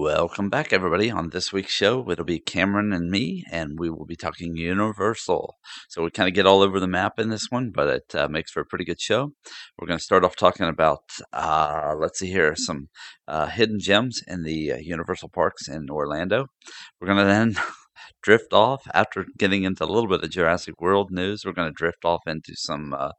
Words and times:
Welcome 0.00 0.48
back, 0.48 0.72
everybody. 0.72 1.10
On 1.10 1.30
this 1.30 1.52
week's 1.52 1.72
show, 1.72 2.08
it'll 2.08 2.24
be 2.24 2.38
Cameron 2.38 2.92
and 2.92 3.10
me, 3.10 3.44
and 3.50 3.80
we 3.80 3.90
will 3.90 4.06
be 4.06 4.14
talking 4.14 4.56
Universal. 4.56 5.56
So 5.88 6.04
we 6.04 6.12
kind 6.12 6.28
of 6.28 6.36
get 6.36 6.46
all 6.46 6.62
over 6.62 6.78
the 6.78 6.86
map 6.86 7.18
in 7.18 7.30
this 7.30 7.48
one, 7.50 7.72
but 7.74 7.88
it 7.88 8.14
uh, 8.14 8.28
makes 8.28 8.52
for 8.52 8.60
a 8.60 8.64
pretty 8.64 8.84
good 8.84 9.00
show. 9.00 9.32
We're 9.76 9.88
going 9.88 9.98
to 9.98 10.04
start 10.04 10.24
off 10.24 10.36
talking 10.36 10.68
about, 10.68 11.00
uh, 11.32 11.96
let's 11.98 12.20
see 12.20 12.28
here, 12.28 12.54
some 12.54 12.90
uh, 13.26 13.48
hidden 13.48 13.80
gems 13.80 14.22
in 14.28 14.44
the 14.44 14.74
uh, 14.74 14.76
Universal 14.76 15.30
parks 15.30 15.66
in 15.66 15.90
Orlando. 15.90 16.46
We're 17.00 17.08
going 17.08 17.18
to 17.18 17.24
then 17.24 17.56
drift 18.22 18.52
off 18.52 18.86
after 18.94 19.26
getting 19.36 19.64
into 19.64 19.82
a 19.82 19.86
little 19.86 20.08
bit 20.08 20.22
of 20.22 20.30
Jurassic 20.30 20.80
World 20.80 21.10
news. 21.10 21.42
We're 21.44 21.52
going 21.52 21.70
to 21.70 21.76
drift 21.76 22.04
off 22.04 22.22
into 22.24 22.52
some 22.54 22.94
uh, 22.94 23.10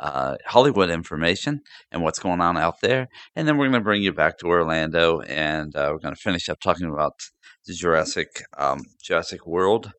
uh, 0.00 0.36
Hollywood 0.46 0.90
information 0.90 1.60
and 1.92 2.02
what's 2.02 2.18
going 2.18 2.40
on 2.40 2.56
out 2.56 2.80
there. 2.82 3.08
And 3.36 3.46
then 3.46 3.56
we're 3.56 3.68
going 3.68 3.80
to 3.80 3.84
bring 3.84 4.02
you 4.02 4.12
back 4.12 4.38
to 4.38 4.46
Orlando 4.46 5.20
and 5.20 5.74
uh, 5.76 5.90
we're 5.92 5.98
going 5.98 6.14
to 6.14 6.20
finish 6.20 6.48
up 6.48 6.60
talking 6.60 6.88
about 6.90 7.20
the 7.66 7.74
Jurassic 7.74 8.28
um, 8.58 8.80
Jurassic 9.02 9.46
World 9.46 9.92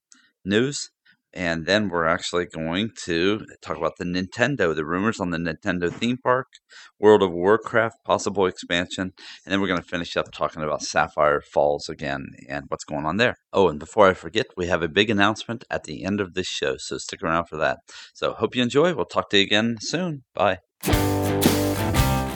news. 0.43 0.90
And 1.33 1.65
then 1.65 1.89
we're 1.89 2.07
actually 2.07 2.45
going 2.45 2.89
to 3.05 3.45
talk 3.61 3.77
about 3.77 3.93
the 3.97 4.03
Nintendo, 4.03 4.75
the 4.75 4.85
rumors 4.85 5.19
on 5.19 5.29
the 5.29 5.37
Nintendo 5.37 5.91
theme 5.91 6.17
park, 6.17 6.47
World 6.99 7.23
of 7.23 7.31
Warcraft, 7.31 7.95
possible 8.05 8.45
expansion. 8.45 9.13
And 9.45 9.51
then 9.51 9.61
we're 9.61 9.67
going 9.67 9.81
to 9.81 9.87
finish 9.87 10.17
up 10.17 10.31
talking 10.31 10.63
about 10.63 10.81
Sapphire 10.81 11.41
Falls 11.41 11.87
again 11.87 12.27
and 12.49 12.65
what's 12.67 12.83
going 12.83 13.05
on 13.05 13.17
there. 13.17 13.35
Oh, 13.53 13.69
and 13.69 13.79
before 13.79 14.07
I 14.07 14.13
forget, 14.13 14.47
we 14.57 14.67
have 14.67 14.81
a 14.81 14.89
big 14.89 15.09
announcement 15.09 15.63
at 15.69 15.83
the 15.83 16.03
end 16.03 16.19
of 16.19 16.33
this 16.33 16.47
show. 16.47 16.75
So 16.77 16.97
stick 16.97 17.23
around 17.23 17.45
for 17.45 17.57
that. 17.57 17.79
So 18.13 18.33
hope 18.33 18.55
you 18.55 18.63
enjoy. 18.63 18.93
We'll 18.93 19.05
talk 19.05 19.29
to 19.29 19.37
you 19.37 19.43
again 19.43 19.77
soon. 19.79 20.23
Bye. 20.33 20.59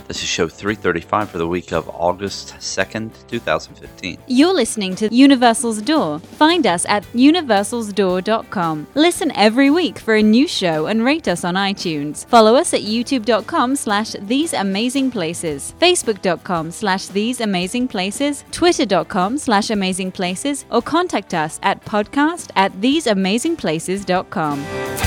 This 0.08 0.22
is 0.22 0.30
show 0.30 0.48
335 0.48 1.30
for 1.30 1.38
the 1.40 1.48
week 1.48 1.72
of 1.72 1.90
August 1.90 2.54
2nd, 2.60 3.12
2015. 3.28 4.20
You're 4.28 4.54
listening 4.54 4.96
to 4.98 5.14
Universal's 5.14 5.82
Door. 5.82 6.20
Find 6.20 6.68
us 6.68 6.86
at 6.86 7.04
universalsdoor.com. 7.14 8.88
Listen 8.94 9.32
every 9.36 9.72
week 9.72 9.98
for 9.98 10.16
a 10.16 10.22
new 10.22 10.48
show 10.48 10.86
and 10.86 11.04
rate 11.04 11.28
us 11.28 11.44
on 11.44 11.56
iTunes. 11.56 12.26
Follow 12.28 12.56
us 12.56 12.74
at 12.74 12.82
youtube.com 12.82 13.76
slash 13.76 14.12
these 14.22 14.54
amazing 14.54 15.10
places, 15.10 15.74
facebook.com 15.80 16.72
slash 16.72 17.08
these 17.08 17.42
amazing 17.42 17.88
places, 17.88 18.44
twitter.com 18.52 19.38
slash 19.40 19.72
amazing 19.72 20.12
places, 20.12 20.66
or 20.70 20.82
contact 20.82 21.34
us 21.34 21.60
at 21.64 21.84
podcast 21.84 22.52
at 22.56 22.72
theseamazingplaces.com. 22.74 25.05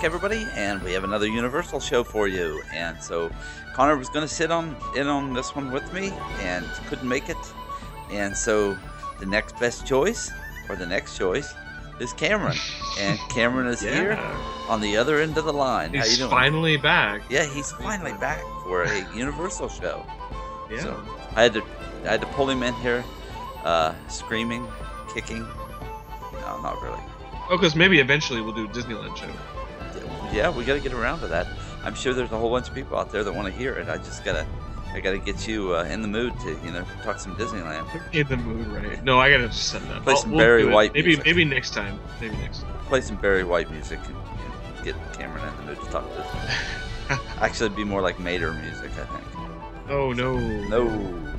back, 0.00 0.04
everybody, 0.06 0.46
and 0.54 0.82
we 0.82 0.92
have 0.92 1.04
another 1.04 1.26
Universal 1.26 1.78
show 1.80 2.02
for 2.02 2.26
you. 2.26 2.62
And 2.72 3.02
so, 3.02 3.30
Connor 3.74 3.96
was 3.98 4.08
going 4.08 4.26
to 4.26 4.32
sit 4.32 4.50
on 4.50 4.74
in 4.96 5.06
on 5.08 5.34
this 5.34 5.54
one 5.54 5.70
with 5.70 5.92
me, 5.92 6.10
and 6.40 6.64
couldn't 6.86 7.06
make 7.08 7.28
it. 7.28 7.36
And 8.10 8.34
so, 8.36 8.78
the 9.18 9.26
next 9.26 9.58
best 9.58 9.86
choice, 9.86 10.30
or 10.68 10.76
the 10.76 10.86
next 10.86 11.18
choice, 11.18 11.52
is 11.98 12.12
Cameron. 12.14 12.56
And 12.98 13.18
Cameron 13.30 13.66
is 13.66 13.82
Yeah. 13.82 13.94
here 13.94 14.18
on 14.68 14.80
the 14.80 14.96
other 14.96 15.20
end 15.20 15.36
of 15.36 15.44
the 15.44 15.52
line. 15.52 15.90
How 15.92 16.04
you 16.04 16.10
He's 16.10 16.20
finally 16.26 16.76
back. 16.78 17.22
Yeah, 17.28 17.44
he's 17.44 17.70
finally 17.72 18.14
back 18.14 18.40
for 18.64 18.84
a 18.84 18.98
Universal 19.14 19.68
show. 19.68 20.06
Yeah. 20.70 20.80
So 20.80 21.04
I 21.36 21.42
had 21.42 21.52
to 21.54 21.62
I 22.04 22.12
had 22.12 22.20
to 22.22 22.26
pull 22.28 22.48
him 22.48 22.62
in 22.62 22.72
here, 22.76 23.04
uh, 23.64 23.94
screaming, 24.08 24.66
kicking. 25.12 25.42
No, 26.32 26.60
not 26.62 26.80
really. 26.80 27.00
Oh, 27.50 27.58
because 27.58 27.76
maybe 27.76 27.98
eventually 28.00 28.40
we'll 28.40 28.54
do 28.54 28.64
a 28.64 28.68
Disneyland 28.68 29.14
show. 29.16 29.28
Yeah, 30.32 30.50
we 30.50 30.64
got 30.64 30.74
to 30.74 30.80
get 30.80 30.92
around 30.92 31.20
to 31.20 31.26
that. 31.28 31.46
I'm 31.84 31.94
sure 31.94 32.12
there's 32.14 32.32
a 32.32 32.38
whole 32.38 32.50
bunch 32.50 32.68
of 32.68 32.74
people 32.74 32.98
out 32.98 33.10
there 33.10 33.24
that 33.24 33.32
want 33.34 33.48
to 33.48 33.52
hear 33.58 33.74
it. 33.74 33.88
I 33.88 33.96
just 33.96 34.24
gotta, 34.24 34.46
I 34.92 35.00
gotta 35.00 35.18
get 35.18 35.48
you 35.48 35.74
uh, 35.74 35.84
in 35.84 36.02
the 36.02 36.08
mood 36.08 36.32
to, 36.40 36.50
you 36.64 36.70
know, 36.72 36.84
talk 37.02 37.18
some 37.18 37.34
Disneyland. 37.36 37.86
In 38.14 38.26
the 38.28 38.36
mood, 38.36 38.66
right? 38.68 39.02
No, 39.02 39.18
I 39.18 39.30
gotta 39.30 39.48
just 39.48 39.74
it 39.74 39.82
up. 39.90 40.02
Play 40.04 40.12
I'll- 40.14 40.20
some 40.20 40.30
we'll 40.32 40.40
Barry. 40.40 40.66
White 40.66 40.92
Maybe, 40.94 41.08
music. 41.08 41.24
maybe 41.24 41.44
next 41.44 41.72
time. 41.74 41.98
Maybe 42.20 42.36
next 42.36 42.60
time. 42.62 42.72
Play 42.86 43.00
some 43.00 43.16
Barry 43.16 43.44
White 43.44 43.70
music 43.70 43.98
and, 44.06 44.16
and 44.16 44.84
get 44.84 44.94
Cameron 45.14 45.48
in 45.48 45.56
the 45.66 45.72
mood 45.74 45.84
to 45.84 45.90
talk 45.90 46.04
Disney. 46.16 46.54
Actually, 47.40 47.66
it'd 47.66 47.76
be 47.76 47.84
more 47.84 48.02
like 48.02 48.18
Mater 48.20 48.52
music, 48.52 48.90
I 48.92 49.04
think. 49.06 49.24
Oh 49.88 50.12
no. 50.12 50.36
No, 50.68 50.84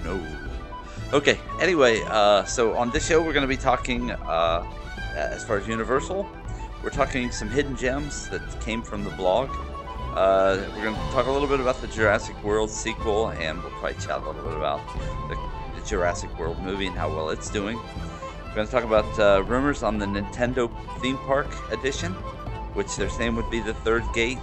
no. 0.04 0.38
Okay. 1.14 1.40
Anyway, 1.62 2.02
uh, 2.08 2.44
so 2.46 2.74
on 2.76 2.90
this 2.92 3.06
show, 3.08 3.22
we're 3.22 3.34
going 3.34 3.44
to 3.44 3.48
be 3.48 3.58
talking 3.58 4.12
uh, 4.12 4.66
as 5.16 5.44
far 5.46 5.58
as 5.58 5.68
Universal. 5.68 6.30
We're 6.84 6.90
talking 6.90 7.30
some 7.32 7.48
hidden 7.48 7.76
gems 7.78 8.28
that 8.30 8.42
came 8.60 8.82
from 8.82 9.04
the 9.04 9.12
blog. 9.12 9.50
Uh, 10.16 10.58
we're 10.76 10.84
going 10.84 10.96
to 10.96 11.12
talk 11.12 11.28
a 11.28 11.32
little 11.32 11.48
bit 11.48 11.60
about 11.60 11.80
the 11.80 11.88
Jurassic 11.88 12.44
World 12.44 12.72
sequel, 12.72 13.30
and 13.30 13.62
we'll 13.62 13.72
probably 13.74 13.94
chat 13.94 14.20
a 14.22 14.26
little 14.26 14.42
bit 14.42 14.58
about 14.58 14.82
the, 15.30 15.36
the 15.80 15.86
Jurassic 15.86 16.36
World 16.40 16.60
movie 16.64 16.88
and 16.88 16.98
how 16.98 17.08
well 17.08 17.30
it's 17.30 17.52
doing. 17.52 17.78
We're 17.78 18.56
going 18.56 18.66
to 18.66 18.74
talk 18.74 18.84
about 18.84 19.20
uh, 19.20 19.44
rumors 19.44 19.84
on 19.84 20.00
the 20.00 20.08
Nintendo 20.08 20.72
theme 21.02 21.18
park 21.20 21.48
edition, 21.72 22.14
which 22.74 22.96
they're 22.96 23.10
saying 23.12 23.36
would 23.36 23.52
be 23.52 23.60
the 23.60 23.76
third 23.76 24.04
gate, 24.16 24.40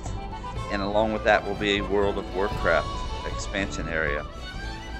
and 0.71 0.81
along 0.81 1.13
with 1.13 1.25
that 1.25 1.45
will 1.45 1.57
be 1.57 1.79
a 1.79 1.85
World 1.85 2.19
of 2.19 2.37
Warcraft 2.37 2.87
expansion 3.27 3.89
area. 3.89 4.25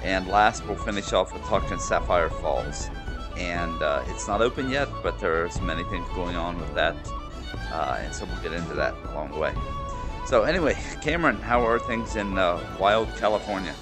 And 0.03 0.27
last, 0.27 0.67
we'll 0.67 0.77
finish 0.77 1.13
off 1.13 1.33
with 1.33 1.43
talking 1.45 1.79
Sapphire 1.79 2.31
Falls. 2.31 2.91
And 3.37 3.81
uh, 3.81 4.03
it's 4.09 4.27
not 4.27 4.41
open 4.41 4.71
yet, 4.71 4.89
but 5.05 5.21
there's 5.21 5.61
many 5.61 5.85
things 5.85 6.07
going 6.17 6.35
on 6.35 6.59
with 6.59 6.75
that. 6.75 6.97
Uh, 7.73 7.99
and 8.01 8.15
so 8.15 8.25
we'll 8.25 8.43
get 8.43 8.53
into 8.53 8.75
that 8.75 8.95
along 9.11 9.33
the 9.33 9.39
way. 9.39 9.55
So, 10.27 10.43
anyway, 10.43 10.77
Cameron, 11.01 11.37
how 11.37 11.67
are 11.67 11.79
things 11.79 12.17
in 12.17 12.39
uh, 12.39 12.61
wild 12.79 13.09
California? 13.17 13.75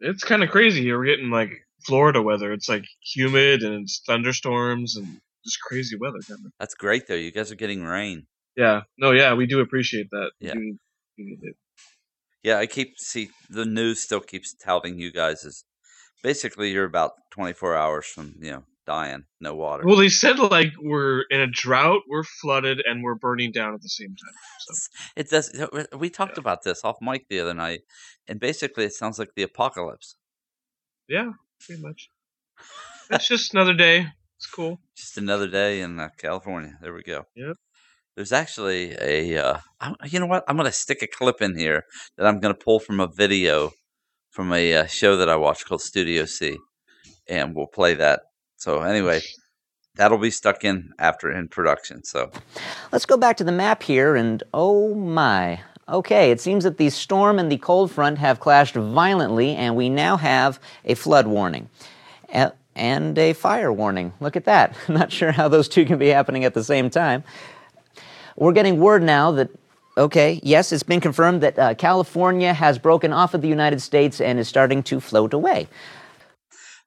It's 0.00 0.24
kind 0.24 0.42
of 0.42 0.50
crazy. 0.50 0.90
We're 0.90 1.04
getting 1.04 1.30
like 1.30 1.50
Florida 1.86 2.22
weather. 2.22 2.52
It's 2.52 2.68
like 2.68 2.84
humid 3.02 3.62
and 3.62 3.82
it's 3.82 4.02
thunderstorms 4.06 4.96
and 4.96 5.06
just 5.44 5.60
crazy 5.62 5.96
weather. 5.96 6.18
Kind 6.26 6.40
of. 6.44 6.52
That's 6.58 6.74
great, 6.74 7.06
though. 7.06 7.14
You 7.14 7.32
guys 7.32 7.52
are 7.52 7.56
getting 7.56 7.84
rain. 7.84 8.26
Yeah. 8.56 8.82
No. 8.98 9.12
Yeah. 9.12 9.34
We 9.34 9.46
do 9.46 9.60
appreciate 9.60 10.10
that. 10.10 10.30
Yeah. 10.40 10.54
we. 10.54 10.76
Yeah, 12.42 12.56
I 12.58 12.66
keep 12.66 12.98
see 12.98 13.30
the 13.50 13.66
news 13.66 14.00
still 14.00 14.20
keeps 14.20 14.54
touting 14.54 14.98
you 14.98 15.12
guys 15.12 15.44
as 15.44 15.64
basically 16.22 16.70
you're 16.70 16.84
about 16.84 17.12
24 17.32 17.76
hours 17.76 18.06
from 18.06 18.34
you 18.40 18.50
know 18.50 18.62
dying, 18.94 19.22
no 19.40 19.54
water. 19.54 19.82
Well, 19.86 19.96
they 20.04 20.08
said 20.08 20.38
like 20.38 20.72
we're 20.90 21.22
in 21.30 21.40
a 21.40 21.46
drought, 21.46 22.02
we're 22.08 22.24
flooded, 22.40 22.78
and 22.86 23.02
we're 23.04 23.14
burning 23.26 23.52
down 23.52 23.72
at 23.74 23.82
the 23.82 23.88
same 24.00 24.08
time. 24.22 24.34
So 24.66 24.72
It 25.20 25.26
does. 25.30 25.46
We 26.04 26.10
talked 26.10 26.36
Yeah. 26.36 26.44
about 26.44 26.60
this 26.64 26.84
off 26.84 26.96
mic 27.00 27.22
the 27.28 27.40
other 27.40 27.54
night, 27.54 27.80
and 28.28 28.40
basically 28.40 28.84
it 28.84 28.94
sounds 28.94 29.16
like 29.20 29.30
the 29.36 29.42
apocalypse. 29.50 30.16
yeah, 31.08 31.30
pretty 31.64 31.80
much. 31.82 32.00
It's 33.10 33.28
just 33.28 33.54
another 33.54 33.74
day. 33.74 33.96
It's 34.38 34.46
cool. 34.58 34.80
Just 34.96 35.18
another 35.18 35.48
day 35.48 35.80
in 35.80 36.00
uh, 36.00 36.08
California. 36.18 36.72
There 36.82 36.94
we 36.94 37.02
go. 37.02 37.20
Yep. 37.36 37.56
There's 38.16 38.32
actually 38.32 38.82
a. 39.00 39.36
Uh, 39.46 39.58
you 40.12 40.18
know 40.20 40.26
what? 40.34 40.44
I'm 40.48 40.56
going 40.56 40.66
to 40.74 40.82
stick 40.84 41.02
a 41.02 41.06
clip 41.18 41.40
in 41.42 41.56
here 41.64 41.84
that 42.16 42.26
I'm 42.26 42.40
going 42.40 42.54
to 42.54 42.64
pull 42.64 42.80
from 42.80 42.98
a 43.00 43.08
video 43.22 43.70
from 44.30 44.52
a 44.52 44.64
uh, 44.80 44.86
show 44.86 45.16
that 45.16 45.28
I 45.28 45.36
watched 45.36 45.66
called 45.66 45.82
Studio 45.82 46.24
C, 46.24 46.56
and 47.28 47.54
we'll 47.54 47.66
play 47.78 47.94
that. 47.94 48.20
So 48.60 48.82
anyway, 48.82 49.22
that'll 49.94 50.18
be 50.18 50.30
stuck 50.30 50.64
in 50.64 50.92
after 50.98 51.32
in 51.32 51.48
production. 51.48 52.04
So 52.04 52.30
Let's 52.92 53.06
go 53.06 53.16
back 53.16 53.38
to 53.38 53.44
the 53.44 53.52
map 53.52 53.82
here, 53.82 54.14
and 54.16 54.42
oh 54.52 54.94
my. 54.94 55.60
Okay, 55.88 56.30
it 56.30 56.42
seems 56.42 56.64
that 56.64 56.76
the 56.76 56.90
storm 56.90 57.38
and 57.38 57.50
the 57.50 57.56
cold 57.56 57.90
front 57.90 58.18
have 58.18 58.38
clashed 58.38 58.74
violently, 58.74 59.56
and 59.56 59.76
we 59.76 59.88
now 59.88 60.18
have 60.18 60.60
a 60.84 60.94
flood 60.94 61.26
warning. 61.26 61.70
And 62.76 63.18
a 63.18 63.32
fire 63.32 63.72
warning. 63.72 64.12
Look 64.20 64.36
at 64.36 64.44
that. 64.44 64.76
Not 64.88 65.10
sure 65.10 65.32
how 65.32 65.48
those 65.48 65.66
two 65.66 65.86
can 65.86 65.98
be 65.98 66.08
happening 66.08 66.44
at 66.44 66.52
the 66.52 66.62
same 66.62 66.90
time. 66.90 67.24
We're 68.36 68.52
getting 68.52 68.78
word 68.78 69.02
now 69.02 69.32
that, 69.32 69.50
okay, 69.96 70.38
yes, 70.42 70.70
it's 70.70 70.82
been 70.82 71.00
confirmed 71.00 71.40
that 71.40 71.58
uh, 71.58 71.74
California 71.74 72.52
has 72.52 72.78
broken 72.78 73.12
off 73.12 73.32
of 73.34 73.40
the 73.40 73.48
United 73.48 73.80
States 73.80 74.20
and 74.20 74.38
is 74.38 74.48
starting 74.48 74.82
to 74.84 75.00
float 75.00 75.32
away. 75.32 75.66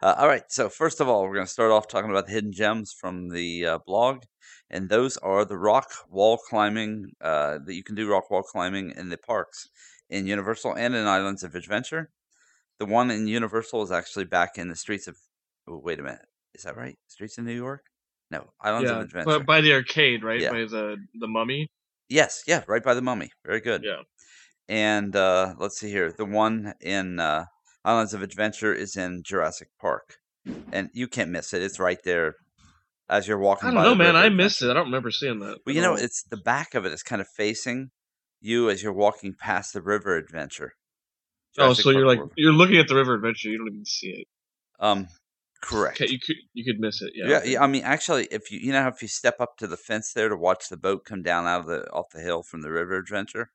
Uh, 0.04 0.16
all 0.18 0.28
right. 0.28 0.44
So 0.50 0.68
first 0.68 1.00
of 1.00 1.08
all, 1.08 1.24
we're 1.24 1.34
going 1.34 1.46
to 1.46 1.52
start 1.52 1.72
off 1.72 1.88
talking 1.88 2.10
about 2.12 2.26
the 2.26 2.34
hidden 2.34 2.52
gems 2.52 2.92
from 2.92 3.30
the 3.30 3.66
uh, 3.66 3.80
blog, 3.88 4.24
and 4.70 4.90
those 4.90 5.16
are 5.16 5.46
the 5.46 5.58
rock 5.58 5.90
wall 6.10 6.38
climbing 6.38 7.14
uh, 7.22 7.60
that 7.66 7.74
you 7.74 7.84
can 7.84 7.96
do 7.96 8.12
rock 8.12 8.30
wall 8.30 8.44
climbing 8.44 8.92
in 8.98 9.08
the 9.08 9.18
parks 9.18 9.70
in 10.10 10.28
Universal 10.28 10.74
and 10.74 10.94
in 10.94 11.08
Islands 11.08 11.42
of 11.42 11.56
Adventure. 11.56 12.10
The 12.80 12.86
one 12.86 13.12
in 13.12 13.28
Universal 13.28 13.82
is 13.84 13.92
actually 13.94 14.26
back 14.26 14.58
in 14.58 14.68
the 14.68 14.76
streets 14.76 15.08
of. 15.08 15.16
Oh, 15.70 15.78
wait 15.82 16.02
a 16.02 16.04
minute. 16.04 16.26
Is 16.54 16.64
that 16.64 16.76
right? 16.76 16.98
Streets 17.08 17.38
of 17.38 17.46
New 17.46 17.56
York? 17.56 17.86
No, 18.30 18.50
Islands 18.60 18.92
of 18.92 18.98
Adventure. 18.98 19.40
by 19.46 19.62
the 19.62 19.72
arcade, 19.72 20.22
right? 20.22 20.42
Yeah. 20.42 20.52
By 20.52 20.66
the 20.66 20.98
the 21.18 21.28
mummy. 21.30 21.70
yes, 22.10 22.44
yeah, 22.46 22.64
right 22.68 22.84
by 22.84 22.94
the 22.94 23.02
Mummy. 23.02 23.32
Very 23.46 23.62
good. 23.62 23.86
Yeah. 23.86 24.02
and 24.68 25.16
uh, 25.16 25.54
let's 25.60 25.80
see 25.80 25.90
here. 25.90 26.12
The 26.12 26.26
one 26.26 26.74
in 26.82 27.22
uh, 27.22 27.46
Islands 27.86 28.14
of 28.14 28.22
Adventure 28.22 28.74
is 28.74 28.96
in 28.96 29.24
Jurassic 29.24 29.70
Park, 29.80 30.16
and 30.72 30.90
you 30.94 31.08
can't 31.08 31.32
miss 31.32 31.54
it. 31.54 31.62
It's 31.62 31.80
right 31.80 32.00
there 32.04 32.36
as 33.10 33.28
you're 33.28 33.38
walking. 33.38 33.70
I 33.70 33.74
don't 33.74 33.84
know, 33.84 33.96
man. 33.96 34.16
I 34.16 34.30
missed 34.30 34.62
it. 34.62 34.70
I 34.70 34.74
don't 34.74 34.86
remember 34.86 35.12
seeing 35.12 35.40
that. 35.40 35.60
Well, 35.66 35.76
you 35.76 35.82
know, 35.82 35.96
it's 35.96 36.24
the 36.24 36.38
back 36.38 36.76
of 36.76 36.86
it 36.86 36.94
is 36.94 37.04
kind 37.04 37.22
of 37.22 37.28
facing 37.28 37.90
you 38.40 38.70
as 38.70 38.82
you're 38.82 38.94
walking 38.94 39.36
past 39.38 39.74
the 39.74 39.82
river 39.82 40.16
adventure. 40.16 40.74
oh, 41.58 41.66
Jurassic 41.66 41.84
so 41.84 41.90
you're 41.92 42.08
like 42.08 42.20
River. 42.20 42.32
you're 42.38 42.54
looking 42.54 42.78
at 42.78 42.88
the 42.88 42.96
river 42.96 43.16
adventure. 43.16 43.50
You 43.50 43.58
don't 43.58 43.68
even 43.68 43.86
see 43.86 44.08
it. 44.08 44.28
um, 44.80 45.10
correct. 45.62 46.02
Okay, 46.02 46.12
you 46.12 46.20
could 46.20 46.38
you 46.54 46.64
could 46.64 46.80
miss 46.80 47.02
it. 47.02 47.12
Yeah. 47.14 47.28
Yeah, 47.28 47.44
yeah. 47.44 47.64
I 47.64 47.68
mean, 47.68 47.84
actually, 47.84 48.28
if 48.32 48.50
you 48.50 48.60
you 48.60 48.72
know 48.72 48.88
if 48.88 49.02
you 49.02 49.10
step 49.10 49.42
up 49.42 49.58
to 49.58 49.68
the 49.68 49.78
fence 49.78 50.14
there 50.14 50.30
to 50.30 50.38
watch 50.38 50.70
the 50.70 50.78
boat 50.78 51.04
come 51.04 51.22
down 51.22 51.48
out 51.48 51.62
of 51.62 51.68
the 51.68 51.90
off 51.92 52.12
the 52.14 52.22
hill 52.22 52.44
from 52.44 52.62
the 52.62 52.72
river 52.72 52.96
adventure, 52.96 53.52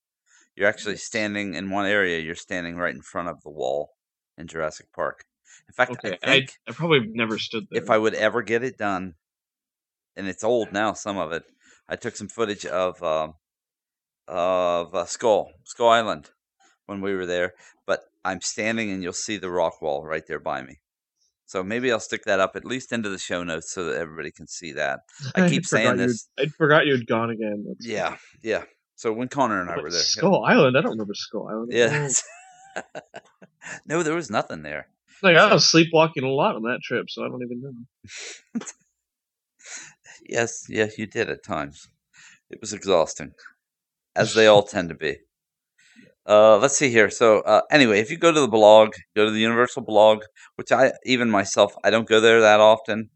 you're 0.54 0.68
actually 0.68 0.96
standing 0.96 1.54
in 1.54 1.70
one 1.70 1.86
area. 1.86 2.20
You're 2.20 2.34
standing 2.34 2.76
right 2.76 2.94
in 2.94 3.02
front 3.02 3.28
of 3.28 3.42
the 3.42 3.50
wall 3.50 3.92
in 4.38 4.46
Jurassic 4.46 4.86
Park. 4.94 5.24
In 5.68 5.72
fact, 5.74 5.92
Okay. 5.92 6.18
I 6.22 6.30
I, 6.30 6.30
think 6.38 6.52
I 6.68 6.72
probably 6.72 7.00
never 7.12 7.38
stood 7.38 7.66
there. 7.70 7.82
if 7.82 7.90
I 7.90 7.98
would 7.98 8.14
ever 8.14 8.42
get 8.42 8.62
it 8.62 8.78
done, 8.78 9.14
and 10.16 10.26
it's 10.26 10.44
old 10.44 10.72
now, 10.72 10.92
some 10.94 11.18
of 11.18 11.32
it, 11.32 11.44
I 11.88 11.96
took 11.96 12.16
some 12.16 12.28
footage 12.28 12.64
of 12.64 13.02
um, 13.02 13.34
of 14.26 14.94
uh, 14.94 15.04
Skull 15.06 15.50
Skull 15.64 15.88
Island 15.88 16.30
when 16.86 17.00
we 17.00 17.14
were 17.14 17.26
there. 17.26 17.54
But 17.86 18.04
I'm 18.24 18.40
standing, 18.40 18.90
and 18.90 19.02
you'll 19.02 19.12
see 19.12 19.36
the 19.36 19.50
rock 19.50 19.82
wall 19.82 20.04
right 20.04 20.26
there 20.26 20.40
by 20.40 20.62
me. 20.62 20.80
So 21.46 21.62
maybe 21.62 21.90
I'll 21.90 22.00
stick 22.00 22.24
that 22.24 22.40
up 22.40 22.56
at 22.56 22.64
least 22.66 22.92
into 22.92 23.08
the 23.08 23.18
show 23.18 23.42
notes 23.42 23.72
so 23.72 23.84
that 23.84 23.96
everybody 23.96 24.30
can 24.30 24.46
see 24.46 24.72
that. 24.72 25.00
I 25.34 25.48
keep 25.48 25.64
saying 25.64 25.96
this. 25.96 26.28
I 26.38 26.46
forgot 26.46 26.86
you 26.86 26.92
had 26.92 27.06
gone 27.06 27.30
again. 27.30 27.64
That's 27.66 27.86
Yeah, 27.86 28.16
yeah. 28.42 28.64
So 28.96 29.12
when 29.12 29.28
Connor 29.28 29.60
and 29.60 29.70
I 29.70 29.76
were 29.76 29.90
there, 29.90 30.00
Skull 30.00 30.44
Island. 30.44 30.76
I 30.76 30.82
don't 30.82 30.90
remember 30.92 31.14
Skull 31.14 31.48
Island. 31.48 31.72
yeah. 31.72 32.08
no, 33.86 34.02
there 34.02 34.14
was 34.14 34.30
nothing 34.30 34.62
there. 34.62 34.88
Like 35.22 35.36
I 35.36 35.52
was 35.52 35.68
sleepwalking 35.68 36.24
a 36.24 36.28
lot 36.28 36.56
on 36.56 36.62
that 36.62 36.80
trip, 36.82 37.06
so 37.10 37.24
I 37.24 37.28
don't 37.28 37.42
even 37.42 37.62
know. 37.62 38.62
Yes, 40.28 40.66
yes, 40.68 40.98
you 40.98 41.06
did 41.06 41.30
at 41.30 41.42
times. 41.44 41.88
It 42.50 42.60
was 42.60 42.72
exhausting, 42.72 43.32
as 44.16 44.34
they 44.34 44.46
all 44.46 44.62
tend 44.62 44.88
to 44.90 44.94
be. 44.94 45.18
Uh, 46.26 46.58
let's 46.58 46.76
see 46.76 46.90
here. 46.90 47.10
So, 47.10 47.40
uh, 47.40 47.62
anyway, 47.70 48.00
if 48.00 48.10
you 48.10 48.18
go 48.18 48.32
to 48.32 48.40
the 48.40 48.48
blog, 48.48 48.92
go 49.16 49.24
to 49.24 49.30
the 49.30 49.40
Universal 49.40 49.82
blog, 49.82 50.22
which 50.56 50.70
I 50.72 50.92
even 51.04 51.30
myself 51.30 51.74
I 51.84 51.90
don't 51.90 52.08
go 52.08 52.20
there 52.20 52.40
that 52.42 52.60
often. 52.60 53.10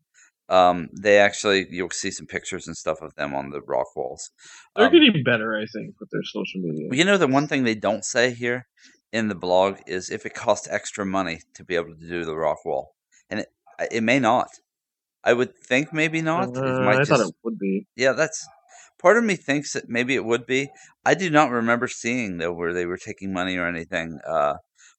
Um, 0.48 0.88
they 0.98 1.18
actually 1.18 1.66
you'll 1.70 1.90
see 1.90 2.10
some 2.10 2.26
pictures 2.26 2.66
and 2.66 2.76
stuff 2.76 3.00
of 3.02 3.14
them 3.14 3.34
on 3.34 3.50
the 3.50 3.60
rock 3.62 3.94
walls. 3.96 4.30
They're 4.76 4.86
Um, 4.86 4.92
getting 4.92 5.22
better, 5.24 5.54
I 5.56 5.66
think, 5.66 5.94
with 6.00 6.10
their 6.10 6.22
social 6.24 6.60
media. 6.60 6.88
You 6.90 7.04
know, 7.04 7.18
the 7.18 7.26
one 7.28 7.46
thing 7.48 7.64
they 7.64 7.74
don't 7.74 8.04
say 8.04 8.32
here 8.32 8.66
in 9.12 9.29
the 9.29 9.35
blog 9.35 9.79
is 9.87 10.11
if 10.11 10.26
it 10.26 10.35
costs 10.35 10.69
extra 10.69 11.05
money 11.05 11.41
to 11.55 11.64
be 11.64 11.75
able 11.76 11.94
to 11.94 12.09
do 12.09 12.25
the 12.25 12.37
rock 12.37 12.64
wall, 12.64 12.94
and 13.31 13.41
it 13.41 13.49
it 13.91 14.03
may 14.03 14.19
not. 14.19 14.49
I 15.25 15.32
would 15.35 15.56
think 15.56 15.93
maybe 15.93 16.23
not. 16.23 16.49
It 16.49 16.56
Uh, 16.56 16.81
might 16.82 17.00
I 17.00 17.05
thought 17.05 17.20
it 17.20 17.35
would 17.44 17.59
be. 17.59 17.87
yeah, 17.97 18.12
that's 18.12 18.47
part 19.00 19.17
of 19.17 19.25
me 19.25 19.37
thinks 19.37 19.73
that 19.75 19.88
maybe 19.88 20.14
it 20.14 20.25
would 20.25 20.47
be. 20.47 20.70
I 21.05 21.14
do 21.14 21.31
not 21.31 21.50
remember 21.50 21.88
seeing 21.88 22.38
though 22.38 22.53
where 22.53 22.73
they 22.73 22.87
were 22.87 22.97
taking 22.97 23.32
money 23.32 23.56
or 23.56 23.67
anything 23.67 24.19
uh, 24.26 24.55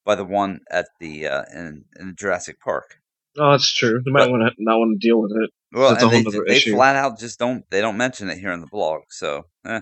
by 0.05 0.15
the 0.15 0.25
one 0.25 0.59
at 0.69 0.87
the 0.99 1.27
uh, 1.27 1.43
in, 1.53 1.85
in 1.99 2.15
Jurassic 2.17 2.59
Park. 2.61 2.99
Oh, 3.37 3.51
that's 3.51 3.73
true. 3.73 4.01
They 4.05 4.11
might 4.11 4.29
want 4.29 4.43
to 4.43 4.63
not 4.63 4.77
want 4.77 4.99
to 4.99 5.07
deal 5.07 5.19
with 5.19 5.31
it. 5.31 5.49
Well, 5.73 5.89
That's 5.89 6.03
a 6.03 6.07
and 6.07 6.25
they, 6.25 6.53
they 6.53 6.59
flat 6.59 6.95
out 6.95 7.19
just 7.19 7.39
don't 7.39 7.67
they 7.71 7.81
don't 7.81 7.97
mention 7.97 8.29
it 8.29 8.37
here 8.37 8.51
in 8.51 8.61
the 8.61 8.67
blog. 8.67 9.01
So, 9.09 9.47
eh. 9.65 9.81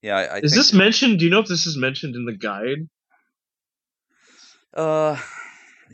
yeah, 0.00 0.16
I, 0.16 0.36
I 0.36 0.38
Is 0.38 0.54
this 0.54 0.72
mentioned? 0.72 1.18
Do 1.18 1.26
you 1.26 1.30
know 1.30 1.40
if 1.40 1.46
this 1.46 1.66
is 1.66 1.76
mentioned 1.76 2.14
in 2.16 2.24
the 2.24 2.36
guide? 2.36 2.88
Uh, 4.74 5.16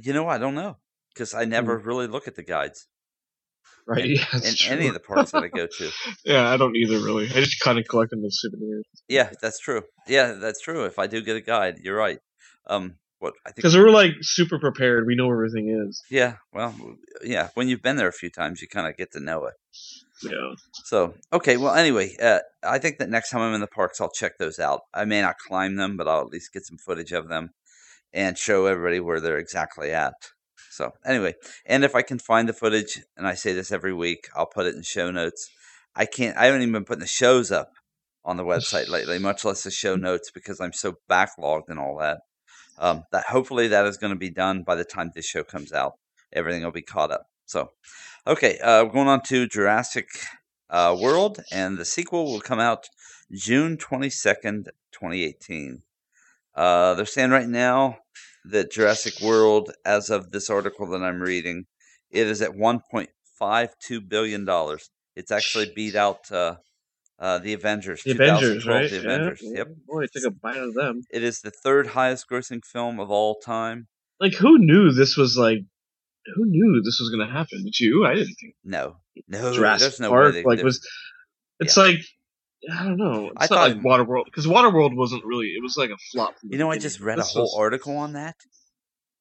you 0.03 0.13
know, 0.13 0.29
I 0.29 0.39
don't 0.39 0.55
know 0.55 0.77
because 1.15 1.35
I 1.35 1.45
never 1.45 1.79
really 1.79 2.07
look 2.07 2.29
at 2.29 2.35
the 2.35 2.43
guides 2.43 2.87
Right. 3.87 4.05
in, 4.05 4.11
yeah, 4.17 4.25
Hmm. 4.31 4.39
in 4.45 4.55
any 4.79 4.89
of 4.89 4.95
the 4.95 5.01
parks 5.01 5.31
that 5.31 5.43
I 5.45 5.49
go 5.49 5.67
to. 5.67 5.91
yeah, 6.25 6.51
I 6.51 6.57
don't 6.57 6.77
either 6.77 6.99
really. 6.99 7.27
I 7.27 7.41
just 7.41 7.61
kind 7.61 7.79
of 7.79 7.87
collect 7.89 8.11
them 8.11 8.25
as 8.25 8.39
souvenirs. 8.41 8.85
Yeah, 9.09 9.31
that's 9.41 9.59
true. 9.61 9.83
Yeah, 10.09 10.33
that's 10.33 10.61
true. 10.61 10.85
If 10.85 10.99
I 10.99 11.07
do 11.07 11.23
get 11.23 11.37
a 11.37 11.41
guide, 11.41 11.79
you're 11.83 11.97
right. 11.97 12.19
Um, 12.67 12.97
what 13.21 13.35
I 13.47 13.51
think. 13.51 13.57
Because 13.57 13.77
we're 13.77 13.91
like 13.91 14.13
super 14.23 14.59
prepared. 14.59 15.07
We 15.07 15.15
know 15.15 15.27
where 15.29 15.37
everything 15.37 15.69
is. 15.71 16.03
Yeah, 16.11 16.37
well, 16.53 16.75
yeah. 17.23 17.49
When 17.55 17.69
you've 17.69 17.81
been 17.83 17.97
there 17.97 18.09
a 18.09 18.13
few 18.13 18.29
times, 18.29 18.61
you 18.61 18.69
kind 18.69 18.87
of 18.89 18.97
get 18.97 19.13
to 19.13 19.21
know 19.21 19.45
it. 19.47 19.55
Yeah. 20.23 20.55
So, 20.85 21.15
okay. 21.33 21.57
Well, 21.57 21.75
anyway, 21.75 22.17
uh, 22.21 22.41
I 22.63 22.79
think 22.79 22.99
that 22.99 23.09
next 23.09 23.31
time 23.31 23.41
I'm 23.41 23.55
in 23.55 23.61
the 23.61 23.67
parks, 23.67 24.01
I'll 24.01 24.11
check 24.11 24.39
those 24.39 24.59
out. 24.59 24.81
I 24.93 25.05
may 25.05 25.21
not 25.23 25.37
climb 25.39 25.77
them, 25.77 25.97
but 25.97 26.09
I'll 26.09 26.23
at 26.23 26.27
least 26.29 26.53
get 26.53 26.67
some 26.67 26.79
footage 26.79 27.13
of 27.13 27.29
them 27.29 27.51
and 28.17 28.39
show 28.39 28.65
everybody 28.65 28.99
where 28.99 29.21
they're 29.21 29.39
exactly 29.39 29.93
at. 29.93 30.15
So, 30.71 30.93
anyway, 31.05 31.35
and 31.67 31.85
if 31.85 31.95
I 31.95 32.03
can 32.03 32.19
find 32.19 32.49
the 32.49 32.55
footage, 32.55 33.01
and 33.17 33.27
I 33.27 33.35
say 33.35 33.53
this 33.53 33.71
every 33.71 33.93
week, 33.93 34.29
I'll 34.35 34.47
put 34.47 34.67
it 34.67 34.75
in 34.75 34.83
show 34.83 35.11
notes. 35.11 35.51
I 35.95 36.07
can't. 36.07 36.37
I 36.37 36.47
haven't 36.47 36.63
even 36.63 36.73
been 36.73 36.85
putting 36.85 37.01
the 37.01 37.07
shows 37.07 37.53
up 37.53 37.73
on 38.25 38.37
the 38.37 38.45
website 38.45 38.89
lately, 38.89 39.19
much 39.19 39.45
less 39.45 39.63
the 39.63 39.71
show 39.71 39.97
notes, 40.09 40.31
because 40.33 40.61
I'm 40.61 40.73
so 40.73 40.95
backlogged 41.09 41.69
and 41.69 41.79
all 41.79 41.99
that. 41.99 42.21
Um, 42.79 43.05
that 43.13 43.25
hopefully 43.27 43.69
that 43.69 43.87
is 43.87 43.97
going 43.97 44.13
to 44.13 44.19
be 44.19 44.31
done 44.31 44.63
by 44.63 44.75
the 44.75 44.85
time 44.85 45.13
this 45.15 45.27
show 45.27 45.45
comes 45.45 45.73
out. 45.73 45.95
Everything 46.33 46.63
will 46.63 46.73
be 46.73 46.83
caught 46.83 47.11
up. 47.11 47.27
So, 47.47 47.71
okay, 48.27 48.59
uh, 48.63 48.85
going 48.85 49.09
on 49.09 49.23
to 49.29 49.47
Jurassic 49.47 50.09
uh, 50.69 50.97
World, 50.99 51.41
and 51.53 51.79
the 51.79 51.85
sequel 51.85 52.25
will 52.25 52.41
come 52.41 52.61
out 52.61 52.89
June 53.33 53.77
22nd, 53.77 54.65
2018. 54.93 55.83
Uh, 56.57 56.95
they're 56.95 57.07
saying 57.07 57.31
right 57.31 57.49
now 57.49 57.99
that 58.47 58.73
Jurassic 58.73 59.21
World, 59.21 59.71
as 59.85 60.11
of 60.11 60.31
this 60.31 60.49
article 60.49 60.87
that 60.89 61.03
I'm 61.03 61.21
reading, 61.21 61.65
it 62.11 62.27
is 62.27 62.41
at 62.41 62.53
1.52 62.53 64.09
billion 64.09 64.45
dollars. 64.45 64.89
It's 65.15 65.31
actually 65.31 65.73
beat 65.75 65.95
out 65.95 66.31
uh, 66.31 66.57
uh, 67.19 67.39
the 67.39 67.53
Avengers. 67.53 68.03
The 68.03 68.13
Avengers, 68.13 68.67
right? 68.67 68.91
The 68.91 68.99
Avengers. 68.99 69.41
yeah. 69.43 69.59
Yep. 69.59 69.69
Boy, 69.87 70.07
take 70.07 70.27
a 70.27 70.31
bite 70.31 70.57
of 70.59 70.75
them. 70.75 71.03
It 71.11 71.23
is 71.23 71.41
the 71.41 71.51
third 71.51 71.89
highest 71.89 72.27
grossing 72.31 72.65
film 72.65 73.01
of 73.01 73.11
all 73.11 73.37
time. 73.37 73.89
Like, 74.21 74.35
who 74.35 74.59
knew 74.59 74.93
this 74.93 75.17
was 75.17 75.37
like? 75.37 75.59
Who 76.35 76.45
knew 76.45 76.83
this 76.85 76.99
was 77.01 77.11
going 77.11 77.27
to 77.27 77.33
happen? 77.33 77.63
Did 77.65 77.79
you? 77.79 78.05
I 78.05 78.15
didn't 78.15 78.35
think. 78.41 78.55
No, 78.65 78.97
no, 79.29 79.53
Jurassic 79.53 80.01
no 80.01 80.11
Park 80.11 80.35
way 80.35 80.43
they 80.43 80.45
like 80.45 80.63
was. 80.65 80.87
It's 81.61 81.77
like 81.77 82.01
I 82.73 82.85
don't 82.85 82.97
know. 82.97 83.27
It's 83.27 83.33
I 83.37 83.43
not 83.43 83.49
thought- 83.49 83.69
like 83.71 83.83
Waterworld 83.83 84.25
because 84.27 84.47
Waterworld 84.47 84.97
wasn't 84.97 85.25
really. 85.25 85.49
It 85.49 85.63
was 85.63 85.77
like 85.77 85.91
a 85.91 85.97
flop. 86.13 86.35
You 86.43 86.59
know, 86.59 86.71
I 86.71 86.79
just 86.79 87.01
read 87.01 87.19
a 87.19 87.23
whole 87.23 87.43
was- 87.43 87.57
article 87.59 87.97
on 87.97 88.13
that 88.15 88.35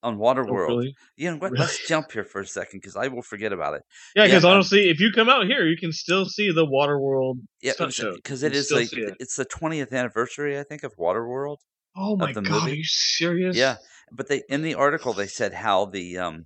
on 0.04 0.16
oh, 0.16 0.18
Waterworld. 0.20 0.68
really? 0.68 0.96
You 1.18 1.32
know 1.32 1.38
what? 1.38 1.52
Really? 1.52 1.62
Let's 1.66 1.88
jump 1.88 2.12
here 2.12 2.24
for 2.24 2.42
a 2.42 2.48
second 2.48 2.80
because 2.82 2.96
I 2.96 3.08
will 3.08 3.22
forget 3.24 3.52
about 3.52 3.74
it. 3.74 3.82
Yeah, 4.16 4.26
because 4.26 4.44
Yeah, 4.44 4.50
um, 4.50 4.56
honestly, 4.56 4.90
if 4.90 5.00
you 5.00 5.12
come 5.12 5.30
out 5.30 5.46
here, 5.48 5.66
you 5.68 5.78
can 5.78 5.92
still 5.92 6.26
see 6.26 6.52
the 6.52 6.66
Waterworld 6.66 7.38
Yeah, 7.62 7.74
because 7.78 8.44
it 8.44 8.56
is 8.56 8.72
like 8.72 8.94
it. 8.94 9.16
it's 9.20 9.36
the 9.36 9.46
20th 9.46 9.92
anniversary, 9.94 10.60
I 10.60 10.64
think, 10.64 10.84
of 10.84 10.94
Waterworld. 11.00 11.58
Oh 11.98 12.16
my 12.18 12.34
the 12.34 12.42
god, 12.42 12.52
movie. 12.52 12.72
are 12.72 12.76
you 12.76 12.84
serious? 12.84 13.56
Yeah, 13.56 13.78
but 14.12 14.28
they 14.28 14.44
in 14.50 14.62
the 14.62 14.76
article 14.76 15.14
they 15.14 15.28
said 15.28 15.54
how 15.54 15.86
the 15.86 16.18
um 16.18 16.46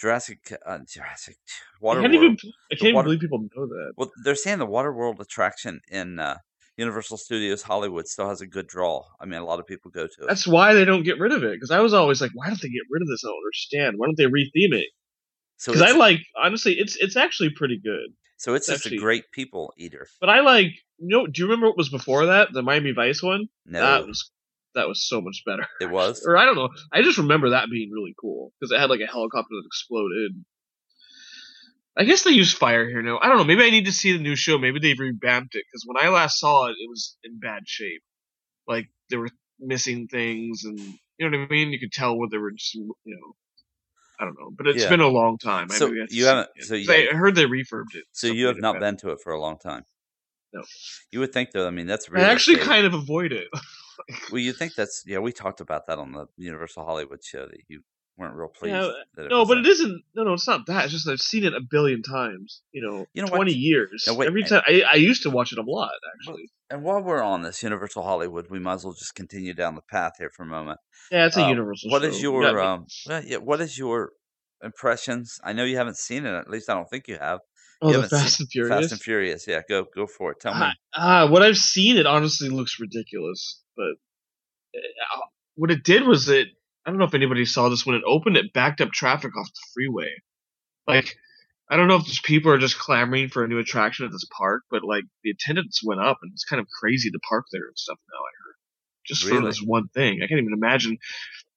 Jurassic 0.00 0.38
uh, 0.66 0.78
Jurassic 0.92 1.36
I 1.82 1.94
can't 1.94 2.12
Waterworld. 2.12 2.14
even. 2.14 2.36
I 2.70 2.74
can't 2.74 2.82
even 2.82 2.94
water- 2.94 3.06
believe 3.06 3.20
people 3.20 3.40
know 3.56 3.66
that. 3.66 3.92
Well, 3.96 4.10
they're 4.24 4.34
saying 4.34 4.58
the 4.58 4.66
Waterworld 4.66 5.20
attraction 5.20 5.80
in 5.88 6.18
uh, 6.18 6.36
Universal 6.76 7.18
Studios 7.18 7.62
Hollywood 7.62 8.06
still 8.08 8.28
has 8.28 8.40
a 8.40 8.46
good 8.46 8.66
draw. 8.66 9.02
I 9.20 9.26
mean, 9.26 9.40
a 9.40 9.44
lot 9.44 9.60
of 9.60 9.66
people 9.66 9.90
go 9.90 10.06
to 10.06 10.22
it. 10.22 10.26
That's 10.28 10.46
why 10.46 10.72
they 10.74 10.84
don't 10.84 11.02
get 11.02 11.18
rid 11.18 11.32
of 11.32 11.42
it. 11.44 11.52
Because 11.54 11.70
I 11.70 11.80
was 11.80 11.92
always 11.92 12.20
like, 12.20 12.30
why 12.34 12.46
don't 12.46 12.60
they 12.60 12.68
get 12.68 12.82
rid 12.90 13.02
of 13.02 13.08
this? 13.08 13.22
I 13.24 13.28
don't 13.28 13.36
understand. 13.44 13.98
Why 13.98 14.06
don't 14.06 14.16
they 14.16 14.24
retheme 14.24 14.74
it? 14.78 14.88
so 15.58 15.72
Because 15.72 15.90
I 15.90 15.96
like 15.96 16.20
honestly, 16.42 16.74
it's 16.78 16.96
it's 16.96 17.16
actually 17.16 17.50
pretty 17.50 17.78
good. 17.82 18.08
so 18.38 18.54
it's 18.54 18.66
just 18.68 18.86
actually- 18.86 18.96
a 18.96 19.00
great 19.00 19.24
people 19.32 19.72
eater. 19.76 20.06
But 20.20 20.30
I 20.30 20.40
like. 20.40 20.68
You 21.02 21.08
know, 21.08 21.26
do 21.26 21.40
you 21.40 21.46
remember 21.46 21.66
what 21.66 21.78
was 21.78 21.88
before 21.88 22.26
that? 22.26 22.48
The 22.52 22.62
Miami 22.62 22.92
Vice 22.92 23.22
one. 23.22 23.46
No, 23.64 23.80
That 23.80 24.06
was 24.06 24.30
that 24.74 24.88
was 24.88 25.06
so 25.08 25.20
much 25.20 25.42
better. 25.46 25.66
it 25.80 25.90
was. 25.90 26.24
or 26.26 26.36
I 26.36 26.44
don't 26.44 26.56
know. 26.56 26.68
I 26.92 27.02
just 27.02 27.18
remember 27.18 27.50
that 27.50 27.68
being 27.70 27.90
really 27.90 28.14
cool 28.20 28.52
because 28.60 28.72
it 28.72 28.78
had 28.80 28.90
like 28.90 29.00
a 29.00 29.10
helicopter 29.10 29.48
that 29.50 29.66
exploded. 29.66 30.32
I 31.96 32.04
guess 32.04 32.22
they 32.22 32.30
use 32.30 32.52
fire 32.52 32.88
here 32.88 33.02
now. 33.02 33.18
I 33.20 33.28
don't 33.28 33.36
know. 33.38 33.44
Maybe 33.44 33.64
I 33.64 33.70
need 33.70 33.86
to 33.86 33.92
see 33.92 34.12
the 34.16 34.22
new 34.22 34.36
show. 34.36 34.58
Maybe 34.58 34.78
they've 34.78 34.98
revamped 34.98 35.54
it 35.56 35.64
because 35.70 35.84
when 35.86 35.96
I 36.02 36.08
last 36.08 36.38
saw 36.38 36.66
it, 36.68 36.76
it 36.78 36.88
was 36.88 37.16
in 37.24 37.38
bad 37.40 37.62
shape. 37.66 38.02
Like 38.68 38.86
there 39.10 39.18
were 39.20 39.28
missing 39.58 40.06
things, 40.06 40.62
and 40.64 40.78
you 40.78 41.28
know 41.28 41.36
what 41.38 41.46
I 41.46 41.48
mean. 41.50 41.72
You 41.72 41.80
could 41.80 41.92
tell 41.92 42.16
where 42.16 42.28
they 42.30 42.38
were 42.38 42.52
just, 42.52 42.74
you 42.74 42.94
know. 43.04 43.34
I 44.20 44.24
don't 44.24 44.38
know, 44.38 44.50
but 44.56 44.66
it's 44.66 44.82
Yeah. 44.82 44.90
been 44.90 45.00
a 45.00 45.08
long 45.08 45.38
time. 45.38 45.70
So 45.70 45.86
have 45.94 46.08
to 46.10 46.14
you 46.14 46.26
haven't- 46.26 46.50
so 46.60 46.74
you- 46.74 46.92
I 46.92 47.06
heard 47.06 47.34
they 47.34 47.46
refurbed 47.46 47.94
it. 47.94 48.04
So 48.12 48.26
you 48.26 48.48
have 48.48 48.58
not 48.58 48.78
been 48.78 48.98
to 48.98 49.12
it 49.12 49.18
for 49.24 49.32
a 49.32 49.40
long 49.40 49.58
time. 49.58 49.84
No. 50.52 50.62
You 51.10 51.20
would 51.20 51.32
think 51.32 51.52
though. 51.52 51.66
I 51.66 51.70
mean, 51.70 51.86
that's 51.86 52.06
I 52.14 52.20
actually 52.20 52.58
kind 52.58 52.84
of 52.86 52.92
avoid 52.92 53.32
it. 53.32 53.48
Well, 54.30 54.40
you 54.40 54.52
think 54.52 54.74
that's 54.74 55.02
yeah. 55.06 55.18
We 55.18 55.32
talked 55.32 55.60
about 55.60 55.86
that 55.88 55.98
on 55.98 56.12
the 56.12 56.26
Universal 56.36 56.84
Hollywood 56.84 57.22
show 57.24 57.46
that 57.46 57.58
you 57.68 57.80
weren't 58.16 58.34
real 58.34 58.48
pleased. 58.48 58.74
Yeah, 58.74 58.90
that 59.16 59.30
no, 59.30 59.44
but 59.46 59.58
a- 59.58 59.60
it 59.60 59.66
isn't. 59.66 60.02
No, 60.14 60.24
no, 60.24 60.32
it's 60.34 60.46
not 60.46 60.66
that. 60.66 60.84
It's 60.84 60.92
just 60.92 61.08
I've 61.08 61.20
seen 61.20 61.44
it 61.44 61.54
a 61.54 61.60
billion 61.60 62.02
times. 62.02 62.62
You 62.72 62.82
know, 62.82 63.06
You 63.14 63.22
know 63.22 63.30
what? 63.30 63.36
twenty 63.36 63.54
years. 63.54 64.04
Now, 64.06 64.14
wait, 64.14 64.26
Every 64.28 64.44
I- 64.44 64.48
time 64.48 64.62
I, 64.66 64.82
I 64.92 64.96
used 64.96 65.22
to 65.24 65.30
watch 65.30 65.52
it 65.52 65.58
a 65.58 65.62
lot 65.62 65.92
actually. 66.18 66.50
And 66.70 66.82
while 66.84 67.02
we're 67.02 67.22
on 67.22 67.42
this 67.42 67.62
Universal 67.62 68.02
Hollywood, 68.04 68.46
we 68.50 68.58
might 68.60 68.74
as 68.74 68.84
well 68.84 68.94
just 68.94 69.14
continue 69.16 69.54
down 69.54 69.74
the 69.74 69.82
path 69.90 70.12
here 70.18 70.30
for 70.36 70.44
a 70.44 70.46
moment. 70.46 70.78
Yeah, 71.10 71.26
it's 71.26 71.36
a 71.36 71.44
Uh, 71.44 71.48
Universal. 71.48 71.90
What 71.90 72.02
show. 72.02 72.08
is 72.08 72.22
your 72.22 72.42
got 72.42 72.54
me. 72.54 72.60
um? 72.60 72.86
well, 73.08 73.22
yeah, 73.24 73.38
what 73.38 73.60
is 73.60 73.76
your 73.78 74.12
impressions? 74.62 75.38
I 75.42 75.52
know 75.52 75.64
you 75.64 75.76
haven't 75.76 75.96
seen 75.96 76.26
it. 76.26 76.34
At 76.34 76.48
least 76.50 76.68
I 76.70 76.74
don't 76.74 76.88
think 76.88 77.08
you 77.08 77.16
have. 77.18 77.40
oh, 77.82 77.90
you 77.92 78.00
the 78.02 78.08
Fast 78.08 78.40
and 78.40 78.48
Furious? 78.50 78.80
Fast 78.82 78.92
and 78.92 79.00
Furious. 79.00 79.46
Yeah, 79.48 79.62
go 79.68 79.86
go 79.94 80.06
for 80.06 80.32
it. 80.32 80.40
Tell 80.40 80.54
me. 80.54 80.60
Ah, 80.62 80.74
ah, 80.94 81.26
what 81.30 81.42
I've 81.42 81.56
seen, 81.56 81.96
it 81.96 82.06
honestly 82.06 82.48
looks 82.50 82.78
ridiculous. 82.78 83.62
But 83.80 84.80
uh, 84.80 85.20
what 85.56 85.70
it 85.70 85.82
did 85.84 86.06
was 86.06 86.28
it. 86.28 86.48
I 86.86 86.90
don't 86.90 86.98
know 86.98 87.04
if 87.04 87.14
anybody 87.14 87.44
saw 87.44 87.68
this 87.68 87.84
when 87.84 87.96
it 87.96 88.02
opened. 88.06 88.36
It 88.36 88.52
backed 88.52 88.80
up 88.80 88.90
traffic 88.90 89.36
off 89.36 89.46
the 89.46 89.60
freeway. 89.74 90.10
Like, 90.86 91.14
I 91.70 91.76
don't 91.76 91.88
know 91.88 91.96
if 91.96 92.04
these 92.06 92.20
people 92.20 92.50
are 92.50 92.58
just 92.58 92.78
clamoring 92.78 93.28
for 93.28 93.44
a 93.44 93.48
new 93.48 93.58
attraction 93.58 94.06
at 94.06 94.12
this 94.12 94.24
park, 94.36 94.62
but 94.70 94.82
like 94.82 95.04
the 95.22 95.30
attendance 95.30 95.80
went 95.84 96.00
up, 96.00 96.18
and 96.22 96.32
it's 96.32 96.44
kind 96.44 96.58
of 96.60 96.66
crazy 96.80 97.10
to 97.10 97.18
park 97.28 97.44
there 97.52 97.66
and 97.66 97.78
stuff 97.78 97.98
now. 98.10 98.18
I 98.18 98.32
heard 98.44 98.54
just 99.06 99.24
for 99.24 99.40
this 99.46 99.60
one 99.62 99.88
thing. 99.94 100.20
I 100.22 100.26
can't 100.26 100.40
even 100.40 100.54
imagine. 100.54 100.98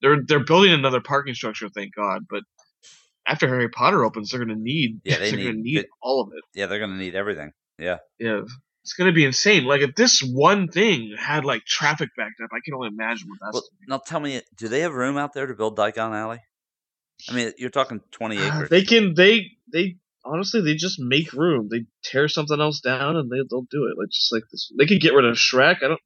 They're 0.02 0.22
they're 0.28 0.44
building 0.44 0.74
another 0.74 1.02
parking 1.02 1.34
structure, 1.34 1.70
thank 1.70 1.96
God. 1.96 2.24
But 2.30 2.44
after 3.26 3.48
Harry 3.48 3.70
Potter 3.70 4.04
opens, 4.04 4.30
they're 4.30 4.40
gonna 4.44 4.56
need 4.60 5.00
Yeah, 5.04 5.18
they 5.20 5.32
they're 5.32 5.40
gonna 5.40 5.54
need- 5.54 5.76
need 5.76 5.86
all 6.02 6.22
of 6.22 6.30
it. 6.36 6.44
yeah, 6.54 6.66
they're 6.66 6.80
gonna 6.80 6.98
need 6.98 7.16
everything. 7.16 7.54
Yeah. 7.80 8.00
Yeah, 8.20 8.42
it's 8.84 8.94
gonna 8.94 9.14
be 9.14 9.26
insane. 9.26 9.64
Like 9.66 9.82
if 9.82 9.96
this 9.96 10.22
one 10.22 10.68
thing 10.68 11.16
had 11.18 11.46
like 11.46 11.66
traffic 11.66 12.10
backed 12.18 12.42
up, 12.44 12.50
I 12.54 12.60
can 12.64 12.74
only 12.74 12.90
imagine 12.90 13.30
what 13.30 13.40
that's. 13.42 13.54
Well, 13.54 13.64
now 13.88 13.98
tell 13.98 14.20
me, 14.20 14.42
do 14.58 14.68
they 14.68 14.82
have 14.82 14.94
room 14.94 15.18
out 15.18 15.34
there 15.34 15.48
to 15.48 15.54
build 15.54 15.78
Diagon 15.78 16.14
Alley? 16.14 16.40
I 17.30 17.34
mean, 17.34 17.54
you're 17.58 17.70
talking 17.70 18.02
20 18.12 18.36
gonna 18.36 18.48
acres. 18.48 18.70
they 18.70 18.84
can. 18.84 19.14
They 19.14 19.52
they 19.72 19.96
honestly 20.26 20.62
they 20.62 20.76
just 20.76 21.00
make 21.00 21.32
room. 21.32 21.70
They 21.72 21.86
tear 22.04 22.28
something 22.28 22.60
else 22.60 22.82
down 22.82 23.16
and 23.16 23.32
they 23.32 23.38
they'll 23.50 23.68
do 23.70 23.86
it. 23.86 23.98
Like 23.98 24.10
just 24.10 24.34
like 24.34 24.44
this, 24.52 24.72
they 24.78 24.86
could 24.86 25.02
get 25.02 25.14
rid 25.14 25.26
of 25.26 25.36
Shrek. 25.36 25.78
I 25.82 25.88
don't. 25.88 26.02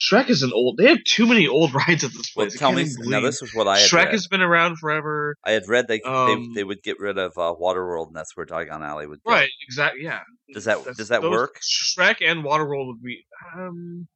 Shrek 0.00 0.30
is 0.30 0.42
an 0.42 0.52
old. 0.54 0.76
They 0.76 0.88
have 0.90 1.02
too 1.04 1.26
many 1.26 1.48
old 1.48 1.74
rides 1.88 2.04
at 2.04 2.12
this 2.12 2.30
place. 2.30 2.54
I 2.54 2.58
tell 2.58 2.72
me. 2.72 2.86
Now, 3.00 3.20
this 3.20 3.42
is 3.42 3.52
what 3.54 3.66
I 3.66 3.78
had 3.78 3.88
Shrek 3.90 4.04
read. 4.04 4.12
has 4.12 4.28
been 4.28 4.42
around 4.42 4.78
forever. 4.78 5.34
I 5.44 5.50
had 5.52 5.64
read 5.68 5.88
they 5.88 6.00
Um, 6.02 6.52
they, 6.54 6.60
they 6.60 6.64
would 6.64 6.82
get 6.82 7.00
rid 7.00 7.18
of 7.18 7.32
uh, 7.36 7.54
Waterworld, 7.60 8.08
and 8.08 8.16
that's 8.16 8.36
where 8.36 8.46
Diagon 8.46 8.82
Alley 8.86 9.06
would 9.08 9.22
go. 9.24 9.32
Right. 9.32 9.50
Exactly. 9.66 10.04
Yeah. 10.04 10.20
Does 10.54 10.64
that 10.66 10.78
That's- 10.78 10.96
does 10.96 11.08
that 11.08 11.22
those- 11.22 11.32
work? 11.32 11.58
Shrek 11.60 12.16
and 12.24 12.44
Waterworld 12.44 12.86
would 12.88 13.02
be. 13.02 13.24
Um, 13.56 14.06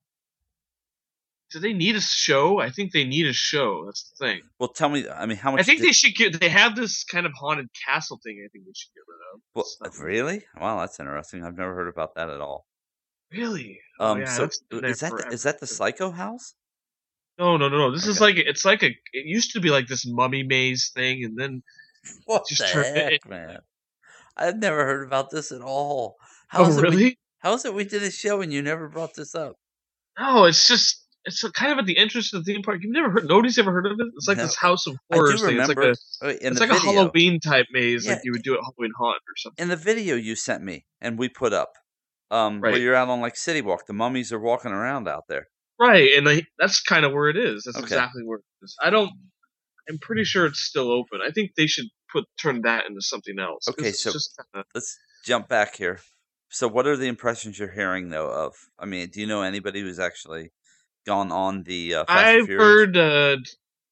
do 1.51 1.59
they 1.59 1.73
need 1.75 1.97
a 1.97 2.01
show? 2.01 2.61
I 2.61 2.71
think 2.71 2.93
they 2.93 3.05
need 3.05 3.27
a 3.27 3.33
show. 3.35 3.85
That's 3.85 4.11
the 4.19 4.25
thing. 4.27 4.41
Well, 4.59 4.71
tell 4.71 4.89
me. 4.89 5.07
I 5.09 5.27
mean, 5.27 5.37
how 5.37 5.51
much? 5.51 5.61
I 5.61 5.63
think 5.65 5.81
did- 5.81 5.89
they 5.89 5.93
should 5.93 6.15
get. 6.15 6.41
They 6.41 6.49
have 6.49 6.77
this 6.77 7.05
kind 7.05 7.27
of 7.27 7.33
haunted 7.39 7.67
castle 7.87 8.19
thing. 8.25 8.41
I 8.43 8.49
think 8.53 8.65
they 8.65 8.73
should 8.75 8.93
get 8.95 9.03
rid 9.07 9.19
of. 9.35 9.41
Well, 9.55 9.93
So- 9.97 10.05
really? 10.05 10.45
Wow, 10.59 10.79
that's 10.81 10.99
interesting. 10.99 11.45
I've 11.45 11.57
never 11.59 11.75
heard 11.75 11.89
about 11.89 12.15
that 12.15 12.31
at 12.31 12.41
all. 12.41 12.67
Really? 13.33 13.81
Oh, 13.99 14.13
Um, 14.13 14.21
yeah, 14.21 14.27
so 14.27 14.43
that's 14.43 14.59
been 14.71 14.81
there 14.83 14.91
is 14.91 15.01
that 15.01 15.13
the, 15.17 15.29
is 15.29 15.43
that 15.45 15.61
the 15.61 15.67
Psycho 15.67 16.11
House? 16.11 16.55
No, 17.39 17.57
no, 17.57 17.69
no, 17.69 17.79
no. 17.79 17.91
This 17.93 18.07
is 18.07 18.21
like 18.21 18.37
it's 18.37 18.65
like 18.65 18.83
a. 18.83 18.89
It 19.13 19.27
used 19.27 19.53
to 19.53 19.61
be 19.61 19.71
like 19.71 19.87
this 19.87 20.07
mummy 20.07 20.43
maze 20.43 20.91
thing, 20.95 21.25
and 21.25 21.37
then 21.39 21.63
What 22.27 22.47
Just 22.49 22.61
the 22.61 22.67
turn 22.69 22.97
it- 22.97 23.13
heck, 23.13 23.29
man? 23.29 23.59
I've 24.37 24.57
never 24.59 24.85
heard 24.85 25.07
about 25.07 25.31
this 25.31 25.53
at 25.53 25.61
all. 25.61 26.17
How 26.49 26.65
oh 26.65 26.71
it 26.71 26.77
we- 26.77 26.83
really? 26.83 27.19
how 27.39 27.55
is 27.55 27.65
it 27.65 27.75
we 27.75 27.85
did 27.85 28.03
a 28.03 28.11
show 28.11 28.41
and 28.41 28.53
you 28.53 28.63
never 28.63 28.89
brought 28.89 29.15
this 29.15 29.35
up? 29.35 29.57
No, 30.19 30.45
it's 30.45 30.67
just 30.69 31.07
it's 31.25 31.43
kind 31.53 31.71
of 31.73 31.79
at 31.79 31.87
the 31.87 31.97
entrance 31.99 32.33
of 32.35 32.45
the 32.45 32.53
theme 32.53 32.63
park. 32.63 32.81
You've 32.83 32.93
never 32.93 33.11
heard. 33.11 33.29
Nobody's 33.29 33.57
ever 33.59 33.71
heard 33.73 33.87
of 33.87 33.93
it. 33.93 34.07
It's 34.17 34.27
like 34.29 34.39
No. 34.39 34.45
this 34.45 34.57
House 34.57 34.87
of 34.87 34.97
Horrors 35.11 35.41
thing. 35.43 35.59
It's 35.59 35.69
like 35.69 35.77
a. 35.79 35.91
uh, 35.91 35.95
It's 36.41 36.61
like 36.61 36.71
a. 36.71 36.79
Halloween 36.79 37.39
type 37.41 37.67
maze, 37.73 38.05
Yeah. 38.07 38.15
like 38.15 38.23
you 38.25 38.33
would 38.33 38.43
do 38.43 38.55
at 38.55 38.61
Halloween 38.61 38.93
Haunt 38.99 39.17
or 39.17 39.37
something. 39.37 39.63
in 39.63 39.69
the 39.69 39.77
video 39.77 40.17
you 40.17 40.35
sent 40.37 40.63
me 40.65 40.85
and 41.01 41.19
we 41.19 41.29
put 41.29 41.53
up, 41.53 41.73
um, 42.33 42.61
where 42.61 42.79
you're 42.79 42.95
out 42.95 43.09
on 43.09 43.21
like 43.21 43.37
City 43.37 43.61
Walk. 43.61 43.87
The 43.87 43.93
mummies 43.93 44.33
are 44.33 44.41
walking 44.41 44.73
around 44.73 45.07
out 45.07 45.25
there. 45.29 45.49
Right, 45.79 46.13
and 46.17 46.29
I, 46.29 46.43
that's 46.59 46.81
kind 46.81 47.05
of 47.05 47.13
where 47.13 47.29
it 47.29 47.37
is. 47.37 47.65
That's 47.65 47.77
Okay. 47.77 47.85
exactly 47.85 48.23
where 48.25 48.39
it 48.39 48.45
is. 48.65 48.77
I 48.83 48.91
don't. 48.91 49.11
I'm 49.89 49.99
pretty 49.99 50.25
sure 50.25 50.47
it's 50.47 50.61
still 50.61 50.91
open. 50.91 51.21
I 51.27 51.31
think 51.31 51.53
they 51.57 51.67
should 51.67 51.87
put 52.11 52.25
turn 52.41 52.63
that 52.63 52.87
into 52.87 53.01
something 53.03 53.39
else. 53.39 53.69
Okay, 53.69 53.93
so- 53.93 54.13
just 54.13 54.41
kinda, 54.53 54.65
Let's 54.75 54.99
jump 55.25 55.49
back 55.49 55.77
here. 55.77 56.01
So, 56.51 56.69
what 56.69 56.87
are 56.87 56.97
the 56.97 57.07
impressions 57.07 57.59
you're 57.59 57.71
hearing 57.71 58.11
though? 58.11 58.31
Of, 58.31 58.55
I 58.79 58.87
mean, 58.87 59.09
do 59.09 59.21
you 59.21 59.27
know 59.27 59.43
anybody 59.43 59.81
who's 59.81 59.99
actually 59.99 60.53
gone 61.07 61.33
on 61.33 61.65
the 61.65 61.97
uh, 61.97 62.05
I've 62.09 62.47
heard 62.47 62.97
uh, 62.97 63.39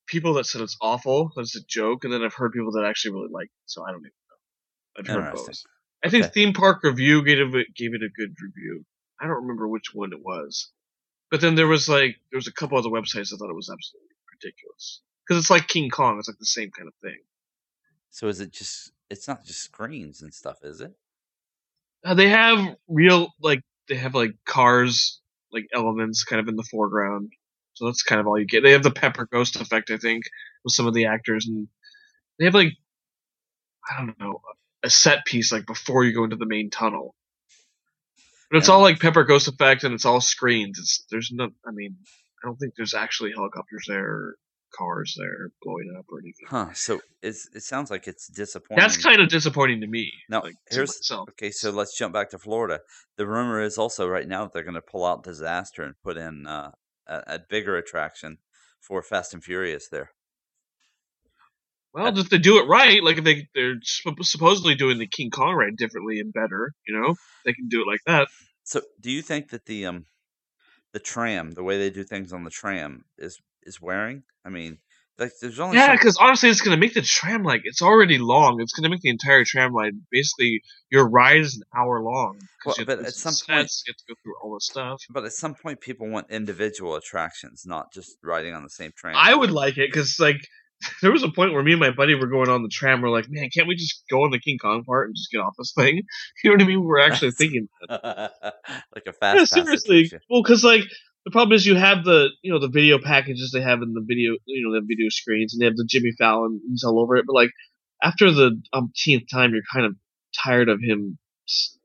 people 0.06 0.34
that 0.34 0.46
said 0.46 0.60
it's 0.60 0.76
awful, 0.80 1.32
that 1.34 1.42
it's 1.42 1.56
a 1.56 1.64
joke, 1.66 2.04
and 2.04 2.12
then 2.12 2.22
I've 2.22 2.34
heard 2.34 2.52
people 2.52 2.72
that 2.72 2.84
actually 2.84 3.12
really 3.12 3.32
like 3.32 3.46
it. 3.46 3.62
So 3.66 3.82
I 3.82 3.90
don't 3.90 4.00
even 4.00 4.12
know. 4.28 5.00
I've 5.00 5.24
heard 5.24 5.34
both. 5.34 5.62
I 6.04 6.08
think 6.08 6.24
Okay. 6.24 6.32
Theme 6.32 6.52
Park 6.52 6.82
Review 6.82 7.22
gave 7.24 7.54
it 7.54 7.74
gave 7.74 7.94
it 7.94 8.02
a 8.02 8.08
good 8.08 8.34
review. 8.42 8.84
I 9.20 9.26
don't 9.26 9.42
remember 9.42 9.68
which 9.68 9.94
one 9.94 10.12
it 10.12 10.22
was, 10.22 10.70
but 11.30 11.40
then 11.40 11.54
there 11.54 11.66
was 11.66 11.88
like 11.88 12.16
there 12.30 12.38
was 12.38 12.48
a 12.48 12.52
couple 12.52 12.78
other 12.78 12.88
websites 12.88 13.30
that 13.30 13.36
thought 13.38 13.50
it 13.50 13.54
was 13.54 13.70
absolutely 13.70 14.08
ridiculous 14.32 15.02
because 15.26 15.42
it's 15.42 15.50
like 15.50 15.68
King 15.68 15.90
Kong. 15.90 16.18
It's 16.18 16.28
like 16.28 16.38
the 16.38 16.46
same 16.46 16.70
kind 16.70 16.88
of 16.88 16.94
thing. 17.02 17.18
So, 18.10 18.28
is 18.28 18.40
it 18.40 18.52
just? 18.52 18.92
It's 19.10 19.28
not 19.28 19.44
just 19.44 19.60
screens 19.60 20.22
and 20.22 20.32
stuff, 20.32 20.58
is 20.62 20.80
it? 20.80 20.92
Uh, 22.04 22.14
they 22.14 22.28
have 22.28 22.76
real 22.88 23.32
like 23.40 23.62
they 23.88 23.96
have 23.96 24.14
like 24.14 24.32
cars 24.46 25.20
like 25.52 25.66
elements 25.74 26.24
kind 26.24 26.40
of 26.40 26.48
in 26.48 26.56
the 26.56 26.62
foreground. 26.62 27.32
So 27.74 27.86
that's 27.86 28.02
kind 28.02 28.20
of 28.20 28.26
all 28.26 28.38
you 28.38 28.46
get. 28.46 28.62
They 28.62 28.72
have 28.72 28.82
the 28.82 28.90
pepper 28.90 29.26
ghost 29.30 29.56
effect, 29.56 29.90
I 29.90 29.96
think, 29.96 30.24
with 30.64 30.74
some 30.74 30.86
of 30.86 30.94
the 30.94 31.06
actors, 31.06 31.46
and 31.46 31.68
they 32.38 32.46
have 32.46 32.54
like 32.54 32.72
I 33.88 33.98
don't 34.04 34.18
know 34.18 34.40
a 34.82 34.90
set 34.90 35.24
piece 35.24 35.52
like 35.52 35.66
before 35.66 36.04
you 36.04 36.14
go 36.14 36.24
into 36.24 36.36
the 36.36 36.46
main 36.46 36.70
tunnel. 36.70 37.14
But 38.50 38.58
it's 38.58 38.68
Yeah. 38.68 38.74
all 38.74 38.80
like 38.80 38.98
pepper 39.00 39.24
ghost 39.24 39.48
effect, 39.48 39.84
and 39.84 39.94
it's 39.94 40.04
all 40.04 40.20
screens. 40.20 40.78
It's 40.78 41.04
there's 41.10 41.30
no. 41.32 41.50
I 41.66 41.70
mean, 41.72 41.96
I 42.42 42.48
don't 42.48 42.56
think 42.56 42.74
there's 42.76 42.94
actually 42.94 43.32
helicopters 43.34 43.84
there, 43.86 44.34
cars 44.76 45.14
there 45.18 45.50
blowing 45.62 45.94
up 45.98 46.06
or 46.10 46.18
anything. 46.18 46.46
Huh. 46.48 46.72
So, 46.72 47.00
it's, 47.22 47.48
it 47.54 47.62
sounds 47.62 47.90
like 47.90 48.08
it's 48.08 48.26
disappointing. 48.28 48.80
That's 48.82 48.96
kind 48.96 49.20
of 49.20 49.28
disappointing 49.28 49.82
to 49.82 49.86
me. 49.86 50.10
Now, 50.28 50.42
like, 50.42 50.56
here's 50.70 50.98
okay. 51.12 51.50
So 51.52 51.70
let's 51.70 51.96
jump 51.96 52.12
back 52.12 52.30
to 52.30 52.38
Florida. 52.38 52.80
The 53.16 53.26
rumor 53.26 53.60
is 53.60 53.78
also 53.78 54.08
right 54.08 54.26
now 54.26 54.44
that 54.44 54.52
they're 54.52 54.64
going 54.64 54.74
to 54.74 54.80
pull 54.82 55.04
out 55.04 55.22
Disaster 55.22 55.82
and 55.82 55.94
put 56.02 56.16
in 56.16 56.46
uh, 56.46 56.72
a, 57.06 57.22
a 57.26 57.38
bigger 57.48 57.76
attraction 57.76 58.38
for 58.80 59.02
Fast 59.02 59.32
and 59.34 59.44
Furious 59.44 59.88
there. 59.88 60.10
Well, 61.92 62.16
if 62.16 62.28
they 62.28 62.38
do 62.38 62.58
it 62.58 62.68
right, 62.68 63.02
like 63.02 63.18
if 63.18 63.24
they 63.24 63.48
they're 63.54 63.76
supposedly 63.82 64.74
doing 64.74 64.98
the 64.98 65.06
King 65.08 65.30
Kong 65.30 65.54
ride 65.54 65.76
differently 65.76 66.20
and 66.20 66.32
better, 66.32 66.72
you 66.86 66.98
know, 66.98 67.14
they 67.44 67.52
can 67.52 67.68
do 67.68 67.80
it 67.82 67.86
like 67.86 68.00
that. 68.06 68.28
So, 68.62 68.80
do 69.00 69.10
you 69.10 69.22
think 69.22 69.50
that 69.50 69.66
the 69.66 69.86
um 69.86 70.06
the 70.92 71.00
tram, 71.00 71.52
the 71.52 71.62
way 71.62 71.78
they 71.78 71.90
do 71.90 72.04
things 72.04 72.32
on 72.32 72.44
the 72.44 72.50
tram, 72.50 73.04
is 73.18 73.38
is 73.64 73.80
wearing? 73.80 74.22
I 74.44 74.50
mean, 74.50 74.78
like 75.18 75.32
there's 75.40 75.58
only 75.58 75.76
Yeah, 75.76 75.92
because 75.92 76.16
honestly, 76.16 76.48
it's 76.48 76.60
gonna 76.60 76.76
make 76.76 76.94
the 76.94 77.02
tram 77.02 77.42
like 77.42 77.62
it's 77.64 77.82
already 77.82 78.18
long. 78.18 78.60
It's 78.60 78.72
gonna 78.72 78.88
make 78.88 79.00
the 79.02 79.10
entire 79.10 79.44
tram 79.44 79.72
line 79.72 80.02
basically 80.10 80.62
your 80.90 81.08
ride 81.08 81.40
is 81.40 81.56
an 81.56 81.62
hour 81.76 82.00
long. 82.00 82.38
Well, 82.64 82.76
but 82.86 83.00
at 83.00 83.14
some 83.14 83.32
the 83.32 83.52
point- 83.52 83.72
you 83.86 83.92
have 83.92 83.96
to 83.96 84.04
go 84.08 84.14
through 84.22 84.34
all 84.42 84.54
the 84.54 84.60
stuff. 84.60 85.02
but 85.10 85.24
at 85.24 85.32
some 85.32 85.54
point, 85.54 85.80
people 85.80 86.08
want 86.08 86.30
individual 86.30 86.94
attractions, 86.94 87.64
not 87.66 87.92
just 87.92 88.16
riding 88.22 88.54
on 88.54 88.62
the 88.62 88.70
same 88.70 88.92
train. 88.96 89.14
I 89.16 89.34
would 89.34 89.50
like 89.50 89.76
it 89.76 89.88
because 89.90 90.18
like 90.20 90.46
there 91.02 91.12
was 91.12 91.22
a 91.22 91.28
point 91.28 91.52
where 91.52 91.62
me 91.62 91.72
and 91.72 91.80
my 91.80 91.90
buddy 91.90 92.14
were 92.14 92.26
going 92.26 92.48
on 92.48 92.62
the 92.62 92.68
tram. 92.68 93.02
We're 93.02 93.10
like, 93.10 93.26
man, 93.28 93.50
can't 93.54 93.68
we 93.68 93.76
just 93.76 94.02
go 94.10 94.24
on 94.24 94.30
the 94.30 94.38
King 94.38 94.58
Kong 94.58 94.84
part 94.84 95.08
and 95.08 95.16
just 95.16 95.30
get 95.30 95.38
off 95.38 95.54
this 95.58 95.72
thing? 95.72 96.02
You 96.42 96.50
know 96.50 96.54
what 96.54 96.62
I 96.62 96.66
mean? 96.66 96.84
We're 96.84 97.00
actually 97.00 97.32
thinking. 97.32 97.68
like 97.88 98.00
a 99.06 99.12
fast 99.12 99.36
yeah, 99.36 99.40
pass 99.40 99.50
seriously. 99.50 100.10
Well, 100.30 100.42
because 100.42 100.64
like 100.64 100.84
the 101.24 101.30
problem 101.30 101.54
is 101.54 101.66
you 101.66 101.74
have 101.74 102.04
the 102.04 102.28
you 102.42 102.52
know 102.52 102.58
the 102.58 102.68
video 102.68 102.98
packages 102.98 103.50
they 103.52 103.60
have 103.60 103.82
in 103.82 103.92
the 103.92 104.04
video 104.06 104.36
you 104.46 104.66
know 104.66 104.74
the 104.74 104.84
video 104.86 105.08
screens 105.10 105.52
and 105.52 105.60
they 105.60 105.66
have 105.66 105.76
the 105.76 105.86
Jimmy 105.86 106.12
Fallon 106.18 106.60
he's 106.68 106.84
all 106.84 106.98
over 106.98 107.16
it, 107.16 107.24
but 107.26 107.34
like 107.34 107.50
after 108.02 108.30
the 108.30 108.60
umpteenth 108.72 109.24
time 109.30 109.52
you're 109.52 109.62
kind 109.72 109.84
of 109.84 109.94
tired 110.42 110.68
of 110.68 110.80
him 110.80 111.18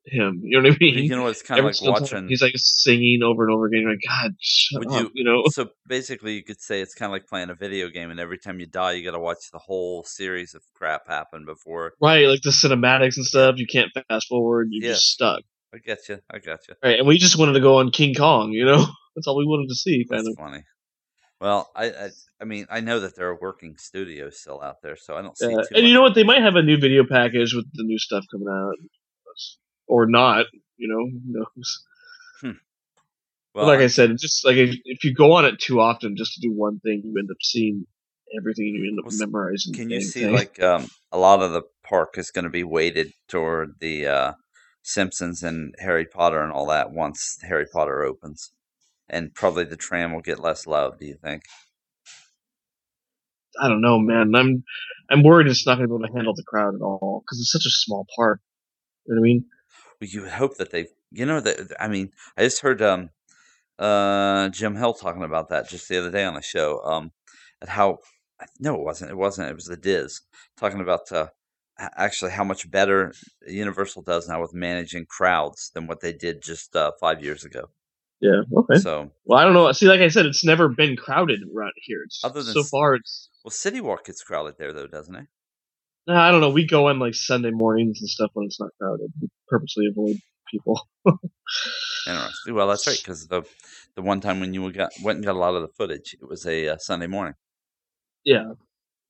him. 0.08 0.42
You 0.44 0.62
know 0.62 0.70
what 0.70 0.76
I 0.76 0.78
mean? 0.80 1.04
You 1.04 1.10
know? 1.16 1.28
It's 1.28 1.42
kind 1.42 1.60
of 1.60 1.66
like 1.66 1.76
time 1.78 1.90
watching. 1.92 2.28
he's 2.28 2.42
like 2.42 2.54
singing 2.56 3.22
over 3.24 3.44
and 3.44 3.54
over 3.54 3.66
again. 3.66 3.82
You're 3.82 3.92
like, 3.92 4.00
God, 4.08 4.32
shut 4.40 4.86
up, 4.88 5.02
you- 5.04 5.12
you 5.16 5.24
know? 5.24 5.44
So 5.50 5.70
basically, 5.88 6.34
you 6.34 6.44
could 6.44 6.62
say 6.62 6.82
it's 6.82 6.94
kind 6.94 7.10
of 7.10 7.14
like 7.14 7.28
playing 7.28 7.50
a 7.50 7.56
video 7.56 7.90
game, 7.90 8.12
and 8.12 8.20
every 8.20 8.38
time 8.38 8.60
you 8.60 8.66
die, 8.68 8.94
you 8.94 9.04
got 9.04 9.12
to 9.12 9.20
watch 9.20 9.52
the 9.52 9.60
whole 9.60 10.04
series 10.04 10.54
of 10.54 10.62
crap 10.76 11.08
happen 11.08 11.46
before. 11.46 11.94
Right, 12.02 12.28
like 12.28 12.42
the 12.42 12.52
cinematics 12.52 13.18
and 13.18 13.26
stuff. 13.26 13.56
You 13.58 13.66
can't 13.68 13.92
fast 14.10 14.28
forward. 14.28 14.68
You're 14.72 14.90
Yes. 14.90 14.98
just 14.98 15.12
stuck. 15.14 15.42
I 15.74 15.80
get 15.80 16.08
you. 16.08 16.20
I 16.32 16.40
got 16.40 16.60
you. 16.70 16.76
Right, 16.84 17.00
and 17.00 17.08
we 17.08 17.18
just 17.18 17.38
wanted 17.38 17.54
to 17.54 17.60
go 17.60 17.78
on 17.80 17.92
King 17.92 18.14
Kong. 18.16 18.52
You 18.52 18.66
know, 18.66 18.86
that's 19.16 19.28
all 19.28 19.38
we 19.38 19.46
wanted 19.46 19.70
to 19.70 19.76
see. 19.76 20.06
Kind 20.10 20.20
That's 20.26 20.30
of. 20.30 20.36
funny. 20.38 20.64
Well, 21.42 21.70
I, 21.76 21.86
I 21.90 22.10
I 22.42 22.46
mean 22.46 22.66
I 22.70 22.80
know 22.80 23.02
that 23.02 23.16
there 23.18 23.28
are 23.28 23.38
working 23.40 23.76
studios 23.78 24.40
still 24.40 24.62
out 24.62 24.78
there, 24.82 24.96
so 24.96 25.18
I 25.18 25.22
don't 25.22 25.38
see. 25.38 25.50
Yeah. 25.52 25.58
And 25.78 25.86
you 25.88 25.94
know 25.94 26.02
what? 26.02 26.16
They 26.16 26.24
might 26.24 26.42
have 26.42 26.56
a 26.56 26.64
new 26.64 26.78
video 26.78 27.04
package 27.10 27.54
with 27.54 27.66
the 27.74 27.84
new 27.84 28.00
stuff 28.00 28.24
coming 28.32 28.48
out, 28.50 28.76
or 29.88 30.06
not. 30.08 30.46
You 30.78 30.88
know, 30.90 31.06
who 31.06 31.22
knows? 31.26 31.84
But 33.54 33.62
Well, 33.62 33.68
like 33.68 33.80
I- 33.80 33.84
I 33.86 33.88
said, 33.88 34.18
just 34.18 34.44
like 34.46 34.58
if, 34.58 34.76
if 34.84 35.04
you 35.06 35.14
go 35.14 35.32
on 35.34 35.46
it 35.46 35.60
too 35.60 35.80
often 35.80 36.18
just 36.18 36.34
to 36.34 36.42
do 36.42 36.52
one 36.52 36.80
thing, 36.82 37.02
you 37.06 37.18
end 37.18 37.32
up 37.32 37.38
seeing 37.42 37.86
everything 38.38 38.66
you 38.66 38.90
end 38.90 39.00
up 39.00 39.06
Well, 39.06 39.18
memorizing. 39.20 39.74
Can 39.74 39.90
you 39.90 40.02
see 40.02 40.24
thing. 40.24 40.34
like 40.34 40.62
um, 40.62 40.90
a 41.14 41.18
lot 41.18 41.42
of 41.42 41.54
the 41.54 41.62
park 41.84 42.18
is 42.18 42.32
going 42.32 42.44
to 42.44 42.50
be 42.52 42.66
weighted 42.66 43.14
toward 43.30 43.76
the 43.80 44.08
uh, 44.08 44.34
Simpsons 44.84 45.42
and 45.42 45.74
Harry 45.80 46.06
Potter 46.06 46.42
and 46.42 46.52
all 46.52 46.66
that 46.68 46.92
once 46.92 47.40
Harry 47.44 47.66
Potter 47.66 48.04
opens, 48.04 48.52
and 49.08 49.34
probably 49.34 49.64
the 49.64 49.78
tram 49.78 50.12
will 50.14 50.22
get 50.22 50.40
less 50.40 50.68
love. 50.68 51.00
Do 51.00 51.06
you 51.06 51.16
think? 51.24 51.44
I 53.62 53.70
don't 53.70 53.82
know, 53.82 54.00
man. 54.00 54.36
I'm 54.36 54.64
I'm 55.10 55.24
worried 55.24 55.48
it's 55.48 55.66
not 55.66 55.76
going 55.76 55.88
to 55.88 55.94
be 55.94 55.96
able 55.96 56.08
to 56.08 56.14
handle 56.14 56.34
the 56.36 56.44
crowd 56.46 56.76
at 56.76 56.82
all 56.82 57.24
because 57.24 57.40
it's 57.40 57.52
such 57.52 57.66
a 57.66 57.72
small 57.72 58.06
park. 58.18 58.42
You 59.06 59.16
know 59.16 59.22
what 59.22 59.26
I 59.26 59.30
mean? 59.30 59.46
You 60.02 60.22
would 60.22 60.32
hope 60.32 60.58
that 60.58 60.72
they, 60.72 60.88
you 61.12 61.26
know, 61.26 61.40
that 61.40 61.72
I 61.80 61.88
mean, 61.88 62.12
I 62.38 62.44
just 62.44 62.62
heard 62.62 62.82
um, 62.82 63.10
uh, 63.80 64.50
Jim 64.50 64.76
Hill 64.76 64.94
talking 64.94 65.24
about 65.24 65.50
that 65.50 65.70
just 65.70 65.88
the 65.90 65.98
other 65.98 66.12
day 66.12 66.24
on 66.24 66.36
the 66.36 66.42
show. 66.42 66.82
Um, 66.84 67.12
at 67.62 67.70
how 67.70 68.00
no, 68.60 68.76
it 68.76 68.82
wasn't. 68.82 69.12
It 69.12 69.18
wasn't. 69.18 69.50
It 69.50 69.56
was 69.56 69.66
the 69.66 69.78
Diz 69.78 70.22
talking 70.58 70.82
about 70.82 71.12
uh, 71.12 71.28
actually 71.80 72.32
how 72.32 72.44
much 72.44 72.70
better 72.70 73.14
Universal 73.48 74.04
does 74.04 74.28
now 74.28 74.42
with 74.42 74.54
managing 74.54 75.06
crowds 75.06 75.72
than 75.74 75.88
what 75.88 76.02
they 76.02 76.14
did 76.14 76.42
just 76.42 76.76
uh, 76.76 76.92
five 77.00 77.24
years 77.24 77.44
ago. 77.44 77.70
Yeah. 78.22 78.42
Okay. 78.56 78.80
So, 78.80 79.12
Well, 79.26 79.40
I 79.40 79.44
don't 79.44 79.54
know. 79.54 79.72
See, 79.74 79.88
like 79.88 80.00
I 80.02 80.08
said, 80.08 80.26
it's 80.26 80.46
never 80.46 80.70
been 80.70 80.96
crowded 80.96 81.42
around 81.54 81.74
here. 81.78 82.04
It's, 82.06 82.24
Other 82.24 82.44
than 82.44 82.54
so 82.54 82.64
far, 82.64 82.96
it's 82.96 83.30
well, 83.44 83.52
City 83.52 83.82
Walk 83.82 84.06
gets 84.06 84.24
crowded 84.24 84.56
there 84.58 84.74
though, 84.74 84.88
doesn't 84.88 85.16
it? 85.16 85.28
I 86.08 86.32
don't 86.32 86.42
know. 86.42 86.50
We 86.50 86.68
go 86.68 86.88
on 86.90 87.00
like 87.00 87.16
Sunday 87.16 87.52
mornings 87.52 88.00
and 88.02 88.10
stuff 88.10 88.32
when 88.34 88.46
it's 88.46 88.60
not 88.60 88.70
crowded. 88.80 89.12
We 89.22 89.30
purposely 89.48 89.88
avoid 89.88 90.20
people. 90.50 90.88
Interesting. 92.08 92.54
Well, 92.54 92.68
that's 92.68 92.86
right 92.86 92.98
because 93.02 93.28
the 93.28 93.44
the 93.96 94.02
one 94.02 94.22
time 94.22 94.40
when 94.40 94.54
you 94.54 94.72
got 94.72 94.92
went 95.02 95.18
and 95.18 95.26
got 95.26 95.36
a 95.36 95.40
lot 95.40 95.56
of 95.56 95.62
the 95.64 95.70
footage, 95.70 96.16
it 96.22 96.28
was 96.28 96.46
a 96.46 96.70
uh, 96.70 96.78
Sunday 96.78 97.08
morning. 97.08 97.34
Yeah. 98.24 98.52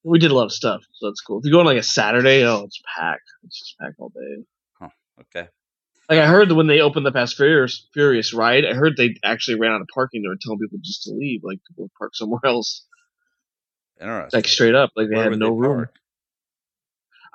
We 0.04 0.20
did 0.20 0.30
a 0.32 0.36
lot 0.36 0.46
of 0.46 0.52
stuff, 0.52 0.82
so 0.94 1.08
that's 1.08 1.22
cool. 1.22 1.40
If 1.40 1.46
you 1.46 1.52
go 1.52 1.62
on 1.62 1.66
like 1.66 1.80
a 1.80 1.84
Saturday, 1.84 2.46
oh, 2.46 2.64
it's 2.66 2.80
packed. 2.96 3.24
It's 3.44 3.60
just 3.60 3.76
packed 3.80 3.96
all 4.00 4.10
day. 4.10 4.44
Okay. 5.22 5.48
Like 6.10 6.20
I 6.20 6.28
heard 6.28 6.50
that 6.50 6.56
when 6.56 6.68
they 6.68 6.82
opened 6.82 7.06
the 7.06 7.12
Fast 7.12 7.36
Furious 7.38 7.88
Furious 7.94 8.34
ride, 8.34 8.66
I 8.66 8.74
heard 8.74 8.98
they 8.98 9.16
actually 9.24 9.60
ran 9.60 9.72
out 9.72 9.82
of 9.82 9.88
parking. 9.94 10.22
They 10.22 10.28
were 10.28 10.36
telling 10.40 10.60
people 10.60 10.78
just 10.84 11.04
to 11.04 11.12
leave, 11.14 11.42
like 11.44 11.60
to 11.68 11.74
go 11.78 11.90
park 11.98 12.16
somewhere 12.16 12.42
else. 12.46 12.86
Interesting. 14.00 14.38
Like 14.38 14.48
straight 14.48 14.76
up, 14.76 14.92
like 14.96 15.08
they 15.10 15.16
Where 15.16 15.32
had 15.32 15.40
no 15.40 15.48
they 15.50 15.68
room. 15.68 15.78
park? 15.78 15.96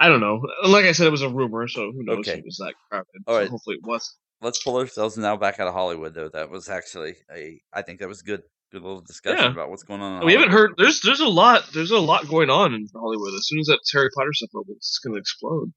I 0.00 0.08
don't 0.08 0.20
know. 0.20 0.40
Like 0.66 0.86
I 0.86 0.92
said, 0.92 1.06
it 1.06 1.10
was 1.10 1.22
a 1.22 1.28
rumor, 1.28 1.68
so 1.68 1.92
who 1.92 2.02
knows 2.02 2.20
Okay. 2.20 2.32
if 2.32 2.38
it 2.38 2.44
was 2.46 2.56
that 2.56 2.74
crowded. 2.88 3.06
All 3.26 3.34
so 3.34 3.38
right. 3.40 3.48
hopefully 3.50 3.76
it 3.76 3.86
was. 3.86 4.16
Let's 4.40 4.62
pull 4.62 4.78
ourselves 4.78 5.18
now 5.18 5.36
back 5.36 5.60
out 5.60 5.68
of 5.68 5.74
Hollywood, 5.74 6.14
though. 6.14 6.30
That 6.30 6.48
was 6.50 6.68
actually 6.70 7.16
a. 7.30 7.60
I 7.72 7.82
think 7.82 8.00
that 8.00 8.08
was 8.08 8.22
good. 8.22 8.42
Good 8.72 8.82
little 8.82 9.00
discussion 9.02 9.44
Yeah. 9.44 9.50
about 9.50 9.68
what's 9.68 9.82
going 9.82 10.00
on. 10.00 10.24
We 10.24 10.32
haven't 10.32 10.52
heard. 10.52 10.70
There's 10.78 11.00
there's 11.02 11.20
a 11.20 11.28
lot. 11.28 11.68
There's 11.74 11.90
a 11.90 11.98
lot 11.98 12.28
going 12.28 12.48
on 12.50 12.72
in 12.72 12.86
Hollywood. 12.94 13.34
As 13.34 13.46
soon 13.48 13.58
as 13.58 13.66
that 13.66 13.80
Harry 13.92 14.08
Potter 14.16 14.32
stuff 14.32 14.50
opens, 14.54 14.76
it's 14.78 14.98
going 15.00 15.14
to 15.14 15.20
explode. 15.20 15.72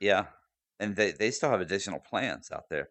Yeah, 0.00 0.26
and 0.80 0.94
they 0.96 1.12
they 1.12 1.30
still 1.30 1.50
have 1.50 1.60
additional 1.60 2.00
plans 2.00 2.50
out 2.52 2.64
there. 2.68 2.88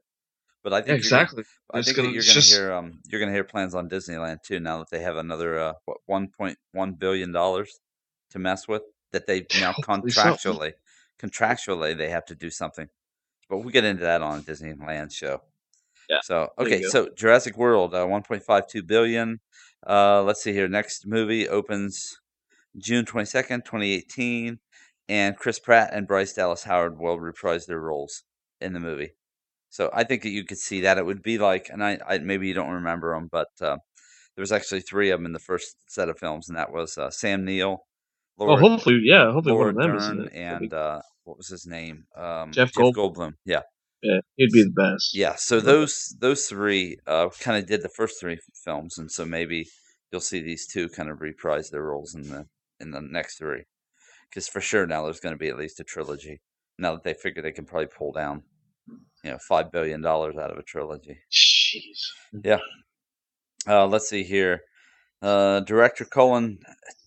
But 0.63 0.73
I 0.73 0.77
think 0.77 0.87
Yeah, 0.87 0.93
you're 0.93 1.09
gonna- 1.09 1.21
exactly. 1.23 1.43
I 1.73 1.79
It's 1.79 1.87
think 1.87 1.97
gonna- 1.97 2.09
you're 2.11 2.23
going 2.23 2.41
to 2.41 2.47
hear 2.47 2.71
um 2.73 3.01
you're 3.07 3.19
going 3.19 3.29
to 3.29 3.33
hear 3.35 3.43
plans 3.43 3.75
on 3.75 3.89
Disneyland 3.89 4.41
too 4.43 4.59
now 4.61 4.77
that 4.79 4.89
they 4.89 5.01
have 5.01 5.17
another 5.17 5.59
uh 5.59 5.73
what 5.85 5.97
1.1 6.09 6.97
billion 6.97 7.31
dollars 7.33 7.79
to 8.31 8.39
mess 8.39 8.67
with 8.69 8.83
that 9.11 9.27
they 9.27 9.45
now 9.59 9.73
contractually 9.73 10.73
contractually 11.21 11.95
they 11.97 12.09
have 12.09 12.25
to 12.25 12.35
do 12.35 12.49
something. 12.49 12.89
But 13.49 13.57
we'll 13.59 13.69
get 13.69 13.83
into 13.83 14.03
that 14.03 14.21
on 14.21 14.39
a 14.39 14.41
Disneyland 14.41 15.11
show. 15.13 15.41
Yeah, 16.09 16.19
So 16.23 16.49
okay, 16.57 16.81
so 16.83 17.09
Jurassic 17.15 17.57
World 17.57 17.93
uh, 17.93 18.05
1.52 18.05 18.85
billion. 18.87 19.39
Uh 19.85 20.23
let's 20.23 20.43
see 20.43 20.53
here. 20.53 20.67
Next 20.67 21.05
movie 21.07 21.47
opens 21.47 22.19
June 22.77 23.05
22nd, 23.05 23.65
2018 23.65 24.59
and 25.09 25.35
Chris 25.37 25.59
Pratt 25.59 25.89
and 25.93 26.07
Bryce 26.07 26.33
Dallas 26.33 26.63
Howard 26.63 26.97
will 26.97 27.19
reprise 27.19 27.65
their 27.65 27.79
roles 27.79 28.23
in 28.61 28.73
the 28.73 28.79
movie. 28.79 29.11
So 29.69 29.89
I 29.93 30.03
think 30.03 30.23
that 30.23 30.29
you 30.29 30.45
could 30.45 30.57
see 30.57 30.81
that 30.81 30.97
it 30.97 31.05
would 31.05 31.21
be 31.21 31.37
like, 31.37 31.69
and 31.69 31.83
I, 31.83 31.99
I 32.07 32.17
maybe 32.19 32.47
you 32.47 32.53
don't 32.53 32.71
remember 32.71 33.13
them, 33.13 33.27
but 33.31 33.49
uh, 33.61 33.77
there 34.35 34.41
was 34.41 34.51
actually 34.51 34.81
three 34.81 35.09
of 35.09 35.19
them 35.19 35.25
in 35.25 35.33
the 35.33 35.39
first 35.39 35.75
set 35.87 36.09
of 36.09 36.19
films, 36.19 36.47
and 36.49 36.57
that 36.57 36.71
was 36.71 36.97
uh, 36.97 37.09
Sam 37.09 37.43
Neill, 37.45 37.85
Oh, 38.39 38.45
Laura, 38.45 38.59
hopefully, 38.61 39.01
yeah. 39.03 39.31
Hopefully 39.31 39.53
Laura 39.55 39.73
one 39.73 39.83
of 39.83 39.87
them 39.89 39.97
is 39.97 40.07
in 40.09 40.17
Dern, 40.17 40.25
it. 40.27 40.33
And 40.33 40.73
uh, 40.73 41.01
what 41.25 41.37
was 41.37 41.47
his 41.49 41.65
name? 41.67 42.05
Um, 42.15 42.51
Jeff 42.51 42.73
Gold- 42.73 42.95
Goldblum. 42.95 43.33
Yeah, 43.45 43.61
yeah, 44.01 44.19
he'd 44.35 44.51
be 44.51 44.63
the 44.63 44.71
best. 44.71 45.15
yeah. 45.15 45.35
So 45.37 45.59
those 45.59 46.15
those 46.19 46.47
three 46.47 46.97
uh, 47.07 47.29
kind 47.39 47.57
of 47.61 47.67
did 47.67 47.81
the 47.83 47.89
first 47.95 48.19
three 48.19 48.37
films, 48.63 48.97
and 48.97 49.11
so 49.11 49.25
maybe 49.25 49.65
you'll 50.11 50.21
see 50.21 50.41
these 50.41 50.67
two 50.67 50.89
kind 50.89 51.09
of 51.09 51.21
reprise 51.21 51.69
their 51.69 51.83
roles 51.83 52.15
in 52.15 52.23
the 52.23 52.45
in 52.79 52.91
the 52.91 53.01
next 53.01 53.37
three, 53.37 53.63
because 54.29 54.47
for 54.47 54.59
sure 54.61 54.87
now 54.87 55.03
there's 55.03 55.19
going 55.19 55.35
to 55.35 55.39
be 55.39 55.49
at 55.49 55.57
least 55.57 55.79
a 55.79 55.83
trilogy. 55.83 56.41
Now 56.79 56.93
that 56.93 57.03
they 57.03 57.13
figure 57.13 57.43
they 57.43 57.51
can 57.51 57.65
probably 57.65 57.87
pull 57.95 58.11
down, 58.11 58.41
you 59.23 59.29
know, 59.31 59.37
five 59.47 59.71
billion 59.71 60.01
dollars 60.01 60.35
out 60.37 60.49
of 60.51 60.57
a 60.57 60.63
trilogy. 60.63 61.19
Jeez. 61.31 62.63
Uh, 63.67 63.85
let's 63.85 64.09
see 64.09 64.23
here. 64.23 64.61
Uh, 65.21 65.59
director 65.61 66.05
Colin 66.05 66.59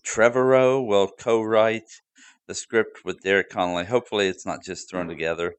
Trevorrow 0.05 0.85
will 0.85 1.07
co-write 1.07 2.01
the 2.47 2.53
script 2.55 3.03
with 3.03 3.21
Derek 3.21 3.49
Connolly. 3.49 3.85
Hopefully, 3.85 4.27
it's 4.27 4.45
not 4.45 4.63
just 4.63 4.89
thrown 4.89 5.07
together. 5.07 5.55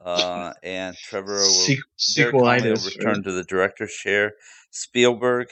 Uh, 0.00 0.52
and 0.62 0.96
Trevorrow 0.96 1.28
will 1.28 1.46
Se- 1.46 1.78
Derek 2.16 2.32
Connolly 2.34 2.70
will 2.72 2.80
return 2.98 3.22
to 3.22 3.32
the 3.32 3.44
director's 3.44 3.92
chair. 3.92 4.32
Spielberg, 4.70 5.48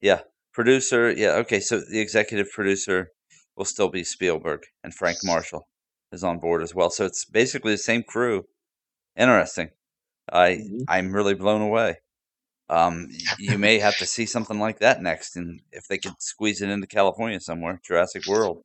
yeah, 0.00 0.20
producer, 0.52 1.10
yeah. 1.10 1.32
Okay, 1.36 1.60
so 1.60 1.80
the 1.80 2.00
executive 2.00 2.50
producer 2.52 3.10
will 3.56 3.64
still 3.64 3.88
be 3.88 4.04
Spielberg, 4.04 4.60
and 4.82 4.94
Frank 4.94 5.18
Marshall 5.24 5.68
is 6.12 6.24
on 6.24 6.38
board 6.38 6.62
as 6.62 6.74
well. 6.74 6.90
So 6.90 7.04
it's 7.04 7.24
basically 7.24 7.72
the 7.72 7.78
same 7.78 8.02
crew. 8.02 8.44
Interesting. 9.16 9.70
I 10.32 10.56
Mhm. 10.56 10.84
I'm 10.88 11.12
really 11.12 11.34
blown 11.34 11.62
away. 11.62 11.96
Um, 12.68 13.10
you 13.38 13.58
may 13.58 13.78
have 13.78 13.96
to 13.98 14.06
see 14.14 14.26
something 14.26 14.58
like 14.58 14.80
that 14.80 15.02
next, 15.02 15.36
and 15.36 15.60
if 15.72 15.86
they 15.88 15.98
could 15.98 16.14
squeeze 16.18 16.62
it 16.62 16.70
into 16.70 16.86
California 16.86 17.40
somewhere, 17.40 17.80
Jurassic 17.84 18.26
World. 18.26 18.62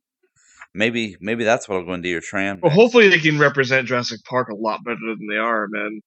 Maybe 0.74 1.16
maybe 1.20 1.44
that's 1.44 1.68
what'll 1.68 1.84
go 1.84 1.92
into 1.92 2.08
your 2.08 2.22
tram. 2.22 2.60
Well, 2.62 2.72
hopefully 2.72 3.08
they 3.08 3.18
can 3.18 3.38
represent 3.38 3.88
Jurassic 3.88 4.24
Park 4.24 4.48
a 4.48 4.54
lot 4.54 4.82
better 4.84 4.96
than 5.00 5.26
they 5.28 5.36
are, 5.36 5.68
man. 5.68 6.00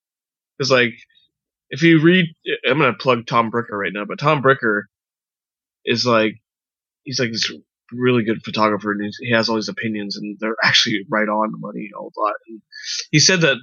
Because 0.57 0.71
like, 0.71 0.93
if 1.69 1.83
you 1.83 2.01
read, 2.01 2.25
I'm 2.67 2.79
gonna 2.79 2.93
plug 2.93 3.27
Tom 3.27 3.51
Bricker 3.51 3.79
right 3.79 3.93
now, 3.93 4.05
but 4.05 4.17
Tom 4.17 4.41
Bricker 4.41 4.83
is 5.85 6.05
like, 6.05 6.33
he's 7.03 7.19
like 7.19 7.31
this 7.31 7.51
really 7.91 8.23
good 8.23 8.43
photographer, 8.43 8.91
and 8.91 9.13
he 9.19 9.31
has 9.31 9.49
all 9.49 9.55
these 9.55 9.69
opinions, 9.69 10.17
and 10.17 10.35
they're 10.39 10.55
actually 10.63 11.05
right 11.09 11.29
on 11.29 11.51
the 11.51 11.57
money 11.59 11.89
the 11.93 11.97
time. 11.97 12.33
And 12.47 12.61
he 13.11 13.19
said 13.19 13.41
that 13.41 13.57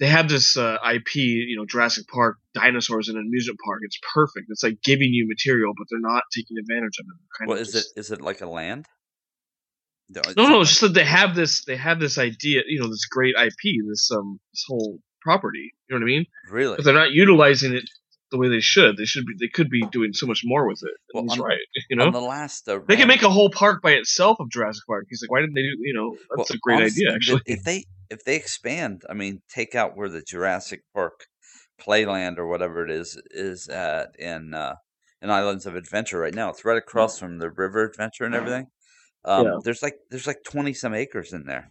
they 0.00 0.06
have 0.06 0.28
this 0.28 0.56
uh, 0.56 0.76
IP, 0.92 1.14
you 1.16 1.56
know, 1.56 1.64
Jurassic 1.66 2.06
Park 2.08 2.38
dinosaurs 2.52 3.08
in 3.08 3.16
an 3.16 3.22
amusement 3.26 3.58
park. 3.64 3.80
It's 3.82 3.98
perfect. 4.12 4.46
It's 4.48 4.62
like 4.62 4.82
giving 4.82 5.10
you 5.12 5.26
material, 5.28 5.72
but 5.76 5.86
they're 5.90 6.00
not 6.00 6.24
taking 6.34 6.58
advantage 6.58 6.98
of 6.98 7.06
it. 7.06 7.48
Well, 7.48 7.58
is 7.58 7.68
it 7.70 7.72
just- 7.78 7.98
is 7.98 8.10
it 8.10 8.20
like 8.20 8.40
a 8.40 8.46
land? 8.46 8.86
No, 10.10 10.20
it's 10.20 10.36
no, 10.36 10.46
no, 10.48 10.54
like- 10.56 10.62
it's 10.62 10.70
just 10.70 10.80
that 10.82 10.94
they 10.94 11.04
have 11.04 11.34
this. 11.34 11.64
They 11.64 11.76
have 11.76 11.98
this 12.00 12.18
idea, 12.18 12.62
you 12.66 12.80
know, 12.80 12.88
this 12.88 13.06
great 13.06 13.34
IP, 13.40 13.80
this 13.88 14.10
um, 14.10 14.38
this 14.52 14.64
whole 14.68 14.98
property. 15.22 15.72
You 15.88 15.94
know 15.94 16.00
what 16.00 16.10
I 16.10 16.14
mean? 16.14 16.26
really. 16.50 16.76
But 16.76 16.84
they're 16.84 16.94
not 16.94 17.12
utilizing 17.12 17.72
it 17.74 17.84
the 18.30 18.38
way 18.38 18.48
they 18.48 18.60
should. 18.60 18.96
They 18.96 19.04
should 19.04 19.26
be. 19.26 19.34
They 19.38 19.48
could 19.48 19.70
be 19.70 19.82
doing 19.92 20.12
so 20.12 20.26
much 20.26 20.42
more 20.44 20.66
with 20.66 20.80
it. 20.82 20.94
Well, 21.12 21.22
he's 21.24 21.32
on- 21.38 21.40
right. 21.46 21.58
You 21.90 21.96
know, 21.96 22.06
On 22.06 22.12
the 22.12 22.20
last, 22.20 22.68
uh, 22.68 22.80
they 22.88 22.96
can 22.96 23.08
make 23.08 23.22
a 23.22 23.28
whole 23.30 23.50
park 23.50 23.82
by 23.82 23.92
itself 23.92 24.38
of 24.40 24.48
Jurassic 24.50 24.82
Park. 24.86 25.04
He's 25.10 25.22
like, 25.22 25.30
why 25.30 25.40
didn't 25.40 25.54
they 25.54 25.62
do? 25.62 25.76
You 25.80 25.94
know, 25.94 26.16
that's 26.36 26.50
Well, 26.50 26.56
a 26.56 26.58
great 26.58 26.76
honestly, 26.76 27.04
idea, 27.06 27.14
actually. 27.14 27.42
If 27.46 27.62
they 27.64 27.84
if 28.10 28.24
they 28.24 28.36
expand, 28.36 29.02
I 29.08 29.14
mean, 29.14 29.42
take 29.48 29.74
out 29.74 29.96
where 29.96 30.08
the 30.08 30.22
Jurassic 30.22 30.80
Park 30.94 31.26
Playland 31.80 32.38
or 32.38 32.46
whatever 32.46 32.84
it 32.84 32.90
is 32.90 33.20
is 33.30 33.68
at 33.68 34.14
in 34.18 34.54
uh, 34.54 34.76
in 35.22 35.30
Islands 35.30 35.66
of 35.66 35.74
Adventure 35.76 36.18
right 36.18 36.34
now. 36.34 36.48
It's 36.50 36.64
right 36.64 36.76
across 36.78 37.18
from 37.18 37.38
the 37.38 37.50
River 37.50 37.84
Adventure 37.84 38.24
and 38.24 38.34
everything. 38.34 38.66
Um, 39.24 39.44
Yeah. 39.46 39.58
There's 39.64 39.82
like 39.82 39.96
there's 40.10 40.26
like 40.26 40.42
twenty 40.44 40.72
some 40.74 40.94
acres 40.94 41.32
in 41.32 41.44
there, 41.44 41.70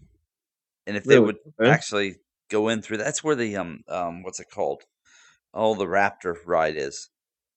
and 0.88 0.96
if 0.98 1.04
they 1.06 1.20
would 1.20 1.38
Okay. 1.60 1.72
actually 1.72 2.16
go 2.50 2.68
in 2.70 2.82
through, 2.82 2.98
that's 2.98 3.24
where 3.24 3.36
the 3.36 3.56
um 3.58 3.80
um 3.88 4.24
what's 4.24 4.40
it 4.40 4.48
called? 4.54 4.84
Oh, 5.54 5.76
the 5.76 5.86
Raptor 5.86 6.36
ride 6.46 6.78
is. 6.78 7.10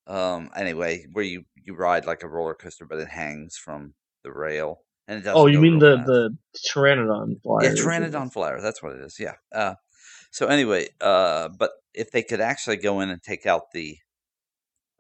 Um. 0.07 0.51
Anyway, 0.55 1.07
where 1.13 1.25
you 1.25 1.45
you 1.65 1.75
ride 1.75 2.07
like 2.07 2.23
a 2.23 2.29
roller 2.29 2.55
coaster, 2.55 2.87
but 2.87 2.99
it 2.99 3.09
hangs 3.09 3.57
from 3.57 3.95
the 4.23 4.33
rail. 4.33 4.81
And 5.09 5.19
it 5.19 5.23
doesn't 5.23 5.41
Oh, 5.41 5.47
you 5.47 5.61
mean 5.61 5.79
the 5.79 5.97
fast. 5.97 6.07
the 6.07 6.37
Pteranodon 6.69 7.41
flyer? 7.43 7.65
Yeah, 7.65 7.71
Pteranodon 7.75 8.33
Flyer. 8.33 8.61
That's 8.61 8.83
what 8.83 8.93
it 8.93 9.01
is. 9.03 9.17
Yeah. 9.21 9.35
Uh, 9.55 9.75
so 10.33 10.47
anyway, 10.47 10.89
uh, 11.01 11.49
but 11.57 11.71
if 11.95 12.11
they 12.11 12.23
could 12.23 12.41
actually 12.41 12.77
go 12.77 13.01
in 13.01 13.11
and 13.11 13.23
take 13.23 13.47
out 13.47 13.71
the 13.73 13.99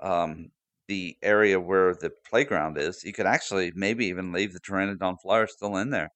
um, 0.01 0.51
the 0.89 1.17
area 1.23 1.59
where 1.59 1.95
the 1.95 2.11
playground 2.29 2.79
is, 2.79 3.03
you 3.05 3.13
could 3.13 3.27
actually 3.27 3.73
maybe 3.75 4.07
even 4.07 4.33
leave 4.33 4.53
the 4.53 4.61
Pteranodon 4.61 5.17
Flyer 5.23 5.47
still 5.47 5.77
in 5.77 5.91
there 5.91 6.11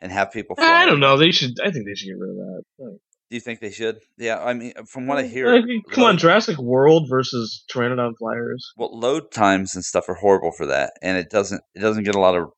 and 0.00 0.12
have 0.12 0.30
people 0.32 0.54
fly. 0.56 0.66
I 0.66 0.86
don't 0.86 1.00
know. 1.00 1.16
They 1.16 1.32
should. 1.32 1.58
I 1.64 1.70
think 1.70 1.86
they 1.86 1.94
should 1.94 2.06
get 2.08 2.18
rid 2.18 2.30
of 2.30 2.36
that. 2.78 2.98
Do 3.30 3.36
you 3.36 3.40
think 3.40 3.60
they 3.60 3.70
should? 3.70 3.98
Yeah. 4.16 4.42
I 4.42 4.54
mean, 4.54 4.72
from 4.86 5.06
what 5.06 5.18
I 5.18 5.24
hear, 5.24 5.60
come 5.90 6.04
on, 6.04 6.10
load- 6.12 6.18
Jurassic 6.18 6.56
World 6.58 7.08
versus 7.10 7.64
Pteranodon 7.72 8.12
flyers. 8.18 8.72
well, 8.76 8.98
load 8.98 9.30
times 9.30 9.74
and 9.74 9.84
stuff 9.84 10.08
are 10.08 10.14
horrible 10.14 10.52
for 10.52 10.66
that, 10.66 10.94
and 11.02 11.18
it 11.18 11.30
doesn't 11.30 11.60
it 11.74 11.80
doesn't 11.80 12.04
get 12.04 12.14
a 12.14 12.20
lot 12.20 12.36
of 12.36 12.48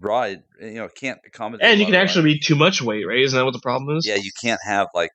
ride. 0.00 0.42
You 0.60 0.74
know, 0.74 0.84
it 0.84 0.94
can't 0.94 1.18
accommodate. 1.26 1.66
And 1.66 1.80
you 1.80 1.86
can 1.86 1.96
actually 1.96 2.26
rides. 2.26 2.40
be 2.40 2.54
too 2.54 2.56
much 2.56 2.80
weight, 2.80 3.04
right? 3.06 3.20
Isn't 3.20 3.36
that 3.36 3.44
what 3.44 3.54
the 3.54 3.60
problem 3.60 3.96
is? 3.96 4.06
Yeah, 4.06 4.16
you 4.16 4.30
can't 4.40 4.60
have 4.64 4.86
like 4.94 5.10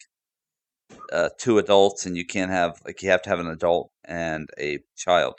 uh, 1.14 1.30
two 1.40 1.60
adults, 1.60 2.06
and 2.06 2.18
you 2.18 2.26
can't 2.26 2.52
have 2.52 2.74
like 2.86 3.02
you 3.02 3.10
have 3.10 3.22
to 3.24 3.30
have 3.30 3.40
an 3.40 3.48
adult 3.48 3.92
and 4.04 4.50
a 4.60 4.80
child. 4.98 5.36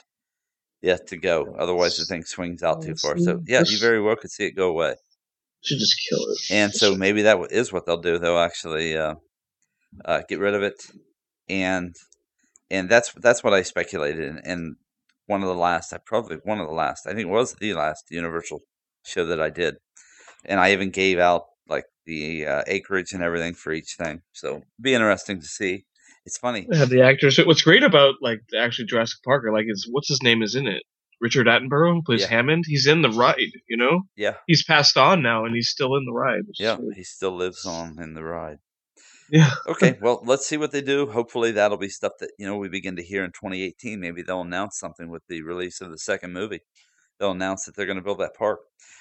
Yeah, 0.83 0.97
to 1.09 1.17
go. 1.17 1.55
Otherwise, 1.59 1.97
the 1.97 2.05
thing 2.05 2.25
swings 2.25 2.62
out 2.62 2.83
too 2.83 2.95
far. 2.95 3.19
So 3.19 3.41
yeah, 3.47 3.62
you 3.67 3.79
very 3.79 4.01
well 4.01 4.17
could 4.17 4.31
see 4.31 4.45
it 4.47 4.53
go 4.53 4.69
away. 4.71 4.95
Should 5.65 5.79
just 5.79 5.97
kill 6.09 6.21
it. 6.31 6.39
And 6.51 6.73
so 6.73 6.95
maybe 6.95 7.23
that 7.23 7.39
is 7.51 7.73
what 7.73 7.87
they'll 7.87 8.01
do. 8.01 8.19
They'll 8.19 8.39
actually 8.39 8.97
uh, 8.97 9.15
uh, 10.05 10.22
get 10.29 10.38
rid 10.38 10.55
of 10.55 10.62
it, 10.62 10.75
and 11.49 11.94
and 12.70 12.88
that's 12.88 13.12
that's 13.14 13.42
what 13.44 13.55
I 13.55 13.62
speculated. 13.62 14.29
And, 14.29 14.40
and 14.44 14.77
one 15.27 15.42
of 15.42 15.49
the 15.49 15.55
last, 15.55 15.92
I 15.92 15.99
probably 16.05 16.38
one 16.44 16.61
of 16.61 16.66
the 16.68 16.75
last, 16.75 17.07
I 17.07 17.11
think 17.11 17.22
it 17.29 17.31
was 17.33 17.55
the 17.55 17.75
last 17.75 18.05
Universal 18.11 18.61
show 19.05 19.27
that 19.27 19.40
I 19.40 19.51
did, 19.51 19.77
and 20.44 20.61
I 20.61 20.72
even 20.72 20.90
gave 20.90 21.18
out 21.18 21.44
like 21.68 21.85
the 22.07 22.46
uh, 22.46 22.62
acreage 22.66 23.12
and 23.12 23.22
everything 23.22 23.55
for 23.55 23.72
each 23.72 23.94
thing. 23.99 24.20
So 24.33 24.62
be 24.81 24.94
interesting 24.94 25.40
to 25.40 25.46
see. 25.46 25.85
It's 26.25 26.38
funny. 26.38 26.66
Have 26.72 26.88
the 26.90 27.03
actors. 27.03 27.38
What's 27.38 27.62
great 27.62 27.85
about 27.85 28.14
like 28.20 28.40
actually 28.59 28.87
Jurassic 28.87 29.18
Park, 29.25 29.44
like 29.53 29.66
is 29.68 29.88
what's 29.90 30.09
his 30.09 30.22
name 30.22 30.42
is 30.42 30.55
in 30.57 30.66
it. 30.66 30.83
Richard 31.20 31.46
Attenborough 31.46 32.05
plays 32.05 32.20
Yeah. 32.22 32.27
Hammond. 32.29 32.64
He's 32.66 32.87
in 32.87 33.01
the 33.03 33.11
ride. 33.11 33.53
You 33.68 33.77
know, 33.77 34.03
Yeah, 34.16 34.35
he's 34.46 34.64
passed 34.64 34.96
on 34.99 35.22
now, 35.22 35.44
and 35.44 35.55
he's 35.55 35.68
still 35.70 35.96
in 35.96 36.05
the 36.05 36.12
ride. 36.12 36.42
yeah, 36.59 36.77
really- 36.77 36.96
he 36.96 37.05
still 37.05 37.35
lives 37.35 37.64
on 37.64 37.96
in 38.03 38.14
the 38.14 38.22
ride. 38.25 38.59
Yeah. 39.31 39.51
Okay, 39.69 39.99
well, 40.01 40.23
let's 40.25 40.47
see 40.47 40.57
what 40.57 40.71
they 40.71 40.81
do. 40.83 41.07
Hopefully, 41.07 41.53
that'll 41.53 41.77
be 41.77 41.89
stuff 41.89 42.12
that 42.21 42.31
you 42.39 42.47
know 42.47 42.57
we 42.57 42.69
begin 42.69 42.97
to 42.97 43.03
hear 43.03 43.25
in 43.25 43.33
2018. 43.33 43.99
Maybe 44.01 44.23
they'll 44.23 44.43
announce 44.43 44.79
something 44.79 45.09
with 45.09 45.23
the 45.29 45.43
release 45.43 45.81
of 45.81 45.91
the 45.91 45.99
second 45.99 46.33
movie. 46.33 46.61
They'll 47.19 47.33
announce 47.33 47.65
that 47.65 47.75
they're 47.75 47.87
going 47.87 47.97
to 47.99 48.05
build 48.05 48.21
that 48.21 48.35
park 48.39 48.61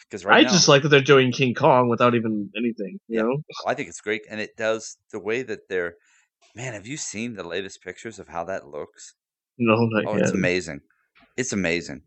because 0.10 0.26
right 0.26 0.40
I 0.40 0.44
now, 0.44 0.52
just 0.52 0.68
like 0.68 0.82
that 0.84 0.90
they're 0.90 1.02
doing 1.02 1.32
King 1.32 1.54
Kong 1.54 1.90
without 1.90 2.16
even 2.16 2.50
anything. 2.58 3.00
You 3.08 3.18
Yeah. 3.18 3.24
know, 3.24 3.38
I 3.68 3.74
think 3.74 3.90
it's 3.90 4.02
great, 4.02 4.24
and 4.30 4.40
it 4.40 4.56
does 4.58 4.98
the 5.12 5.20
way 5.20 5.44
that 5.44 5.70
they're. 5.70 5.96
Man, 6.56 6.74
have 6.74 6.88
you 6.88 6.98
seen 6.98 7.36
the 7.36 7.44
latest 7.44 7.84
pictures 7.84 8.18
of 8.18 8.30
how 8.30 8.46
that 8.46 8.68
looks? 8.68 9.14
no, 9.58 9.76
not 9.92 10.06
Oh, 10.10 10.16
yet. 10.16 10.24
it's 10.24 10.32
amazing. 10.32 10.80
It's 11.38 11.54
amazing. 11.54 12.02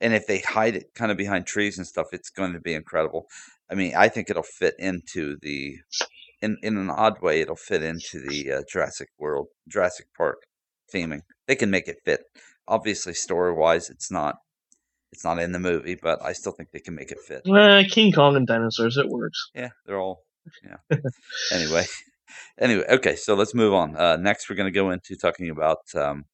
And 0.00 0.14
if 0.14 0.26
they 0.26 0.40
hide 0.40 0.76
it 0.76 0.94
kind 0.94 1.10
of 1.10 1.16
behind 1.16 1.46
trees 1.46 1.78
and 1.78 1.86
stuff, 1.86 2.08
it's 2.12 2.30
going 2.30 2.52
to 2.52 2.60
be 2.60 2.74
incredible. 2.74 3.26
I 3.70 3.74
mean, 3.74 3.94
I 3.96 4.08
think 4.08 4.30
it'll 4.30 4.42
fit 4.42 4.74
into 4.78 5.36
the, 5.42 5.76
in 6.40 6.56
in 6.62 6.76
an 6.76 6.90
odd 6.90 7.20
way, 7.20 7.40
it'll 7.40 7.56
fit 7.56 7.82
into 7.82 8.20
the 8.20 8.52
uh, 8.52 8.62
Jurassic 8.70 9.08
World, 9.18 9.48
Jurassic 9.68 10.06
Park 10.16 10.38
theming. 10.92 11.22
They 11.46 11.56
can 11.56 11.70
make 11.70 11.88
it 11.88 11.98
fit. 12.04 12.20
Obviously, 12.66 13.14
story 13.14 13.52
wise, 13.52 13.90
it's 13.90 14.10
not, 14.10 14.36
it's 15.12 15.24
not 15.24 15.38
in 15.38 15.52
the 15.52 15.58
movie, 15.58 15.96
but 16.00 16.22
I 16.22 16.32
still 16.32 16.52
think 16.52 16.70
they 16.70 16.80
can 16.80 16.94
make 16.94 17.10
it 17.10 17.18
fit. 17.26 17.42
Eh, 17.48 17.84
King 17.90 18.12
Kong 18.12 18.36
and 18.36 18.46
dinosaurs, 18.46 18.96
it 18.96 19.08
works. 19.08 19.50
Yeah, 19.54 19.70
they're 19.86 19.98
all. 19.98 20.24
Yeah. 20.64 20.98
anyway, 21.52 21.84
anyway, 22.60 22.84
okay. 22.90 23.16
So 23.16 23.34
let's 23.34 23.54
move 23.54 23.72
on. 23.72 23.96
Uh, 23.96 24.16
next, 24.16 24.48
we're 24.48 24.56
going 24.56 24.72
to 24.72 24.78
go 24.78 24.90
into 24.90 25.16
talking 25.16 25.50
about 25.50 25.78
um, 25.94 26.24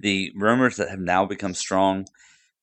the 0.00 0.32
rumors 0.34 0.76
that 0.76 0.90
have 0.90 1.00
now 1.00 1.24
become 1.26 1.54
strong 1.54 2.06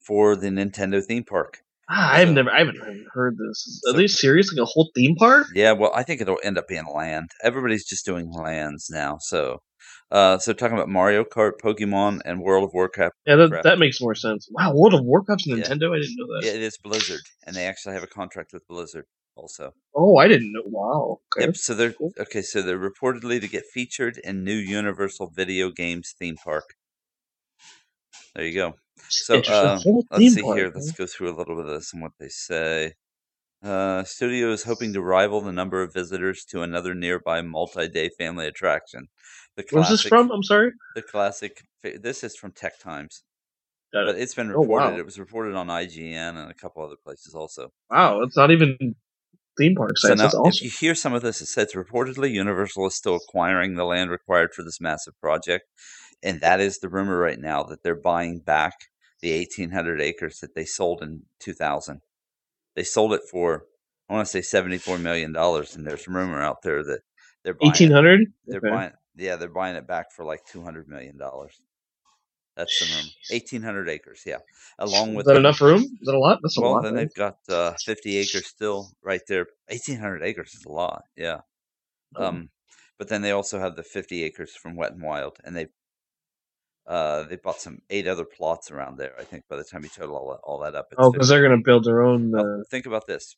for 0.05 0.35
the 0.35 0.49
Nintendo 0.49 1.03
theme 1.03 1.23
park. 1.23 1.62
Ah, 1.89 2.13
I've 2.13 2.29
never, 2.31 2.49
I 2.49 2.59
haven't 2.59 2.79
heard 3.13 3.37
this. 3.37 3.81
Are 3.87 3.91
So- 3.91 3.97
they 3.97 4.07
serious? 4.07 4.51
Like 4.53 4.61
a 4.61 4.65
whole 4.65 4.89
theme 4.95 5.15
park? 5.15 5.47
Yeah, 5.53 5.73
well, 5.73 5.91
I 5.93 6.03
think 6.03 6.21
it'll 6.21 6.39
end 6.43 6.57
up 6.57 6.67
being 6.67 6.85
land. 6.85 7.31
Everybody's 7.43 7.85
just 7.85 8.05
doing 8.05 8.31
lands 8.31 8.87
now. 8.89 9.17
So, 9.19 9.59
uh, 10.09 10.37
so 10.37 10.53
talking 10.53 10.77
about 10.77 10.87
Mario 10.89 11.23
Kart, 11.25 11.53
Pokemon, 11.61 12.21
and 12.25 12.41
World 12.41 12.63
of 12.63 12.73
Warcraft. 12.73 13.13
Yeah, 13.27 13.35
that, 13.35 13.63
that 13.63 13.79
makes 13.79 13.99
more 13.99 14.15
sense. 14.15 14.47
Wow, 14.49 14.73
World 14.73 14.93
of 14.93 15.03
Warcraft's 15.03 15.45
Yeah. 15.45 15.55
Nintendo? 15.57 15.93
I 15.95 15.99
didn't 15.99 16.15
know 16.17 16.27
that. 16.35 16.41
Yeah, 16.45 16.53
It 16.53 16.61
is 16.61 16.77
Blizzard, 16.77 17.21
and 17.45 17.55
they 17.55 17.65
actually 17.65 17.95
have 17.95 18.03
a 18.03 18.07
contract 18.07 18.53
with 18.53 18.65
Blizzard 18.67 19.05
also. 19.35 19.73
Oh, 19.93 20.17
I 20.17 20.27
didn't 20.29 20.53
know. 20.53 20.61
Wow. 20.65 21.19
Okay. 21.35 21.47
Yep. 21.47 21.57
So 21.57 21.73
they're 21.73 21.91
Cool. 21.93 22.13
okay. 22.19 22.41
So 22.43 22.61
they're 22.61 22.79
reportedly 22.79 23.41
to 23.41 23.47
get 23.47 23.65
featured 23.73 24.17
in 24.23 24.43
new 24.45 24.55
Universal 24.55 25.31
Video 25.35 25.69
Games 25.69 26.13
theme 26.17 26.37
park. 26.37 26.75
There 28.35 28.45
you 28.45 28.53
go. 28.53 28.75
So 29.09 29.39
uh, 29.39 29.79
let's 30.11 30.33
see 30.33 30.41
park, 30.41 30.57
here. 30.57 30.65
huh? 30.67 30.71
Let's 30.75 30.91
go 30.91 31.05
through 31.05 31.33
a 31.33 31.35
little 31.37 31.55
bit 31.55 31.65
of 31.65 31.71
this 31.71 31.93
and 31.93 32.01
what 32.01 32.13
they 32.19 32.29
say. 32.29 32.93
Uh, 33.63 34.03
studio 34.03 34.51
is 34.51 34.63
hoping 34.63 34.91
to 34.93 35.01
rival 35.01 35.39
the 35.41 35.51
number 35.51 35.81
of 35.81 35.93
visitors 35.93 36.43
to 36.45 36.61
another 36.63 36.93
nearby 36.93 37.41
multi-day 37.41 38.09
family 38.17 38.45
attraction. 38.45 39.07
The 39.55 39.63
Where's 39.71 39.89
this 39.89 40.03
from? 40.03 40.31
I'm 40.31 40.43
sorry. 40.43 40.71
The 40.95 41.01
classic. 41.01 41.61
This 41.81 42.23
is 42.23 42.35
from 42.35 42.51
Tech 42.51 42.79
Times, 42.79 43.23
Got 43.93 44.07
but 44.07 44.15
it. 44.15 44.21
it's 44.21 44.33
been 44.35 44.49
Oh, 44.53 44.61
reported. 44.61 44.89
wow. 44.89 44.97
It 44.97 45.05
was 45.05 45.17
reported 45.19 45.55
on 45.55 45.67
IGN 45.67 46.37
and 46.37 46.51
a 46.51 46.53
couple 46.53 46.83
other 46.83 46.97
places 47.03 47.33
also. 47.35 47.69
Wow, 47.89 48.21
it's 48.23 48.35
not 48.35 48.51
even 48.51 48.95
theme 49.57 49.75
park 49.75 49.97
So 49.97 50.09
sites. 50.09 50.21
now, 50.21 50.23
That's 50.43 50.57
if 50.57 50.63
you 50.63 50.69
hear 50.69 50.95
some 50.95 51.13
of 51.13 51.21
this, 51.21 51.41
it 51.41 51.45
says 51.47 51.73
reportedly 51.73 52.31
Universal 52.31 52.87
is 52.87 52.95
still 52.95 53.15
acquiring 53.15 53.75
the 53.75 53.85
land 53.85 54.09
required 54.11 54.53
for 54.53 54.63
this 54.63 54.81
massive 54.81 55.13
project, 55.21 55.65
and 56.23 56.41
that 56.41 56.59
is 56.59 56.79
the 56.79 56.89
rumor 56.89 57.17
right 57.17 57.39
now 57.39 57.63
that 57.63 57.83
they're 57.83 57.95
buying 57.95 58.39
back 58.39 58.73
the 59.21 59.31
1,800 59.37 60.01
acres 60.01 60.39
that 60.39 60.55
they 60.55 60.65
sold 60.65 61.01
in 61.01 61.23
2000. 61.39 62.01
They 62.75 62.83
sold 62.83 63.13
it 63.13 63.21
for, 63.31 63.65
I 64.09 64.13
want 64.13 64.25
to 64.27 64.31
say 64.31 64.41
74 64.41 64.97
million 64.97 65.31
dollars, 65.31 65.75
and 65.75 65.85
there's 65.85 66.07
rumor 66.07 66.41
out 66.41 66.61
there 66.63 66.83
that 66.83 67.01
they're 67.43 67.53
buying. 67.53 67.71
Eighteen 67.71 67.91
It, 67.91 67.95
hundred. 67.95 68.21
they're 68.47 68.61
buying, 68.61 68.91
yeah, 69.15 69.35
they're 69.35 69.49
buying 69.49 69.75
it 69.75 69.87
back 69.87 70.11
for 70.11 70.25
like 70.25 70.41
200 70.51 70.87
million 70.87 71.17
dollars. 71.17 71.53
That's 72.55 72.79
the 72.79 72.85
rumor. 72.95 73.09
1,800 73.31 73.89
acres, 73.89 74.21
yeah, 74.25 74.37
along 74.77 75.11
Is 75.11 75.15
with 75.17 75.25
that 75.25 75.33
the- 75.33 75.39
enough 75.39 75.59
room? 75.61 75.81
Is 75.81 75.99
that 76.03 76.15
a 76.15 76.19
lot? 76.19 76.39
That's 76.43 76.57
a 76.57 76.61
well, 76.61 76.73
lot. 76.73 76.83
then 76.83 76.93
man. 76.93 77.03
they've 77.05 77.13
got 77.15 77.37
uh, 77.49 77.73
50 77.83 78.17
acres 78.17 78.45
still 78.47 78.89
right 79.03 79.21
there. 79.27 79.47
1,800 79.69 80.21
acres 80.23 80.53
is 80.53 80.63
a 80.65 80.71
lot, 80.71 81.03
yeah. 81.15 81.39
Oh. 82.15 82.25
Um, 82.25 82.49
but 82.99 83.07
then 83.09 83.21
they 83.23 83.31
also 83.31 83.59
have 83.59 83.75
the 83.75 83.83
50 83.83 84.23
acres 84.23 84.55
from 84.55 84.75
Wet 84.75 84.91
and 84.91 85.01
Wild, 85.01 85.37
and 85.43 85.55
they 85.55 85.67
uh, 86.85 87.23
they 87.23 87.37
bought 87.37 87.59
some 87.61 87.79
eight 87.89 88.07
other 88.07 88.25
plots 88.25 88.71
around 88.71 88.97
there. 88.97 89.13
I 89.19 89.23
think 89.23 89.43
by 89.49 89.55
the 89.55 89.63
time 89.63 89.83
you 89.83 89.89
total 89.89 90.15
all 90.15 90.29
that, 90.31 90.39
all 90.43 90.59
that 90.59 90.75
up, 90.75 90.87
it's 90.91 90.99
Oh, 90.99 91.11
because 91.11 91.29
they're 91.29 91.41
gonna 91.41 91.61
build 91.63 91.85
their 91.85 92.01
own. 92.01 92.33
Uh, 92.35 92.63
think 92.69 92.85
about 92.85 93.07
this: 93.07 93.35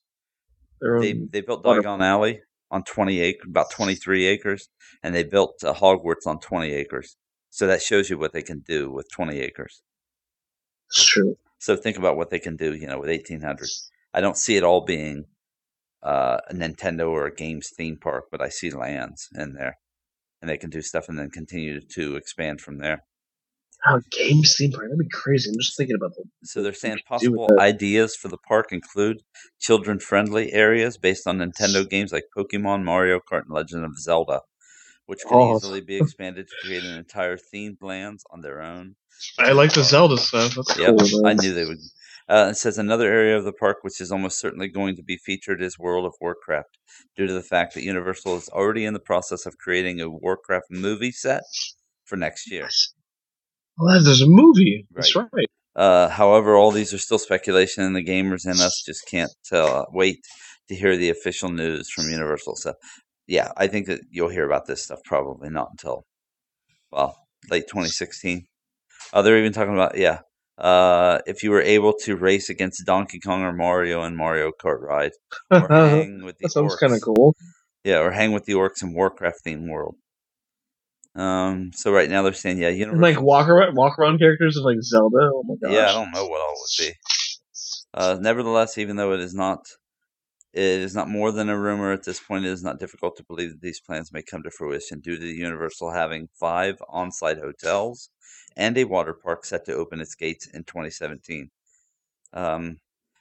they 1.01 1.13
they 1.13 1.41
built 1.41 1.63
Diagon 1.63 2.01
Alley 2.03 2.41
on 2.71 2.83
20 2.83 3.19
acres, 3.21 3.47
about 3.47 3.69
23 3.71 4.25
acres, 4.25 4.69
and 5.03 5.13
they 5.13 5.23
built 5.23 5.63
uh, 5.63 5.73
Hogwarts 5.73 6.25
on 6.25 6.39
20 6.39 6.71
acres. 6.71 7.15
So 7.51 7.67
that 7.67 7.81
shows 7.81 8.09
you 8.09 8.17
what 8.17 8.33
they 8.33 8.41
can 8.41 8.59
do 8.67 8.91
with 8.91 9.07
20 9.13 9.39
acres. 9.39 9.81
it's 10.89 11.05
true. 11.05 11.37
So 11.59 11.75
think 11.75 11.97
about 11.97 12.17
what 12.17 12.29
they 12.29 12.39
can 12.39 12.55
do, 12.57 12.73
you 12.73 12.85
know, 12.87 12.99
with 12.99 13.09
1800. 13.09 13.67
I 14.13 14.21
don't 14.21 14.37
see 14.37 14.57
it 14.57 14.63
all 14.63 14.83
being 14.83 15.25
uh, 16.03 16.37
a 16.49 16.53
Nintendo 16.53 17.09
or 17.09 17.25
a 17.25 17.33
games 17.33 17.71
theme 17.75 17.97
park, 17.97 18.25
but 18.31 18.41
I 18.41 18.49
see 18.49 18.71
lands 18.71 19.29
in 19.35 19.53
there, 19.53 19.77
and 20.41 20.49
they 20.49 20.57
can 20.57 20.69
do 20.69 20.81
stuff 20.81 21.07
and 21.07 21.17
then 21.17 21.29
continue 21.29 21.79
to 21.93 22.15
expand 22.15 22.61
from 22.61 22.79
there. 22.79 23.03
Wow, 23.87 24.01
games 24.11 24.55
theme 24.57 24.71
park. 24.71 24.85
That'd 24.85 24.99
be 24.99 25.07
crazy. 25.09 25.49
I'm 25.49 25.59
just 25.59 25.77
thinking 25.77 25.95
about 25.95 26.11
that. 26.15 26.23
So 26.43 26.61
they're 26.63 26.73
saying 26.73 26.99
could 27.07 27.19
do 27.19 27.31
with 27.31 27.39
possible 27.39 27.59
ideas 27.59 28.15
for 28.15 28.27
the 28.29 28.37
park 28.37 28.71
include 28.71 29.21
children-friendly 29.59 30.53
areas 30.53 30.97
based 30.97 31.27
on 31.27 31.37
Nintendo 31.39 31.87
games 31.87 32.11
like 32.11 32.25
Pokemon, 32.37 32.83
Mario 32.83 33.19
Kart, 33.19 33.41
and 33.43 33.51
Legend 33.53 33.85
of 33.85 33.97
Zelda, 33.99 34.41
which 35.05 35.19
could 35.27 35.35
Oh. 35.37 35.55
easily 35.55 35.81
be 35.81 35.97
expanded 36.01 36.47
to 36.47 36.55
create 36.65 36.83
an 36.83 36.97
entire 36.97 37.37
themed 37.37 37.81
lands 37.81 38.23
on 38.31 38.41
their 38.41 38.61
own. 38.61 38.95
I 39.39 39.51
like 39.53 39.73
the 39.73 39.83
Zelda 39.83 40.17
stuff. 40.17 40.55
That's 40.55 40.77
Yep, 40.79 40.95
cool. 40.97 41.25
I 41.27 41.33
knew 41.33 41.53
they 41.53 41.65
would. 41.65 41.77
Uh, 42.27 42.47
it 42.51 42.55
says 42.55 42.79
another 42.79 43.11
area 43.11 43.37
of 43.37 43.43
the 43.45 43.53
park 43.53 43.77
which 43.83 44.01
is 44.01 44.11
almost 44.11 44.39
certainly 44.39 44.67
going 44.67 44.95
to 44.95 45.03
be 45.03 45.15
featured 45.17 45.61
is 45.61 45.77
World 45.77 46.05
of 46.07 46.13
Warcraft, 46.19 46.79
due 47.15 47.27
to 47.27 47.33
the 47.33 47.43
fact 47.43 47.75
that 47.75 47.83
Universal 47.83 48.35
is 48.37 48.49
already 48.49 48.83
in 48.83 48.93
the 48.93 48.99
process 48.99 49.45
of 49.45 49.57
creating 49.59 50.01
a 50.01 50.09
Warcraft 50.09 50.65
movie 50.71 51.11
set 51.11 51.43
for 52.05 52.15
next 52.17 52.49
year. 52.49 52.67
Well, 53.77 54.01
there's 54.01 54.21
a 54.21 54.27
movie. 54.27 54.85
That's 54.91 55.15
Right. 55.15 55.47
Uh, 55.75 56.07
however, 56.07 56.55
all 56.55 56.71
these 56.71 56.93
are 56.93 56.97
still 56.97 57.19
speculation, 57.19 57.83
and 57.83 57.95
the 57.95 58.03
gamers 58.03 58.45
in 58.45 58.61
us 58.61 58.81
just 58.85 59.05
can't 59.07 59.31
uh, 59.51 59.83
wait 59.91 60.19
to 60.69 60.75
hear 60.75 60.95
the 60.95 61.09
official 61.09 61.49
news 61.49 61.89
from 61.89 62.09
Universal. 62.09 62.55
So, 62.55 62.73
yeah, 63.27 63.51
I 63.57 63.67
think 63.67 63.87
that 63.87 63.99
you'll 64.09 64.29
hear 64.29 64.45
about 64.45 64.67
this 64.67 64.83
stuff 64.83 64.99
probably 65.03 65.49
not 65.49 65.67
until, 65.71 66.03
well, 66.91 67.17
late 67.51 67.65
2016. 67.67 68.45
Uh, 69.11 69.21
they're 69.21 69.37
even 69.37 69.51
talking 69.51 69.73
about, 69.73 69.97
yeah, 69.97 70.19
uh, 70.57 71.19
if 71.25 71.43
you 71.43 71.51
were 71.51 71.61
able 71.61 71.93
to 72.03 72.15
race 72.15 72.49
against 72.49 72.85
Donkey 72.85 73.19
Kong 73.19 73.41
or 73.41 73.51
Mario 73.51 74.03
in 74.03 74.15
Mario 74.15 74.51
Kart 74.51 74.79
ride, 74.79 75.11
or 75.51 75.67
hang 75.67 76.23
with 76.23 76.37
the 76.37 76.43
that 76.43 76.51
sounds 76.51 76.77
kind 76.77 76.93
of 76.93 77.01
cool. 77.01 77.35
Yeah, 77.83 77.99
or 77.99 78.11
hang 78.11 78.31
with 78.31 78.45
the 78.45 78.53
orcs 78.53 78.81
in 78.81 78.93
Warcraft 78.93 79.41
theme 79.43 79.67
world. 79.69 79.95
Um, 81.15 81.71
so 81.73 81.91
right 81.93 82.09
now 82.09 82.21
they're 82.23 82.33
saying, 82.33 82.57
yeah, 82.57 82.67
And 82.67 82.77
Universal. 82.77 83.01
like 83.01 83.21
walk 83.21 83.47
around, 83.47 83.75
walk 83.75 83.97
around 83.97 84.19
characters 84.19 84.57
of 84.57 84.65
like 84.65 84.81
Zelda. 84.81 85.31
Oh 85.33 85.43
my 85.45 85.55
gosh. 85.61 85.73
Yeah, 85.73 85.89
I 85.89 85.93
don't 85.93 86.11
know 86.11 86.27
what 86.27 86.41
all 86.41 86.53
would 86.55 86.85
be. 86.85 86.93
Uh, 87.93 88.17
nevertheless, 88.19 88.77
even 88.77 88.97
though 88.97 89.13
it 89.13 89.21
is 89.21 89.33
not, 89.33 89.59
it 90.53 90.61
is 90.61 90.93
not 90.93 91.09
more 91.09 91.31
than 91.31 91.49
a 91.49 91.57
rumor 91.57 91.93
at 91.93 92.03
this 92.03 92.19
point. 92.19 92.45
It 92.45 92.49
is 92.51 92.63
not 92.63 92.79
difficult 92.79 93.15
to 93.17 93.23
believe 93.23 93.51
that 93.51 93.61
these 93.61 93.79
plans 93.79 94.11
may 94.11 94.21
come 94.21 94.43
to 94.43 94.51
fruition 94.51 94.99
due 94.99 95.15
to 95.15 95.21
the 95.21 95.31
Universal 95.31 95.91
having 95.91 96.27
five 96.37 96.81
on-site 96.89 97.37
hotels 97.37 98.09
and 98.57 98.77
a 98.77 98.83
water 98.83 99.13
park 99.13 99.45
set 99.45 99.65
to 99.65 99.73
open 99.73 100.01
its 100.01 100.15
gates 100.15 100.47
in 100.47 100.63
2017. 100.65 101.49
Um, 102.33 102.77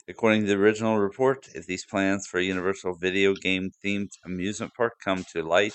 According 0.06 0.42
to 0.42 0.48
the 0.48 0.54
original 0.54 0.98
report, 0.98 1.48
if 1.54 1.66
these 1.66 1.86
plans 1.86 2.26
for 2.26 2.38
a 2.38 2.42
Universal 2.44 2.96
video 3.00 3.32
game 3.34 3.70
themed 3.82 4.10
amusement 4.24 4.72
park 4.76 4.94
come 5.02 5.24
to 5.32 5.42
light, 5.42 5.74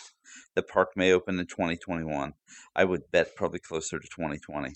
the 0.56 0.62
park 0.62 0.90
may 0.96 1.12
open 1.12 1.40
in 1.40 1.48
2021. 1.48 2.34
I 2.76 2.84
would 2.84 3.10
bet 3.12 3.36
probably 3.36 3.60
closer 3.60 3.98
to 3.98 4.08
2020. 4.08 4.76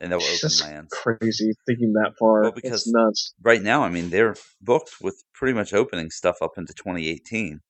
And 0.00 0.12
they'll 0.12 0.18
open 0.22 0.36
That's 0.42 0.62
lands. 0.62 0.88
crazy 0.92 1.52
thinking 1.66 1.92
that 1.94 2.12
far. 2.18 2.42
Well, 2.42 2.52
because- 2.52 2.86
nuts. 2.86 3.34
Right 3.42 3.62
now, 3.62 3.82
I 3.82 3.90
mean, 3.90 4.08
they're 4.10 4.34
booked 4.62 4.92
with 5.02 5.22
pretty 5.34 5.52
much 5.54 5.74
opening 5.74 6.10
stuff 6.10 6.36
up 6.40 6.52
into 6.56 6.72
2018. 6.74 7.60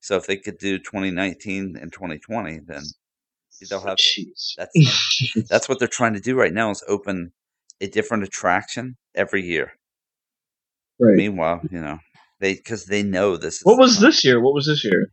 So 0.00 0.16
if 0.16 0.26
they 0.26 0.36
could 0.36 0.58
do 0.58 0.78
2019 0.78 1.76
and 1.80 1.92
2020, 1.92 2.60
then 2.66 2.82
they'll 3.68 3.80
have 3.80 3.98
Jeez. 3.98 4.54
that's 4.56 5.48
that's 5.48 5.68
what 5.68 5.78
they're 5.78 5.88
trying 5.88 6.12
to 6.14 6.20
do 6.20 6.36
right 6.36 6.52
now 6.52 6.70
is 6.70 6.84
open 6.86 7.32
a 7.80 7.88
different 7.88 8.22
attraction 8.22 8.96
every 9.14 9.42
year. 9.42 9.72
Right. 10.98 11.16
Meanwhile, 11.16 11.62
you 11.70 11.80
know, 11.80 11.98
they 12.40 12.54
because 12.54 12.86
they 12.86 13.02
know 13.02 13.36
this. 13.36 13.56
Is 13.56 13.62
What 13.64 13.78
was 13.78 14.00
this 14.00 14.24
year? 14.24 14.40
What 14.40 14.54
was 14.54 14.66
this 14.66 14.84
year? 14.84 15.12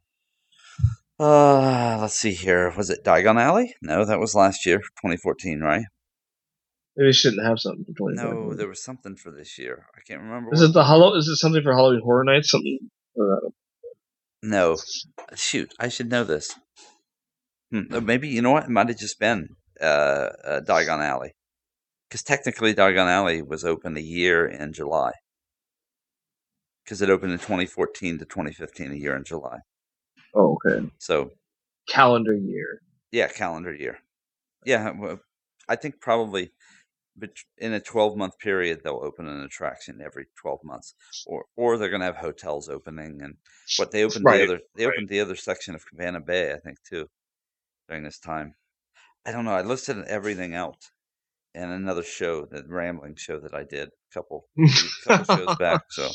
Uh, 1.19 1.99
let's 2.01 2.15
see 2.15 2.33
here. 2.33 2.73
Was 2.75 2.89
it 2.89 3.03
Diagon 3.03 3.39
Alley? 3.39 3.73
No, 3.81 4.03
that 4.03 4.19
was 4.19 4.33
last 4.35 4.65
year, 4.65 4.79
2014, 4.79 5.61
right? 5.61 5.85
Maybe 6.95 7.07
they 7.07 7.13
shouldn't 7.13 7.45
have 7.45 7.59
something 7.59 7.85
for 7.85 7.93
20. 7.93 8.15
No, 8.17 8.53
there 8.53 8.67
was 8.67 8.83
something 8.83 9.15
for 9.15 9.31
this 9.31 9.57
year. 9.57 9.85
I 9.95 10.01
can't 10.07 10.21
remember. 10.21 10.53
Is 10.53 10.61
what- 10.61 10.69
it 10.69 10.73
the 10.73 10.83
Hallow? 10.83 11.15
Is 11.15 11.27
it 11.27 11.37
something 11.37 11.63
for 11.63 11.73
Halloween 11.73 12.01
Horror 12.03 12.23
Nights? 12.23 12.51
Something? 12.51 12.79
No, 14.41 14.77
shoot, 15.35 15.73
I 15.79 15.87
should 15.87 16.11
know 16.11 16.25
this. 16.25 16.53
Hmm, 17.71 17.93
uh, 17.93 18.01
maybe 18.01 18.27
you 18.27 18.41
know 18.41 18.51
what? 18.51 18.65
It 18.65 18.69
might 18.69 18.89
have 18.89 18.97
just 18.97 19.17
been 19.17 19.55
uh, 19.79 20.29
uh 20.43 20.61
Diagon 20.61 21.01
Alley, 21.01 21.31
because 22.09 22.23
technically 22.23 22.73
Diagon 22.75 23.07
Alley 23.07 23.41
was 23.41 23.63
open 23.63 23.95
a 23.95 24.01
year 24.01 24.45
in 24.45 24.73
July. 24.73 25.13
Because 26.83 27.01
it 27.01 27.09
opened 27.09 27.31
in 27.31 27.37
2014 27.39 28.19
to 28.19 28.25
2015, 28.25 28.91
a 28.91 28.95
year 28.95 29.15
in 29.15 29.23
July. 29.23 29.59
oh, 30.35 30.57
okay. 30.65 30.85
So 30.99 31.31
Calendar 31.87 32.33
year. 32.35 32.81
Yeah, 33.11 33.27
calendar 33.27 33.73
year. 33.73 33.99
Yeah, 34.65 34.89
uh, 34.89 34.93
well, 34.97 35.19
I 35.69 35.75
think 35.75 35.99
probably 35.99 36.51
in 37.59 37.73
a 37.73 37.79
12 37.79 38.17
month 38.17 38.39
period 38.39 38.81
they'll 38.83 39.01
open 39.03 39.27
an 39.27 39.41
attraction 39.43 40.01
every 40.03 40.25
12 40.41 40.59
months 40.63 40.95
or 41.27 41.45
or 41.55 41.77
they're 41.77 41.89
going 41.89 41.99
to 41.99 42.07
have 42.07 42.15
hotels 42.15 42.69
opening 42.69 43.21
and 43.21 43.35
what 43.77 43.91
they 43.91 44.03
opened 44.03 44.25
Right, 44.25 44.37
the 44.37 44.43
other 44.45 44.59
they 44.75 44.85
right. 44.87 44.93
opened 44.95 45.09
the 45.09 45.19
other 45.19 45.35
section 45.35 45.75
of 45.75 45.85
Cabana 45.85 46.21
Bay 46.21 46.53
I 46.53 46.57
think 46.57 46.77
too 46.89 47.07
during 47.87 48.03
this 48.03 48.17
time. 48.17 48.55
I 49.27 49.31
don't 49.31 49.45
know, 49.45 49.53
I 49.53 49.61
listed 49.61 50.03
everything 50.05 50.55
out 50.55 50.77
in 51.53 51.69
another 51.69 52.01
show, 52.03 52.45
the 52.45 52.63
rambling 52.67 53.15
show 53.15 53.39
that 53.41 53.53
I 53.53 53.63
did 53.63 53.89
a 53.89 54.13
couple 54.13 54.47
couple 55.03 55.35
shows 55.37 55.55
back, 55.57 55.81
so 55.91 56.09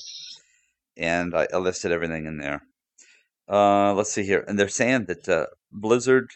and 0.99 1.35
I, 1.35 1.47
I 1.53 1.59
listed 1.59 1.93
everything 1.93 2.27
in 2.27 2.39
there. 2.39 2.63
Uh, 3.49 3.95
let's 3.95 4.13
see 4.13 4.25
here, 4.25 4.45
and 4.47 4.59
they're 4.59 4.69
saying 4.69 5.07
that 5.07 5.29
uh, 5.29 5.47
Blizzard 5.73 6.31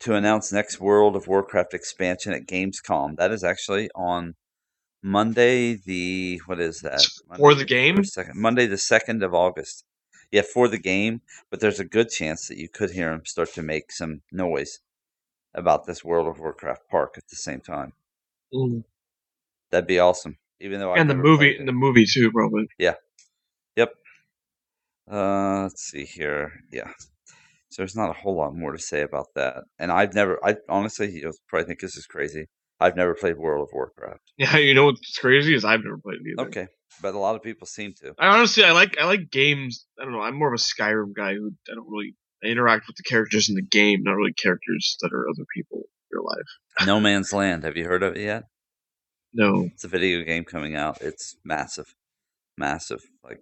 to 0.00 0.14
announce 0.14 0.52
next 0.52 0.80
World 0.80 1.14
of 1.14 1.28
Warcraft 1.28 1.74
expansion 1.74 2.32
at 2.32 2.46
Gamescom. 2.46 3.16
That 3.16 3.30
is 3.30 3.44
actually 3.44 3.90
on 3.94 4.34
Monday. 5.02 5.74
The 5.74 6.40
what 6.46 6.60
is 6.60 6.80
that? 6.80 7.06
For 7.36 7.54
the 7.54 7.64
game? 7.64 8.02
Second 8.04 8.40
Monday, 8.40 8.66
the 8.66 8.78
second 8.78 9.22
of 9.22 9.34
August. 9.34 9.84
Yeah, 10.32 10.42
for 10.42 10.66
the 10.66 10.78
game, 10.78 11.20
but 11.50 11.60
there's 11.60 11.78
a 11.78 11.84
good 11.84 12.08
chance 12.08 12.48
that 12.48 12.58
you 12.58 12.68
could 12.68 12.90
hear 12.90 13.10
them 13.10 13.24
start 13.24 13.52
to 13.54 13.62
make 13.62 13.92
some 13.92 14.22
noise 14.32 14.80
about 15.54 15.86
this 15.86 16.04
World 16.04 16.26
of 16.26 16.40
Warcraft 16.40 16.88
park 16.90 17.14
at 17.16 17.28
the 17.28 17.36
same 17.36 17.60
time. 17.60 17.92
Mm. 18.52 18.82
That'd 19.70 19.86
be 19.86 20.00
awesome. 20.00 20.38
Even 20.60 20.80
though 20.80 20.94
And 20.94 21.08
the 21.08 21.14
movie, 21.14 21.50
it. 21.50 21.64
the 21.64 21.72
movie 21.72 22.06
too, 22.06 22.32
probably. 22.32 22.66
Uh, 25.10 25.62
let's 25.62 25.82
see 25.82 26.04
here. 26.04 26.52
Yeah. 26.72 26.90
So 27.70 27.82
there's 27.82 27.96
not 27.96 28.10
a 28.10 28.14
whole 28.14 28.36
lot 28.36 28.54
more 28.54 28.72
to 28.72 28.78
say 28.78 29.02
about 29.02 29.26
that. 29.34 29.64
And 29.78 29.92
I've 29.92 30.14
never, 30.14 30.38
I 30.44 30.56
honestly, 30.68 31.10
you'll 31.10 31.32
probably 31.48 31.66
think 31.66 31.80
this 31.80 31.96
is 31.96 32.06
crazy. 32.06 32.46
I've 32.80 32.96
never 32.96 33.14
played 33.14 33.38
World 33.38 33.66
of 33.68 33.72
Warcraft. 33.72 34.20
Yeah, 34.38 34.58
you 34.58 34.74
know 34.74 34.86
what's 34.86 35.16
crazy 35.18 35.54
is 35.54 35.64
I've 35.64 35.82
never 35.82 35.98
played 35.98 36.18
it 36.22 36.32
either. 36.32 36.48
Okay. 36.48 36.66
But 37.00 37.14
a 37.14 37.18
lot 37.18 37.36
of 37.36 37.42
people 37.42 37.66
seem 37.66 37.94
to. 38.02 38.14
I 38.18 38.28
honestly, 38.28 38.64
I 38.64 38.72
like, 38.72 38.96
I 39.00 39.06
like 39.06 39.30
games. 39.30 39.86
I 39.98 40.04
don't 40.04 40.12
know. 40.12 40.20
I'm 40.20 40.38
more 40.38 40.52
of 40.52 40.60
a 40.60 40.62
Skyrim 40.62 41.14
guy 41.14 41.34
who 41.34 41.52
I 41.70 41.74
don't 41.74 41.88
really 41.88 42.14
I 42.44 42.48
interact 42.48 42.86
with 42.86 42.96
the 42.96 43.02
characters 43.02 43.48
in 43.48 43.54
the 43.54 43.62
game, 43.62 44.02
not 44.02 44.14
really 44.14 44.32
characters 44.32 44.96
that 45.00 45.12
are 45.12 45.28
other 45.28 45.44
people 45.54 45.78
in 45.78 46.18
real 46.18 46.24
life. 46.24 46.46
No 46.86 47.00
Man's 47.00 47.32
Land. 47.32 47.64
Have 47.64 47.76
you 47.76 47.86
heard 47.86 48.02
of 48.02 48.16
it 48.16 48.22
yet? 48.22 48.44
No. 49.32 49.68
It's 49.72 49.84
a 49.84 49.88
video 49.88 50.22
game 50.22 50.44
coming 50.44 50.76
out. 50.76 50.98
It's 51.00 51.36
massive. 51.44 51.94
Massive. 52.58 53.00
Like, 53.24 53.40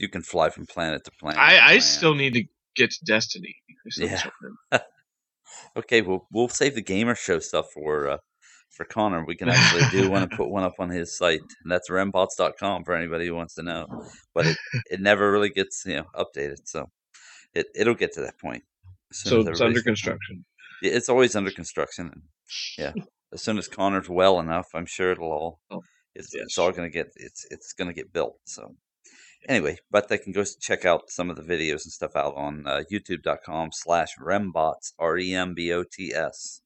you 0.00 0.08
can 0.08 0.22
fly 0.22 0.50
from 0.50 0.66
planet 0.66 1.04
to 1.04 1.10
planet. 1.20 1.36
to 1.38 1.42
I, 1.42 1.72
I 1.74 1.78
still 1.78 2.14
need 2.14 2.34
to 2.34 2.44
get 2.76 2.90
to 2.90 3.04
Destiny. 3.04 3.54
I 3.68 3.90
still 3.90 4.06
need 4.08 4.12
Yeah. 4.12 4.30
to. 4.72 4.84
Okay, 5.76 6.00
well, 6.02 6.26
we'll 6.32 6.48
save 6.48 6.74
the 6.74 6.82
gamer 6.82 7.14
show 7.14 7.38
stuff 7.38 7.66
for 7.72 8.08
uh, 8.08 8.16
for 8.70 8.84
Connor. 8.84 9.24
We 9.24 9.36
can 9.36 9.48
actually 9.48 9.82
do 9.90 10.08
one 10.10 10.22
and 10.22 10.30
put 10.36 10.48
one 10.48 10.62
up 10.62 10.74
on 10.78 10.90
his 10.90 11.16
site, 11.16 11.40
and 11.62 11.70
that's 11.70 11.90
rembots.com 11.90 12.84
for 12.84 12.94
anybody 12.94 13.26
who 13.26 13.34
wants 13.34 13.54
to 13.54 13.62
know. 13.62 13.86
But 14.34 14.46
it, 14.46 14.56
it 14.90 15.00
never 15.00 15.30
really 15.30 15.50
gets 15.50 15.84
you 15.86 15.96
know 15.96 16.06
updated, 16.14 16.56
so 16.64 16.86
it 17.54 17.66
it'll 17.74 17.94
get 17.94 18.12
to 18.14 18.20
that 18.22 18.38
point. 18.38 18.62
So 19.12 19.40
it's 19.40 19.60
under 19.60 19.82
construction. 19.82 20.44
Yeah, 20.82 20.92
It's 20.92 21.08
always 21.08 21.34
under 21.36 21.50
construction. 21.50 22.10
Yeah, 22.78 22.92
as 23.32 23.42
soon 23.42 23.58
as 23.58 23.68
Connor's 23.68 24.08
well 24.08 24.38
enough, 24.40 24.68
I'm 24.74 24.86
sure 24.86 25.12
it'll 25.12 25.32
all 25.32 25.60
Oh, 25.70 25.82
it's 26.14 26.32
yes. 26.34 26.44
it's 26.44 26.58
all 26.58 26.70
gonna 26.72 26.90
get 26.90 27.08
it's 27.16 27.44
it's 27.50 27.72
gonna 27.72 27.92
get 27.92 28.12
built. 28.12 28.36
So 28.44 28.74
anyway, 29.48 29.78
but 29.90 30.08
they 30.08 30.18
can 30.18 30.32
go 30.32 30.44
check 30.44 30.84
out 30.84 31.10
some 31.10 31.30
of 31.30 31.36
the 31.36 31.42
videos 31.42 31.84
and 31.84 31.92
stuff 31.92 32.16
out 32.16 32.34
on 32.36 32.66
uh, 32.66 32.82
youtube.com 32.92 33.70
slash 33.72 34.10
rembots 34.20 34.92
R 34.98 35.18
E 35.18 35.34
M 35.34 35.54
B 35.54 35.72
O 35.72 35.84
T 35.84 36.12
S. 36.14 36.60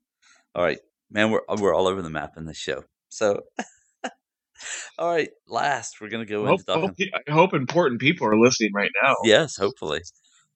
All 0.54 0.62
right, 0.62 0.78
man, 1.10 1.30
we're 1.30 1.42
we're 1.58 1.74
all 1.74 1.86
over 1.86 2.02
the 2.02 2.10
map 2.10 2.32
in 2.36 2.46
this 2.46 2.56
show. 2.56 2.84
So 3.08 3.42
all 4.98 5.10
right, 5.10 5.30
last 5.48 6.00
we're 6.00 6.08
gonna 6.10 6.24
go 6.26 6.46
hope, 6.46 6.60
into 6.60 6.72
hope- 6.80 7.22
I 7.28 7.32
hope 7.32 7.54
important 7.54 8.00
people 8.00 8.26
are 8.26 8.38
listening 8.38 8.72
right 8.74 8.90
now. 9.02 9.14
Yes, 9.24 9.56
hopefully. 9.56 10.02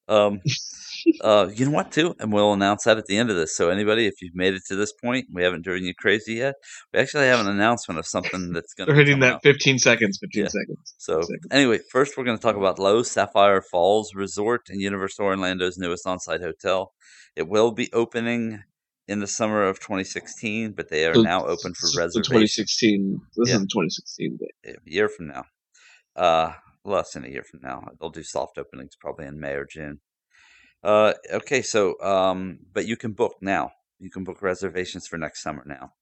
Um, 0.09 0.41
uh, 1.23 1.49
you 1.55 1.67
know 1.67 1.71
what, 1.73 1.93
too, 1.93 2.15
and 2.19 2.33
we'll 2.33 2.53
announce 2.53 2.85
that 2.85 2.99
at 2.99 3.07
the 3.07 3.17
end 3.17 3.31
of 3.31 3.37
this. 3.37 3.57
So 3.57 3.71
anybody, 3.71 4.07
if 4.07 4.21
you've 4.21 4.35
made 4.35 4.55
it 4.55 4.63
to 4.69 4.77
this 4.77 4.93
point, 4.93 5.27
we 5.33 5.43
haven't 5.43 5.63
driven 5.63 5.85
you 5.85 5.95
crazy 5.95 6.35
yet. 6.35 6.55
We 6.93 7.01
actually 7.01 7.27
have 7.27 7.41
an 7.41 7.49
announcement 7.49 7.99
of 7.99 8.07
something 8.07 8.53
that's 8.55 8.75
going 8.75 8.89
to 8.89 8.95
be 8.95 8.99
hitting 8.99 9.21
that 9.21 9.35
out. 9.35 9.43
15 9.43 9.79
seconds, 9.79 10.19
15 10.21 10.43
Yeah. 10.43 10.49
seconds. 10.49 10.95
So 10.99 11.21
seconds. 11.23 11.47
anyway, 11.51 11.79
first 11.91 12.17
we're 12.17 12.25
going 12.25 12.39
to 12.39 12.43
talk 12.43 12.57
about 12.57 12.79
Loews 12.79 13.07
Sapphire 13.07 13.63
Falls 13.63 14.15
Resort 14.15 14.69
and 14.71 14.81
Universal 14.81 15.27
Orlando's 15.27 15.79
newest 15.79 16.07
on-site 16.07 16.41
hotel. 16.41 16.93
It 17.37 17.49
will 17.49 17.71
be 17.73 17.93
opening 17.93 18.63
in 19.07 19.21
the 19.21 19.27
summer 19.27 19.63
of 19.63 19.79
2016, 19.81 20.73
but 20.73 20.89
they 20.91 21.07
are 21.07 21.15
So- 21.15 21.23
now 21.23 21.45
open 21.47 21.75
for 21.75 21.87
so 21.87 22.01
reservations 22.01 22.29
2016. 22.77 23.21
This 23.37 23.49
Yeah. 23.51 23.55
is 23.57 23.61
2016 23.63 24.37
day. 24.39 24.75
a 24.75 24.91
year 24.91 25.09
from 25.09 25.29
now. 25.29 25.45
Uh, 26.17 26.53
less 26.89 27.13
than 27.13 27.25
a 27.25 27.29
year 27.29 27.43
from 27.43 27.61
now. 27.63 27.89
They'll 28.01 28.11
do 28.11 28.23
soft 28.23 28.59
openings 28.59 28.97
probably 29.01 29.27
in 29.27 29.41
May 29.41 29.53
or 29.53 29.67
June. 29.67 30.01
Uh, 30.83 31.15
okay, 31.33 31.63
so 31.63 32.01
um, 32.01 32.59
but 32.73 32.87
you 32.87 32.97
can 32.97 33.13
book 33.13 33.37
now. 33.41 33.73
You 33.99 34.11
can 34.11 34.25
book 34.25 34.43
reservations 34.43 35.07
for 35.07 35.19
next 35.19 35.43
summer 35.43 35.65
now. 35.67 35.93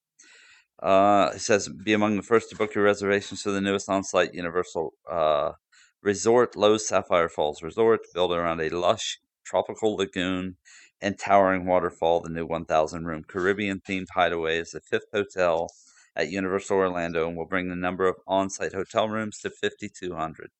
Uh, 0.83 1.31
it 1.35 1.41
says 1.41 1.69
be 1.69 1.95
among 1.95 2.17
the 2.17 2.23
first 2.23 2.51
to 2.51 2.57
book 2.57 2.75
your 2.75 2.85
reservations 2.85 3.43
for 3.43 3.51
the 3.51 3.61
newest 3.61 3.89
on-site 3.89 4.35
Universal 4.35 4.93
uh, 5.11 5.53
Resort, 6.03 6.55
Loews 6.55 6.81
Sapphire 6.81 7.31
Falls 7.31 7.63
Resort, 7.63 8.01
built 8.13 8.33
around 8.33 8.61
a 8.61 8.69
lush 8.69 9.19
tropical 9.45 9.97
lagoon 9.97 10.57
and 11.01 11.19
towering 11.19 11.65
waterfall. 11.65 12.21
The 12.21 12.29
new 12.29 12.47
1,000-room 12.47 13.25
Caribbean-themed 13.27 14.09
hideaway 14.15 14.59
is 14.59 14.73
the 14.73 14.81
fifth 14.81 15.09
hotel 15.13 15.69
at 16.15 16.31
Universal 16.31 16.77
Orlando 16.77 17.27
and 17.27 17.37
will 17.37 17.47
bring 17.47 17.69
the 17.69 17.77
number 17.77 18.07
of 18.07 18.17
on-site 18.27 18.73
hotel 18.73 19.09
rooms 19.09 19.39
to 19.41 19.51
5,200. 19.51 20.51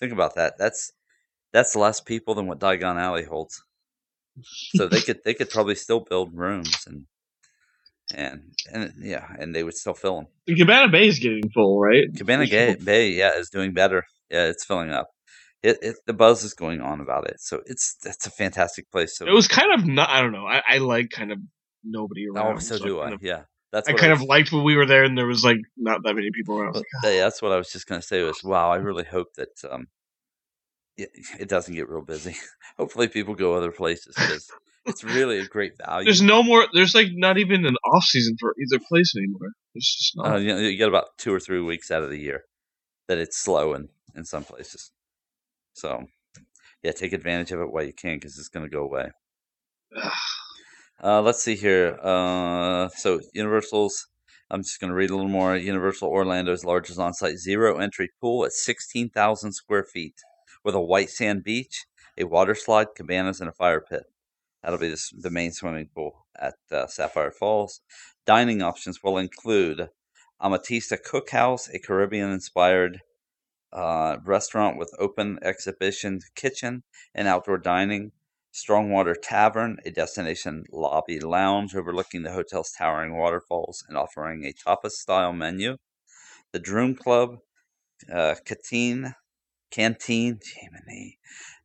Think 0.00 0.12
about 0.12 0.34
that. 0.36 0.54
That's 0.58 0.92
that's 1.52 1.74
less 1.76 2.00
people 2.00 2.34
than 2.34 2.46
what 2.46 2.60
Diagon 2.60 2.96
Alley 3.00 3.24
holds. 3.24 3.62
So 4.76 4.86
they 4.86 5.00
could 5.00 5.20
they 5.24 5.34
could 5.34 5.50
probably 5.50 5.74
still 5.74 6.00
build 6.00 6.34
rooms 6.34 6.84
and 6.86 7.06
and 8.14 8.52
and 8.72 8.92
yeah, 9.00 9.26
and 9.38 9.54
they 9.54 9.64
would 9.64 9.74
still 9.74 9.94
fill 9.94 10.16
them. 10.16 10.26
The 10.46 10.56
Cabana 10.56 10.88
Bay 10.88 11.08
is 11.08 11.18
getting 11.18 11.50
full, 11.50 11.80
right? 11.80 12.04
Cabana 12.16 12.46
Gay, 12.46 12.76
Bay, 12.76 13.10
yeah, 13.10 13.36
is 13.36 13.50
doing 13.50 13.74
better. 13.74 14.04
Yeah, 14.30 14.46
it's 14.46 14.64
filling 14.64 14.90
up. 14.90 15.08
It, 15.62 15.78
it 15.82 15.96
the 16.06 16.12
buzz 16.12 16.44
is 16.44 16.54
going 16.54 16.80
on 16.80 17.00
about 17.00 17.28
it, 17.28 17.40
so 17.40 17.62
it's 17.66 17.96
it's 18.04 18.26
a 18.26 18.30
fantastic 18.30 18.90
place. 18.90 19.16
So 19.18 19.26
It 19.26 19.32
was 19.32 19.48
kind 19.48 19.72
of 19.72 19.86
not. 19.86 20.08
I 20.08 20.22
don't 20.22 20.32
know. 20.32 20.46
I, 20.46 20.62
I 20.66 20.78
like 20.78 21.10
kind 21.10 21.32
of 21.32 21.38
nobody 21.82 22.26
oh, 22.30 22.34
around. 22.34 22.56
oh, 22.56 22.60
so 22.60 22.78
do 22.78 22.98
kind 22.98 23.10
I. 23.10 23.14
of- 23.14 23.22
Yeah, 23.22 23.42
that's 23.72 23.88
I 23.88 23.92
kind 23.92 24.12
was- 24.12 24.22
of 24.22 24.28
liked 24.28 24.52
when 24.52 24.64
we 24.64 24.76
were 24.76 24.86
there, 24.86 25.04
and 25.04 25.16
there 25.16 25.26
was 25.26 25.44
like 25.44 25.58
not 25.76 26.02
that 26.04 26.14
many 26.14 26.30
people 26.32 26.58
around. 26.58 26.76
I 26.76 26.78
was 26.78 26.84
But 27.02 27.14
yeah, 27.14 27.24
that's 27.24 27.42
what 27.42 27.52
I 27.52 27.56
was 27.56 27.70
just 27.70 27.86
gonna 27.86 28.02
say. 28.02 28.22
Was 28.22 28.42
wow, 28.42 28.70
I 28.70 28.76
really 28.76 29.04
hope 29.04 29.28
that 29.36 29.48
um, 29.70 29.86
it, 30.96 31.10
it 31.38 31.48
doesn't 31.48 31.74
get 31.74 31.88
real 31.88 32.02
busy. 32.02 32.36
Hopefully, 32.78 33.08
people 33.08 33.34
go 33.34 33.54
other 33.54 33.72
places 33.72 34.14
because 34.16 34.50
it's 34.86 35.04
really 35.04 35.38
a 35.38 35.46
great 35.46 35.72
value. 35.78 36.04
There's 36.04 36.22
no 36.22 36.42
more. 36.42 36.66
There's 36.72 36.94
like 36.94 37.08
not 37.12 37.38
even 37.38 37.66
an 37.66 37.76
off 37.84 38.04
season 38.04 38.36
for 38.40 38.54
either 38.60 38.82
place 38.88 39.14
anymore. 39.16 39.50
It's 39.74 39.96
just 39.98 40.16
not. 40.16 40.32
uh, 40.34 40.36
you, 40.38 40.48
know, 40.54 40.58
you 40.58 40.76
get 40.76 40.88
about 40.88 41.08
two 41.18 41.32
or 41.32 41.40
three 41.40 41.60
weeks 41.60 41.90
out 41.90 42.02
of 42.02 42.10
the 42.10 42.18
year, 42.18 42.44
that 43.08 43.18
it's 43.18 43.38
slow 43.38 43.74
in 43.74 43.88
in 44.16 44.24
some 44.24 44.44
places. 44.44 44.90
So 45.74 46.06
yeah, 46.82 46.92
take 46.92 47.12
advantage 47.12 47.52
of 47.52 47.60
it 47.60 47.70
while 47.70 47.84
you 47.84 47.92
can 47.92 48.16
because 48.16 48.38
it's 48.38 48.48
going 48.48 48.64
to 48.64 48.70
go 48.70 48.82
away. 48.82 49.10
Uh, 51.02 51.22
let's 51.22 51.42
see 51.42 51.54
here. 51.54 51.98
Uh, 52.02 52.88
so 52.88 53.20
Universal's. 53.32 54.08
I'm 54.50 54.62
just 54.62 54.80
going 54.80 54.88
to 54.88 54.96
read 54.96 55.10
a 55.10 55.14
little 55.14 55.30
more. 55.30 55.56
Universal 55.56 56.08
Orlando's 56.08 56.64
largest 56.64 56.98
on-site 56.98 57.36
zero-entry 57.36 58.10
pool 58.18 58.46
at 58.46 58.52
16,000 58.52 59.52
square 59.52 59.84
feet, 59.84 60.22
with 60.64 60.74
a 60.74 60.80
white 60.80 61.10
sand 61.10 61.44
beach, 61.44 61.84
a 62.16 62.24
water 62.24 62.54
slide, 62.54 62.88
cabanas, 62.96 63.40
and 63.40 63.50
a 63.50 63.52
fire 63.52 63.80
pit. 63.80 64.04
That'll 64.62 64.78
be 64.78 64.88
the, 64.88 65.10
the 65.18 65.30
main 65.30 65.52
swimming 65.52 65.90
pool 65.94 66.26
at 66.34 66.54
uh, 66.72 66.86
Sapphire 66.86 67.30
Falls. 67.30 67.82
Dining 68.26 68.62
options 68.62 69.02
will 69.02 69.18
include 69.18 69.90
Amatista 70.42 70.96
Cookhouse, 70.98 71.68
a 71.72 71.78
Caribbean-inspired 71.78 73.02
uh, 73.72 74.16
restaurant 74.24 74.78
with 74.78 74.94
open 74.98 75.38
exhibition 75.42 76.20
kitchen 76.34 76.82
and 77.14 77.28
outdoor 77.28 77.58
dining. 77.58 78.12
Strongwater 78.58 79.14
Tavern, 79.14 79.78
a 79.86 79.90
destination 79.90 80.64
lobby 80.72 81.20
lounge 81.20 81.76
overlooking 81.76 82.22
the 82.24 82.32
hotel's 82.32 82.72
towering 82.72 83.16
waterfalls 83.16 83.84
and 83.88 83.96
offering 83.96 84.44
a 84.44 84.52
tapas 84.52 84.92
style 84.92 85.32
menu. 85.32 85.76
The 86.52 86.58
Droom 86.58 86.96
Club, 86.98 87.36
uh, 88.12 88.34
Canteen, 88.44 89.14
Canteen, 89.70 90.40
Jiminy, 90.42 91.18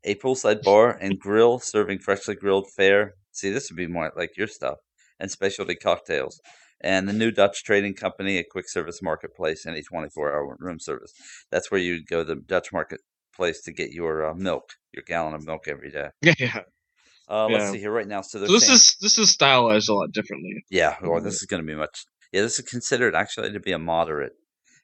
a 0.03 0.15
poolside 0.15 0.61
bar 0.61 0.91
and 0.91 1.19
grill 1.19 1.57
serving 1.57 1.99
freshly 1.99 2.35
grilled 2.35 2.69
fare. 2.69 3.15
See, 3.31 3.49
this 3.49 3.71
would 3.71 3.77
be 3.77 3.87
more 3.87 4.11
like 4.15 4.37
your 4.37 4.47
stuff, 4.47 4.77
and 5.19 5.31
specialty 5.31 5.75
cocktails. 5.75 6.39
And 6.79 7.07
the 7.09 7.13
new 7.13 7.31
Dutch 7.31 7.63
Trading 7.63 7.95
Company, 7.95 8.37
a 8.37 8.43
quick 8.43 8.69
service 8.69 9.01
marketplace 9.01 9.65
and 9.65 9.75
a 9.75 9.81
24 9.81 10.31
hour 10.31 10.55
room 10.59 10.79
service. 10.79 11.13
That's 11.49 11.71
where 11.71 11.81
you 11.81 12.05
go 12.05 12.23
to 12.23 12.35
the 12.35 12.41
Dutch 12.41 12.71
marketplace 12.71 13.61
to 13.63 13.71
get 13.71 13.91
your 13.91 14.29
uh, 14.29 14.35
milk, 14.35 14.73
your 14.91 15.03
gallon 15.07 15.33
of 15.33 15.45
milk 15.45 15.67
every 15.67 15.89
day. 15.89 16.09
Yeah. 16.21 16.61
Uh, 17.27 17.47
Yeah. 17.49 17.57
Let's 17.57 17.71
see 17.71 17.79
here 17.79 17.91
right 17.91 18.07
now. 18.07 18.21
So, 18.21 18.39
So 18.45 18.51
this 18.51 18.63
saying- 18.65 18.75
is 18.75 18.97
this 19.01 19.17
is 19.17 19.31
stylized 19.31 19.89
a 19.89 19.93
lot 19.93 20.11
differently. 20.11 20.65
yeah, 20.69 20.97
or 21.01 21.19
Mhm. 21.19 21.23
this 21.23 21.35
is 21.35 21.45
going 21.45 21.61
to 21.63 21.67
be 21.67 21.75
much. 21.75 22.05
Yeah, 22.31 22.41
this 22.41 22.59
is 22.59 22.65
considered 22.69 23.15
actually 23.15 23.51
to 23.53 23.59
be 23.59 23.71
a 23.71 23.79
moderate, 23.79 24.33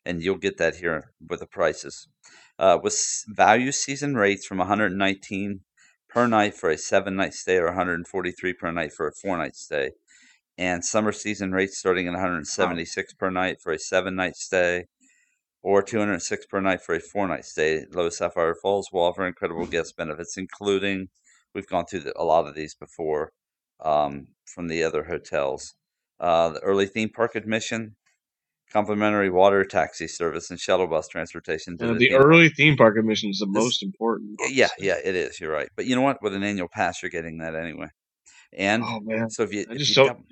and 0.06 0.22
you'll 0.24 0.38
get 0.38 0.58
that 0.58 0.76
here 0.78 1.14
with 1.28 1.40
the 1.42 1.48
prices. 1.48 2.08
Uh, 2.58 2.78
with 2.82 3.24
value 3.28 3.72
season 3.72 4.16
rates 4.16 4.46
from 4.46 4.60
119 4.60 5.62
per 6.10 6.28
night 6.28 6.54
for 6.56 6.70
a 6.70 6.78
seven 6.78 7.16
night 7.16 7.34
stay, 7.34 7.58
or 7.58 7.68
143 7.68 8.54
per 8.54 8.72
night 8.72 8.94
for 8.94 9.08
a 9.08 9.12
four 9.14 9.38
night 9.38 9.56
stay, 9.56 9.92
and 10.58 10.84
summer 10.86 11.12
season 11.12 11.52
rates 11.52 11.78
starting 11.78 12.08
at 12.08 12.14
176 12.14 13.14
per 13.14 13.30
night 13.30 13.62
for 13.62 13.72
a 13.72 13.80
seven 13.80 14.16
night 14.16 14.36
stay, 14.36 14.86
or 15.62 15.82
206 15.82 16.46
per 16.46 16.60
night 16.62 16.82
for 16.82 16.96
a 16.96 17.00
four 17.00 17.28
night 17.28 17.46
stay. 17.46 17.86
Loews 17.92 18.14
Sapphire 18.14 18.56
Falls 18.56 18.90
will 18.92 19.02
offer 19.04 19.26
incredible 19.26 19.66
guest 19.66 19.96
benefits, 19.98 20.38
including 20.38 21.10
we've 21.54 21.68
gone 21.68 21.86
through 21.86 22.02
the, 22.02 22.14
a 22.20 22.24
lot 22.24 22.48
of 22.48 22.56
these 22.56 22.76
before 22.76 23.32
um, 23.82 24.28
from 24.46 24.68
the 24.68 24.84
other 24.84 25.04
hotels. 25.04 25.74
Uh, 26.20 26.50
the 26.50 26.60
early 26.60 26.86
theme 26.86 27.10
park 27.10 27.36
admission, 27.36 27.96
complimentary 28.72 29.30
water 29.30 29.64
taxi 29.64 30.08
service, 30.08 30.50
and 30.52 30.60
shuttle 30.60 30.88
bus 30.88 31.08
transportation. 31.08 31.78
to 31.78 31.86
Uh, 31.86 31.88
the 31.88 31.94
the 31.94 32.00
theme 32.10 32.18
park. 32.18 32.26
early 32.26 32.50
theme 32.50 32.76
park 32.78 32.98
admission 32.98 33.30
is 33.30 33.40
the 33.40 33.46
This- 33.46 33.64
most 33.64 33.84
important. 33.84 34.40
Yeah, 34.50 34.68
yeah, 34.78 34.98
it 35.04 35.16
is. 35.16 35.40
You're 35.40 35.52
right. 35.52 35.70
But 35.76 35.86
you 35.86 35.96
know 35.96 36.02
what? 36.02 36.22
With 36.22 36.34
an 36.34 36.44
annual 36.44 36.68
pass, 36.68 37.02
you're 37.02 37.10
getting 37.10 37.38
that 37.40 37.56
anyway. 37.56 37.88
And 38.52 38.84
Oh 38.84 39.00
man, 39.02 39.30
so 39.30 39.44
if 39.44 39.54
you, 39.54 39.66
I 39.70 39.76
just 39.76 39.96
you 39.96 40.04
don't. 40.04 40.26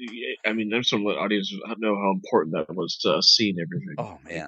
I 0.45 0.53
mean, 0.53 0.73
I 0.73 0.79
just 0.79 0.89
don't 0.91 1.03
let 1.03 1.17
audience 1.17 1.53
know 1.77 1.95
how 1.95 2.11
important 2.11 2.55
that 2.55 2.75
was 2.75 2.97
to 3.03 3.13
us 3.13 3.27
seeing 3.27 3.57
everything. 3.59 3.93
oh 3.99 4.17
man, 4.23 4.47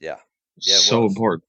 yeah. 0.00 0.16
Yeah, 0.56 0.76
so 0.76 1.02
was. 1.02 1.12
important. 1.12 1.44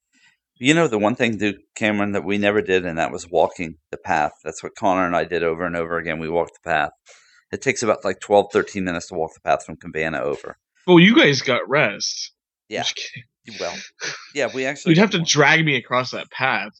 You 0.61 0.75
know 0.75 0.87
the 0.87 0.99
one 0.99 1.15
thing, 1.15 1.37
Duke 1.37 1.55
Cameron, 1.75 2.11
that 2.11 2.23
we 2.23 2.37
never 2.37 2.61
did, 2.61 2.85
and 2.85 2.99
that 2.99 3.11
was 3.11 3.27
walking 3.27 3.77
the 3.89 3.97
path. 3.97 4.33
That's 4.43 4.61
what 4.61 4.75
Connor 4.75 5.07
and 5.07 5.15
I 5.15 5.23
did 5.23 5.43
over 5.43 5.65
and 5.65 5.75
over 5.75 5.97
again. 5.97 6.19
We 6.19 6.29
walked 6.29 6.53
the 6.63 6.69
path. 6.69 6.91
It 7.51 7.63
takes 7.63 7.81
about 7.81 8.05
like 8.05 8.19
12, 8.19 8.51
13 8.53 8.83
minutes 8.83 9.07
to 9.07 9.15
walk 9.15 9.33
the 9.33 9.41
path 9.41 9.65
from 9.65 9.75
Cabana 9.77 10.19
over. 10.21 10.57
Well, 10.85 10.99
you 10.99 11.15
guys 11.15 11.41
got 11.41 11.67
rest. 11.67 12.31
Yeah. 12.69 12.83
Just. 12.83 13.09
Well, 13.59 13.75
yeah, 14.35 14.49
we 14.53 14.65
actually. 14.67 14.91
You'd 14.91 14.99
have 14.99 15.09
to 15.11 15.17
more. 15.17 15.25
drag 15.27 15.65
me 15.65 15.77
across 15.77 16.11
that 16.11 16.29
path, 16.29 16.73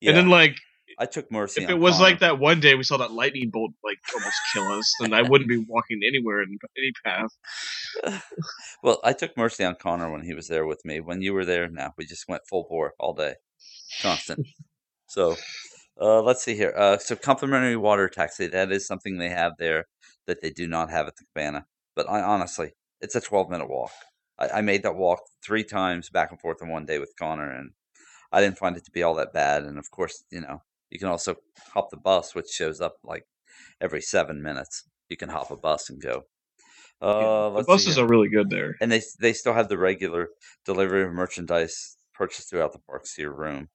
Yeah, 0.00 0.10
and 0.10 0.16
then 0.16 0.28
like 0.28 0.54
I 0.98 1.06
took 1.06 1.30
mercy. 1.30 1.62
if 1.62 1.70
it 1.70 1.78
was 1.78 1.96
Connor. 1.96 2.04
like 2.04 2.20
that 2.20 2.38
one 2.38 2.60
day 2.60 2.74
we 2.74 2.84
saw 2.84 2.96
that 2.98 3.12
lightning 3.12 3.50
bolt 3.50 3.72
like 3.82 3.98
almost 4.14 4.36
kill 4.52 4.64
us, 4.72 4.92
then 5.00 5.12
I 5.12 5.22
wouldn't 5.22 5.48
be 5.48 5.64
walking 5.68 6.00
anywhere 6.06 6.42
in 6.42 6.58
any 6.76 6.92
path. 7.04 7.30
Well, 8.82 9.00
I 9.02 9.14
took 9.14 9.34
mercy 9.36 9.64
on 9.64 9.76
Connor 9.76 10.10
when 10.12 10.24
he 10.24 10.34
was 10.34 10.48
there 10.48 10.66
with 10.66 10.84
me. 10.84 11.00
When 11.00 11.22
you 11.22 11.32
were 11.32 11.46
there, 11.46 11.70
now 11.70 11.94
we 11.96 12.04
just 12.04 12.28
went 12.28 12.42
full 12.46 12.66
bore 12.68 12.92
all 13.00 13.14
day, 13.14 13.36
constant. 14.02 14.46
so, 15.06 15.36
uh, 15.98 16.20
let's 16.20 16.42
see 16.44 16.54
here. 16.54 16.74
Uh, 16.76 16.98
so, 16.98 17.16
complimentary 17.16 17.76
water 17.76 18.10
taxi, 18.10 18.46
that 18.48 18.70
is 18.70 18.86
something 18.86 19.16
they 19.16 19.30
have 19.30 19.52
there 19.58 19.86
that 20.26 20.42
they 20.42 20.50
do 20.50 20.66
not 20.66 20.90
have 20.90 21.06
at 21.06 21.16
the 21.16 21.24
Cabana. 21.32 21.64
But 21.96 22.10
I 22.10 22.20
honestly, 22.20 22.72
it's 23.00 23.14
a 23.14 23.20
12 23.22 23.48
minute 23.48 23.70
walk. 23.70 23.92
I, 24.38 24.48
I 24.48 24.60
made 24.60 24.82
that 24.82 24.96
walk 24.96 25.20
three 25.42 25.64
times 25.64 26.10
back 26.10 26.30
and 26.30 26.40
forth 26.40 26.60
in 26.60 26.68
one 26.68 26.84
day 26.84 26.98
with 26.98 27.14
Connor, 27.18 27.50
and 27.50 27.70
I 28.32 28.40
didn't 28.40 28.58
find 28.58 28.76
it 28.76 28.84
to 28.84 28.90
be 28.90 29.02
all 29.02 29.14
that 29.14 29.32
bad. 29.32 29.64
And 29.64 29.78
of 29.78 29.90
course, 29.90 30.24
you 30.30 30.40
know, 30.40 30.62
you 30.94 31.00
can 31.00 31.10
also 31.10 31.36
hop 31.74 31.90
the 31.90 31.98
bus, 31.98 32.34
which 32.36 32.48
shows 32.50 32.80
up 32.82 32.96
like 33.04 33.26
every 33.80 34.02
seven 34.02 34.42
minutes. 34.42 34.88
You 35.10 35.18
can 35.18 35.30
hop 35.30 35.50
a 35.52 35.56
bus 35.58 35.90
and 35.90 36.02
go. 36.02 36.24
Uh, 37.02 37.50
Yeah, 37.50 37.52
the 37.56 37.62
let's 37.62 37.74
see 37.74 37.82
buses 37.82 37.98
are 37.98 38.06
really 38.06 38.28
good 38.28 38.50
there. 38.50 38.74
and 38.80 38.92
they 38.92 39.02
they 39.20 39.32
still 39.32 39.54
have 39.54 39.68
the 39.68 39.78
regular 39.78 40.28
delivery 40.64 41.04
of 41.04 41.12
merchandise 41.12 41.96
purchased 42.14 42.50
throughout 42.50 42.72
the 42.72 42.78
parks 42.80 43.14
to 43.14 43.22
your 43.22 43.34
room, 43.34 43.68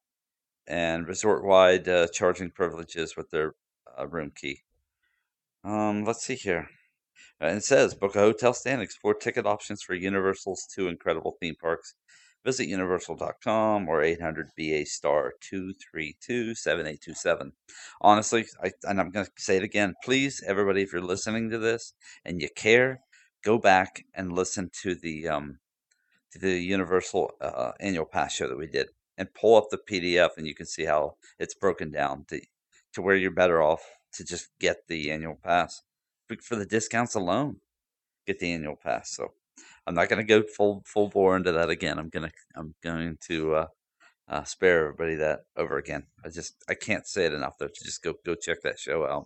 and 0.67 1.07
resort 1.07 1.43
wide 1.45 1.87
uh, 1.89 2.07
charging 2.13 2.51
privileges 2.51 3.17
with 3.17 3.29
their 3.31 3.55
uh, 3.99 4.07
room 4.07 4.31
key. 4.35 4.63
Um, 5.63 6.03
let's 6.05 6.23
see 6.25 6.35
here. 6.35 6.69
Uh, 7.41 7.47
it 7.47 7.63
says 7.63 7.95
book 7.95 8.15
a 8.15 8.19
hotel 8.19 8.53
stay 8.53 8.71
and 8.73 8.81
explore 8.81 9.13
ticket 9.15 9.45
options 9.47 9.83
for 9.83 9.95
Universal's 9.95 10.67
two 10.73 10.87
incredible 10.89 11.37
theme 11.41 11.55
parks. 11.61 11.95
Visit 12.45 12.67
universal.com 12.67 13.89
or 13.89 14.01
800 14.01 14.51
BA 14.57 14.85
star 14.85 15.33
232 15.41 16.55
7827. 16.55 17.51
Honestly, 18.01 18.45
I, 18.63 18.71
and 18.83 18.99
I'm 18.99 19.11
going 19.11 19.25
to 19.25 19.31
say 19.37 19.57
it 19.57 19.63
again. 19.63 19.93
Please, 20.03 20.41
everybody, 20.47 20.81
if 20.81 20.93
you're 20.93 21.01
listening 21.01 21.49
to 21.49 21.57
this 21.57 21.93
and 22.23 22.41
you 22.41 22.47
care, 22.55 23.01
go 23.43 23.57
back 23.57 24.05
and 24.13 24.31
listen 24.31 24.69
to 24.83 24.95
the 24.95 25.27
um, 25.27 25.59
to 26.31 26.39
the 26.39 26.59
Universal 26.59 27.31
uh, 27.41 27.71
annual 27.79 28.05
pass 28.05 28.33
show 28.33 28.47
that 28.47 28.57
we 28.57 28.67
did, 28.67 28.87
and 29.17 29.33
pull 29.33 29.55
up 29.55 29.69
the 29.69 29.79
PDF, 29.89 30.29
and 30.37 30.47
you 30.47 30.55
can 30.55 30.65
see 30.65 30.85
how 30.85 31.15
it's 31.39 31.55
broken 31.55 31.91
down 31.91 32.25
to 32.29 32.39
to 32.93 33.01
where 33.01 33.15
you're 33.15 33.31
better 33.31 33.61
off 33.61 33.81
to 34.13 34.23
just 34.23 34.49
get 34.59 34.87
the 34.87 35.11
annual 35.11 35.37
pass 35.43 35.81
for 36.41 36.55
the 36.55 36.65
discounts 36.65 37.15
alone. 37.15 37.57
Get 38.25 38.39
the 38.39 38.53
annual 38.53 38.75
pass. 38.75 39.11
So 39.15 39.33
I'm 39.89 39.95
not 39.95 40.07
going 40.07 40.25
to 40.25 40.41
go 40.41 40.47
full 40.47 40.83
full 40.85 41.09
bore 41.09 41.35
into 41.35 41.51
that 41.51 41.71
again. 41.71 41.97
I'm 41.97 42.09
gonna 42.09 42.29
I'm 42.55 42.75
going 42.83 43.17
to 43.27 43.55
uh, 43.55 43.67
uh, 44.27 44.43
spare 44.43 44.81
everybody 44.81 45.15
that 45.15 45.39
over 45.57 45.77
again. 45.77 46.03
I 46.23 46.29
just 46.29 46.53
I 46.69 46.75
can't 46.75 47.07
say 47.07 47.25
it 47.25 47.33
enough 47.33 47.55
though. 47.59 47.69
To 47.69 47.83
just 47.83 48.03
go 48.03 48.13
go 48.23 48.35
check 48.35 48.61
that 48.61 48.77
show 48.77 49.07
out. 49.07 49.25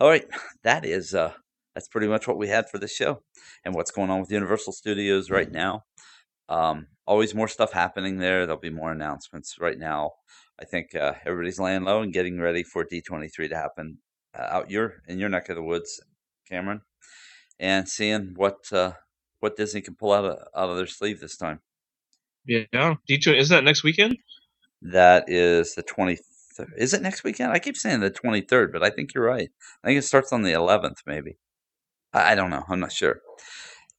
All 0.00 0.08
right, 0.08 0.24
that 0.62 0.86
is 0.86 1.14
uh 1.14 1.34
that's 1.74 1.88
pretty 1.88 2.06
much 2.06 2.26
what 2.26 2.38
we 2.38 2.48
had 2.48 2.70
for 2.70 2.78
this 2.78 2.94
show 2.96 3.20
and 3.62 3.74
what's 3.74 3.90
going 3.90 4.08
on 4.08 4.20
with 4.20 4.30
Universal 4.30 4.72
Studios 4.72 5.30
right 5.30 5.52
now. 5.52 5.82
Um, 6.48 6.86
always 7.06 7.34
more 7.34 7.48
stuff 7.48 7.74
happening 7.74 8.16
there. 8.16 8.46
There'll 8.46 8.58
be 8.58 8.70
more 8.70 8.90
announcements 8.90 9.56
right 9.60 9.78
now. 9.78 10.12
I 10.58 10.64
think 10.64 10.94
uh, 10.94 11.12
everybody's 11.26 11.60
laying 11.60 11.84
low 11.84 12.00
and 12.00 12.12
getting 12.12 12.40
ready 12.40 12.62
for 12.62 12.86
D23 12.86 13.50
to 13.50 13.56
happen 13.56 13.98
uh, 14.34 14.46
out 14.48 14.70
your 14.70 15.02
in 15.06 15.18
your 15.18 15.28
neck 15.28 15.50
of 15.50 15.56
the 15.56 15.62
woods, 15.62 16.00
Cameron, 16.48 16.80
and 17.60 17.86
seeing 17.86 18.32
what 18.34 18.72
uh, 18.72 18.92
what 19.44 19.56
Disney 19.56 19.82
can 19.82 19.94
pull 19.94 20.12
out 20.12 20.24
of 20.24 20.38
out 20.56 20.70
of 20.70 20.76
their 20.78 20.86
sleeve 20.86 21.20
this 21.20 21.36
time. 21.36 21.60
Yeah, 22.46 22.94
D 23.06 23.18
two 23.18 23.34
is 23.34 23.50
that 23.50 23.62
next 23.62 23.84
weekend? 23.84 24.16
That 24.82 25.24
is 25.28 25.74
the 25.74 25.82
23rd. 25.82 26.18
Is 26.78 26.94
it 26.94 27.02
next 27.02 27.24
weekend? 27.24 27.52
I 27.52 27.58
keep 27.58 27.76
saying 27.76 28.00
the 28.00 28.10
23rd, 28.10 28.72
but 28.72 28.82
I 28.82 28.90
think 28.90 29.14
you're 29.14 29.24
right. 29.24 29.48
I 29.82 29.88
think 29.88 29.98
it 29.98 30.02
starts 30.02 30.32
on 30.32 30.42
the 30.42 30.52
11th, 30.52 30.98
maybe. 31.06 31.36
I, 32.12 32.32
I 32.32 32.34
don't 32.34 32.50
know. 32.50 32.64
I'm 32.68 32.80
not 32.80 32.92
sure. 32.92 33.20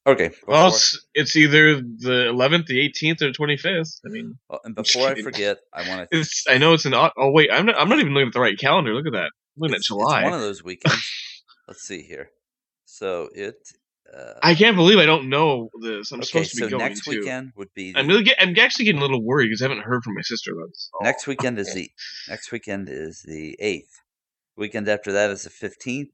Okay. 0.06 0.30
Well, 0.46 0.68
it's, 0.68 1.04
it's 1.14 1.34
either 1.36 1.76
the 1.76 2.30
11th, 2.32 2.66
the 2.66 2.78
18th, 2.88 3.22
or 3.22 3.32
the 3.32 3.38
25th. 3.38 4.00
I 4.06 4.08
mean, 4.10 4.38
Oh, 4.50 4.58
and 4.64 4.74
before 4.76 5.08
I 5.08 5.20
forget, 5.20 5.58
I 5.72 5.88
want 5.88 6.08
to. 6.10 6.18
it's 6.20 6.44
I 6.48 6.58
know 6.58 6.72
it's 6.74 6.86
an 6.86 6.94
oh 6.94 7.10
wait, 7.32 7.50
I'm 7.52 7.66
not 7.66 7.76
I'm 7.80 7.88
not 7.88 7.98
even 7.98 8.14
looking 8.14 8.28
at 8.28 8.32
the 8.32 8.40
right 8.40 8.58
calendar. 8.58 8.94
Look 8.94 9.06
at 9.06 9.12
that. 9.12 9.30
I'm 9.56 9.58
looking 9.62 9.76
It's, 9.76 9.90
at 9.90 9.94
July. 9.96 10.22
one 10.24 10.34
of 10.34 10.40
those 10.40 10.62
weekends. 10.70 11.04
Let's 11.68 11.82
see 11.82 12.02
here. 12.02 12.30
So 12.84 13.28
it. 13.34 13.56
Uh, 14.14 14.34
I 14.42 14.54
can't 14.54 14.76
believe 14.76 14.98
I 14.98 15.06
don't 15.06 15.28
know 15.28 15.70
this. 15.80 16.12
I'm 16.12 16.20
okay, 16.20 16.26
supposed 16.26 16.50
to 16.52 16.56
be 16.56 16.62
so 16.62 16.68
going 16.70 16.82
next 16.82 17.04
too. 17.04 17.20
weekend 17.20 17.52
would 17.56 17.72
be. 17.74 17.92
I'm 17.94 18.06
really 18.06 18.24
get, 18.24 18.36
I'm 18.40 18.56
actually 18.58 18.84
getting 18.86 19.00
a 19.00 19.04
little 19.04 19.22
worried 19.22 19.46
because 19.46 19.62
I 19.62 19.68
haven't 19.68 19.84
heard 19.84 20.04
from 20.04 20.14
my 20.14 20.22
sister 20.22 20.52
about 20.52 20.68
this. 20.68 20.90
next 21.02 21.26
weekend 21.26 21.58
is 21.58 21.74
the 21.74 21.90
next 22.28 22.52
weekend 22.52 22.88
is 22.88 23.22
the 23.22 23.56
eighth. 23.60 24.00
Weekend 24.56 24.88
after 24.88 25.12
that 25.12 25.30
is 25.30 25.42
the 25.42 25.50
fifteenth. 25.50 26.10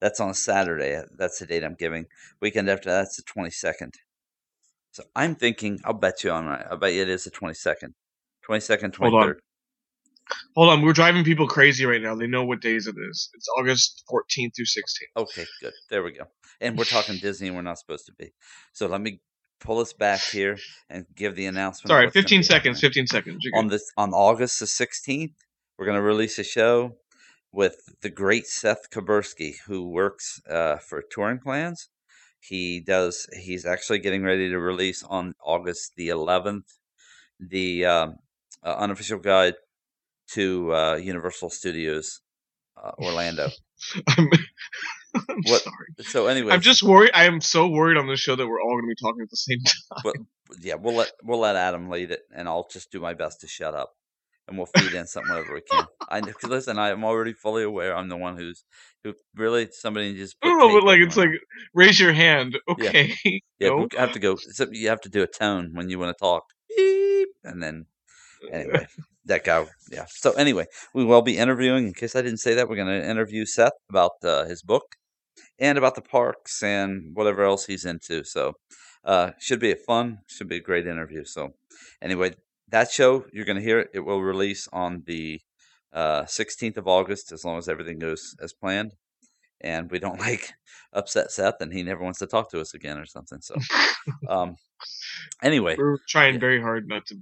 That's 0.00 0.20
on 0.20 0.30
a 0.30 0.34
Saturday. 0.34 1.02
That's 1.16 1.38
the 1.38 1.46
date 1.46 1.64
I'm 1.64 1.74
giving. 1.74 2.06
Weekend 2.40 2.70
after 2.70 2.88
that's 2.90 3.16
the 3.16 3.22
twenty 3.22 3.50
second. 3.50 3.94
So 4.98 5.04
I'm 5.14 5.34
thinking, 5.34 5.78
I'll 5.84 5.92
bet 5.92 6.24
you 6.24 6.30
I'm 6.32 6.46
right. 6.46 6.64
I 6.70 6.76
bet 6.76 6.92
you 6.92 7.02
it 7.02 7.08
is 7.08 7.24
the 7.24 7.30
22nd. 7.30 7.92
22nd, 8.48 8.96
Hold 8.96 9.14
on. 9.14 9.28
23rd. 9.28 9.34
Hold 10.56 10.70
on, 10.70 10.82
we're 10.82 10.92
driving 10.92 11.24
people 11.24 11.46
crazy 11.46 11.86
right 11.86 12.02
now. 12.02 12.14
They 12.14 12.26
know 12.26 12.44
what 12.44 12.60
days 12.60 12.86
it 12.86 12.96
is. 13.10 13.30
It's 13.34 13.46
August 13.58 14.04
14th 14.10 14.56
through 14.56 14.64
16th. 14.64 15.22
Okay, 15.22 15.46
good. 15.60 15.72
There 15.90 16.02
we 16.02 16.12
go. 16.12 16.24
And 16.60 16.76
we're 16.76 16.84
talking 16.84 17.18
Disney 17.22 17.48
and 17.48 17.56
we're 17.56 17.62
not 17.62 17.78
supposed 17.78 18.06
to 18.06 18.12
be. 18.12 18.32
So 18.72 18.86
let 18.86 19.00
me 19.00 19.20
pull 19.60 19.78
us 19.78 19.92
back 19.92 20.20
here 20.20 20.56
and 20.88 21.06
give 21.14 21.36
the 21.36 21.46
announcement. 21.46 21.88
Sorry, 21.88 22.06
what's 22.06 22.14
gonna 22.14 22.22
15 22.22 22.42
seconds. 22.42 22.80
15 22.80 23.06
seconds. 23.06 23.38
You're 23.42 23.58
on 23.58 23.68
this 23.68 23.90
on 23.96 24.12
August 24.12 24.60
the 24.60 24.66
16th, 24.66 25.34
we're 25.78 25.86
going 25.86 25.96
to 25.96 26.02
release 26.02 26.38
a 26.40 26.44
show 26.44 26.96
with 27.52 27.76
the 28.02 28.10
great 28.10 28.46
Seth 28.46 28.90
Kubersky, 28.90 29.54
who 29.66 29.88
works 29.88 30.40
uh, 30.50 30.78
for 30.78 31.02
Touring 31.08 31.38
Plans. 31.38 31.88
He 32.40 32.80
does. 32.80 33.28
He's 33.32 33.64
actually 33.64 34.00
getting 34.00 34.24
ready 34.24 34.48
to 34.48 34.58
release 34.58 35.04
on 35.04 35.34
August 35.44 35.92
the 35.96 36.08
11th 36.08 36.64
the 37.40 37.84
um, 37.86 38.16
uh, 38.64 38.74
unofficial 38.78 39.18
guide 39.18 39.54
to 40.34 40.74
uh, 40.74 40.94
Universal 40.96 41.50
Studios 41.50 42.20
uh, 42.82 42.92
Orlando. 42.98 43.48
I'm, 44.08 44.28
I'm 45.14 45.42
What- 45.44 45.62
sorry. 45.62 45.86
So 46.02 46.26
anyway, 46.26 46.52
I'm 46.52 46.60
just 46.60 46.82
worried. 46.82 47.10
I 47.14 47.24
am 47.24 47.40
so 47.40 47.68
worried 47.68 47.96
on 47.96 48.06
this 48.06 48.20
show 48.20 48.36
that 48.36 48.46
we're 48.46 48.60
all 48.60 48.72
going 48.74 48.84
to 48.84 48.88
be 48.88 48.94
talking 49.00 49.22
at 49.22 49.30
the 49.30 49.36
same 49.36 49.58
time. 49.64 50.02
But, 50.04 50.16
yeah, 50.60 50.74
we'll 50.74 50.94
let 50.94 51.12
we'll 51.22 51.40
let 51.40 51.56
Adam 51.56 51.88
lead 51.90 52.10
it, 52.10 52.22
and 52.34 52.48
I'll 52.48 52.68
just 52.70 52.90
do 52.90 53.00
my 53.00 53.14
best 53.14 53.40
to 53.42 53.46
shut 53.48 53.74
up, 53.74 53.90
and 54.46 54.56
we'll 54.56 54.66
feed 54.76 54.94
in 54.94 55.06
something 55.06 55.30
whenever 55.32 55.54
we 55.54 55.60
can. 55.60 55.84
I 56.08 56.20
know- 56.20 56.32
listen, 56.44 56.78
I 56.78 56.88
am 56.90 57.04
already 57.04 57.32
fully 57.34 57.64
aware. 57.64 57.94
I'm 57.96 58.08
the 58.08 58.16
one 58.16 58.36
who's 58.36 58.64
who 59.04 59.14
really 59.34 59.68
somebody 59.72 60.14
just. 60.14 60.36
I 60.42 60.48
don't 60.48 60.58
know, 60.58 60.72
but 60.72 60.84
like 60.86 61.00
it's 61.00 61.16
like 61.16 61.30
raise 61.74 61.98
your 62.00 62.12
hand. 62.12 62.58
Okay. 62.68 63.14
yeah, 63.58 63.68
no. 63.68 63.76
we 63.90 63.98
have 63.98 64.12
to 64.12 64.18
go. 64.18 64.36
You 64.70 64.88
have 64.88 65.00
to 65.02 65.08
do 65.08 65.22
a 65.22 65.26
tone 65.26 65.70
when 65.74 65.90
you 65.90 65.98
want 65.98 66.16
to 66.16 66.20
talk, 66.20 66.44
Beep, 66.74 67.28
and 67.44 67.62
then 67.62 67.86
anyway, 68.52 68.86
that 69.26 69.44
guy. 69.44 69.66
Yeah. 69.90 70.06
So 70.08 70.32
anyway, 70.32 70.66
we 70.94 71.04
will 71.04 71.22
be 71.22 71.38
interviewing. 71.38 71.86
In 71.86 71.94
case 71.94 72.14
I 72.16 72.22
didn't 72.22 72.38
say 72.40 72.54
that, 72.54 72.68
we're 72.68 72.76
going 72.76 73.00
to 73.00 73.08
interview 73.08 73.44
Seth 73.44 73.72
about 73.90 74.12
uh, 74.24 74.44
his 74.44 74.62
book 74.62 74.84
and 75.58 75.78
about 75.78 75.94
the 75.94 76.02
parks 76.02 76.62
and 76.62 77.14
whatever 77.14 77.44
else 77.44 77.66
he's 77.66 77.84
into. 77.84 78.24
So 78.24 78.54
uh, 79.04 79.32
should 79.38 79.60
be 79.60 79.72
a 79.72 79.76
fun, 79.76 80.18
should 80.26 80.48
be 80.48 80.56
a 80.56 80.60
great 80.62 80.86
interview. 80.86 81.24
So 81.24 81.50
anyway, 82.02 82.34
that 82.68 82.90
show 82.90 83.24
you're 83.32 83.44
going 83.44 83.56
to 83.58 83.62
hear 83.62 83.80
it. 83.80 83.88
It 83.94 84.00
will 84.00 84.22
release 84.22 84.68
on 84.72 85.02
the 85.06 85.40
uh, 85.92 86.22
16th 86.24 86.76
of 86.76 86.86
August, 86.86 87.32
as 87.32 87.44
long 87.44 87.58
as 87.58 87.68
everything 87.68 87.98
goes 87.98 88.34
as 88.42 88.52
planned. 88.52 88.92
And 89.60 89.90
we 89.90 89.98
don't 89.98 90.20
like 90.28 90.52
upset 90.92 91.30
Seth, 91.32 91.60
and 91.60 91.72
he 91.72 91.82
never 91.82 92.02
wants 92.02 92.18
to 92.20 92.26
talk 92.26 92.50
to 92.50 92.60
us 92.60 92.74
again 92.74 92.98
or 92.98 93.06
something. 93.06 93.40
So, 93.40 93.56
um, 94.28 94.56
anyway, 95.42 95.76
We're 95.78 95.98
trying 96.08 96.34
Yeah. 96.34 96.40
very 96.40 96.60
hard 96.60 96.88
not 96.88 97.06
to 97.06 97.16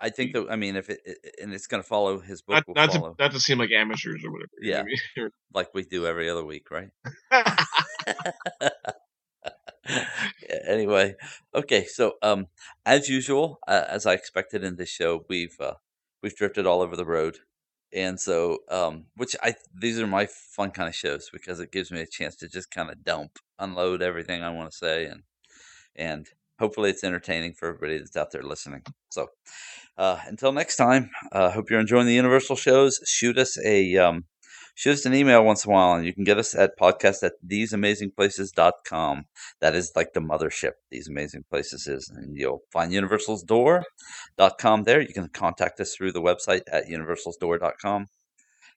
I 0.00 0.10
think 0.10 0.32
that 0.32 0.46
I 0.50 0.56
mean 0.56 0.76
if 0.76 0.88
it, 0.90 1.00
it 1.04 1.18
and 1.42 1.52
it's 1.52 1.66
going 1.66 1.82
to 1.82 1.88
follow 1.88 2.18
his 2.18 2.42
book 2.42 2.64
not, 2.68 2.76
not 2.76 2.92
to 2.92 3.14
not 3.18 3.32
to 3.32 3.40
seem 3.40 3.58
like 3.58 3.70
amateurs 3.70 4.24
or 4.24 4.32
whatever. 4.32 4.50
you 4.60 4.72
know 4.72 4.84
Yeah. 5.16 5.28
like 5.54 5.68
we 5.74 5.84
do 5.84 6.06
every 6.06 6.28
other 6.28 6.44
week, 6.44 6.70
right? 6.70 6.90
Yeah, 7.30 7.64
anyway, 10.66 11.14
okay. 11.54 11.84
So, 11.84 12.14
um, 12.22 12.46
as 12.86 13.08
usual, 13.08 13.58
uh, 13.66 13.84
as 13.88 14.06
I 14.06 14.14
expected 14.14 14.64
in 14.64 14.76
this 14.76 14.88
show, 14.88 15.24
we've 15.28 15.56
uh, 15.60 15.74
we've 16.22 16.36
drifted 16.36 16.66
all 16.66 16.80
over 16.80 16.96
the 16.96 17.04
road, 17.04 17.38
and 17.92 18.18
so 18.18 18.58
um, 18.70 19.06
which 19.16 19.36
I 19.42 19.54
these 19.74 19.98
are 19.98 20.06
my 20.06 20.26
fun 20.26 20.70
kind 20.70 20.88
of 20.88 20.94
shows 20.94 21.28
because 21.32 21.60
it 21.60 21.72
gives 21.72 21.90
me 21.90 22.00
a 22.00 22.06
chance 22.06 22.36
to 22.36 22.48
just 22.48 22.70
kind 22.70 22.90
of 22.90 23.04
dump, 23.04 23.38
unload 23.58 24.02
everything 24.02 24.42
I 24.42 24.50
want 24.50 24.70
to 24.70 24.76
say, 24.76 25.06
and 25.06 25.22
and 25.94 26.26
hopefully 26.58 26.90
it's 26.90 27.04
entertaining 27.04 27.54
for 27.54 27.68
everybody 27.68 27.98
that's 27.98 28.16
out 28.16 28.30
there 28.32 28.42
listening. 28.42 28.82
So, 29.10 29.28
uh, 29.96 30.18
until 30.26 30.52
next 30.52 30.76
time, 30.76 31.10
uh, 31.32 31.50
hope 31.50 31.70
you're 31.70 31.80
enjoying 31.80 32.06
the 32.06 32.14
Universal 32.14 32.56
shows. 32.56 33.00
Shoot 33.06 33.38
us 33.38 33.56
a 33.64 33.96
um, 33.96 34.24
shoot 34.74 34.92
us 34.92 35.06
an 35.06 35.14
email 35.14 35.44
once 35.44 35.64
in 35.64 35.70
a 35.70 35.74
while, 35.74 35.94
and 35.94 36.04
you 36.06 36.12
can 36.12 36.24
get 36.24 36.38
us 36.38 36.54
at 36.54 36.78
podcast 36.78 37.22
at 37.22 37.34
theseamazingplaces.com. 37.46 39.24
That 39.60 39.74
is 39.74 39.92
like 39.94 40.12
the 40.12 40.20
mothership, 40.20 40.72
These 40.90 41.08
Amazing 41.08 41.44
Places 41.50 41.86
is. 41.86 42.10
And 42.14 42.36
you'll 42.36 42.62
find 42.72 42.92
universalsdoor.com 42.92 44.82
there. 44.82 45.00
You 45.00 45.14
can 45.14 45.28
contact 45.28 45.80
us 45.80 45.94
through 45.94 46.12
the 46.12 46.22
website 46.22 46.62
at 46.70 46.88
universalsdoor.com. 46.88 48.06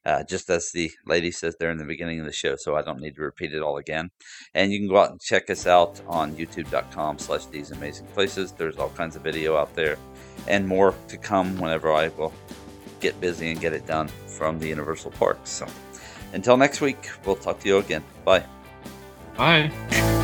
Uh, 0.08 0.24
just 0.24 0.50
as 0.50 0.72
the 0.72 0.90
lady 1.06 1.30
says 1.32 1.58
there 1.60 1.70
in 1.70 1.78
the 1.78 1.84
beginning 1.84 2.18
of 2.22 2.26
the 2.26 2.32
show, 2.32 2.56
so 2.56 2.78
I 2.78 2.82
don't 2.82 3.02
need 3.02 3.18
to 3.18 3.22
repeat 3.22 3.54
it 3.54 3.62
all 3.62 3.76
again. 3.76 4.10
And 4.54 4.72
you 4.72 4.80
can 4.80 4.88
go 4.88 4.96
out 4.96 5.12
and 5.12 5.20
check 5.20 5.50
us 5.50 5.68
out 5.68 6.02
on 6.08 6.34
youtube.com 6.38 7.20
slash 7.20 7.46
these 7.48 7.72
amazing 7.72 8.08
places. 8.08 8.54
There's 8.54 8.78
all 8.78 8.90
kinds 8.92 9.18
of 9.18 9.22
video 9.22 9.58
out 9.58 9.76
there 9.76 9.98
and 10.48 10.66
more 10.66 10.96
to 11.10 11.18
come 11.18 11.60
whenever 11.60 11.92
I 11.92 12.08
will 12.08 12.32
get 13.02 13.20
busy 13.20 13.52
and 13.52 13.60
get 13.60 13.74
it 13.74 13.86
done 13.86 14.08
from 14.28 14.60
the 14.60 14.68
Universal 14.70 15.12
Parks. 15.12 15.50
So 15.50 15.68
until 16.32 16.56
next 16.56 16.80
week, 16.80 17.10
we'll 17.26 17.36
talk 17.36 17.60
to 17.60 17.68
you 17.68 17.80
again. 17.80 18.04
Bye. 18.24 18.46
Bye. 19.36 20.24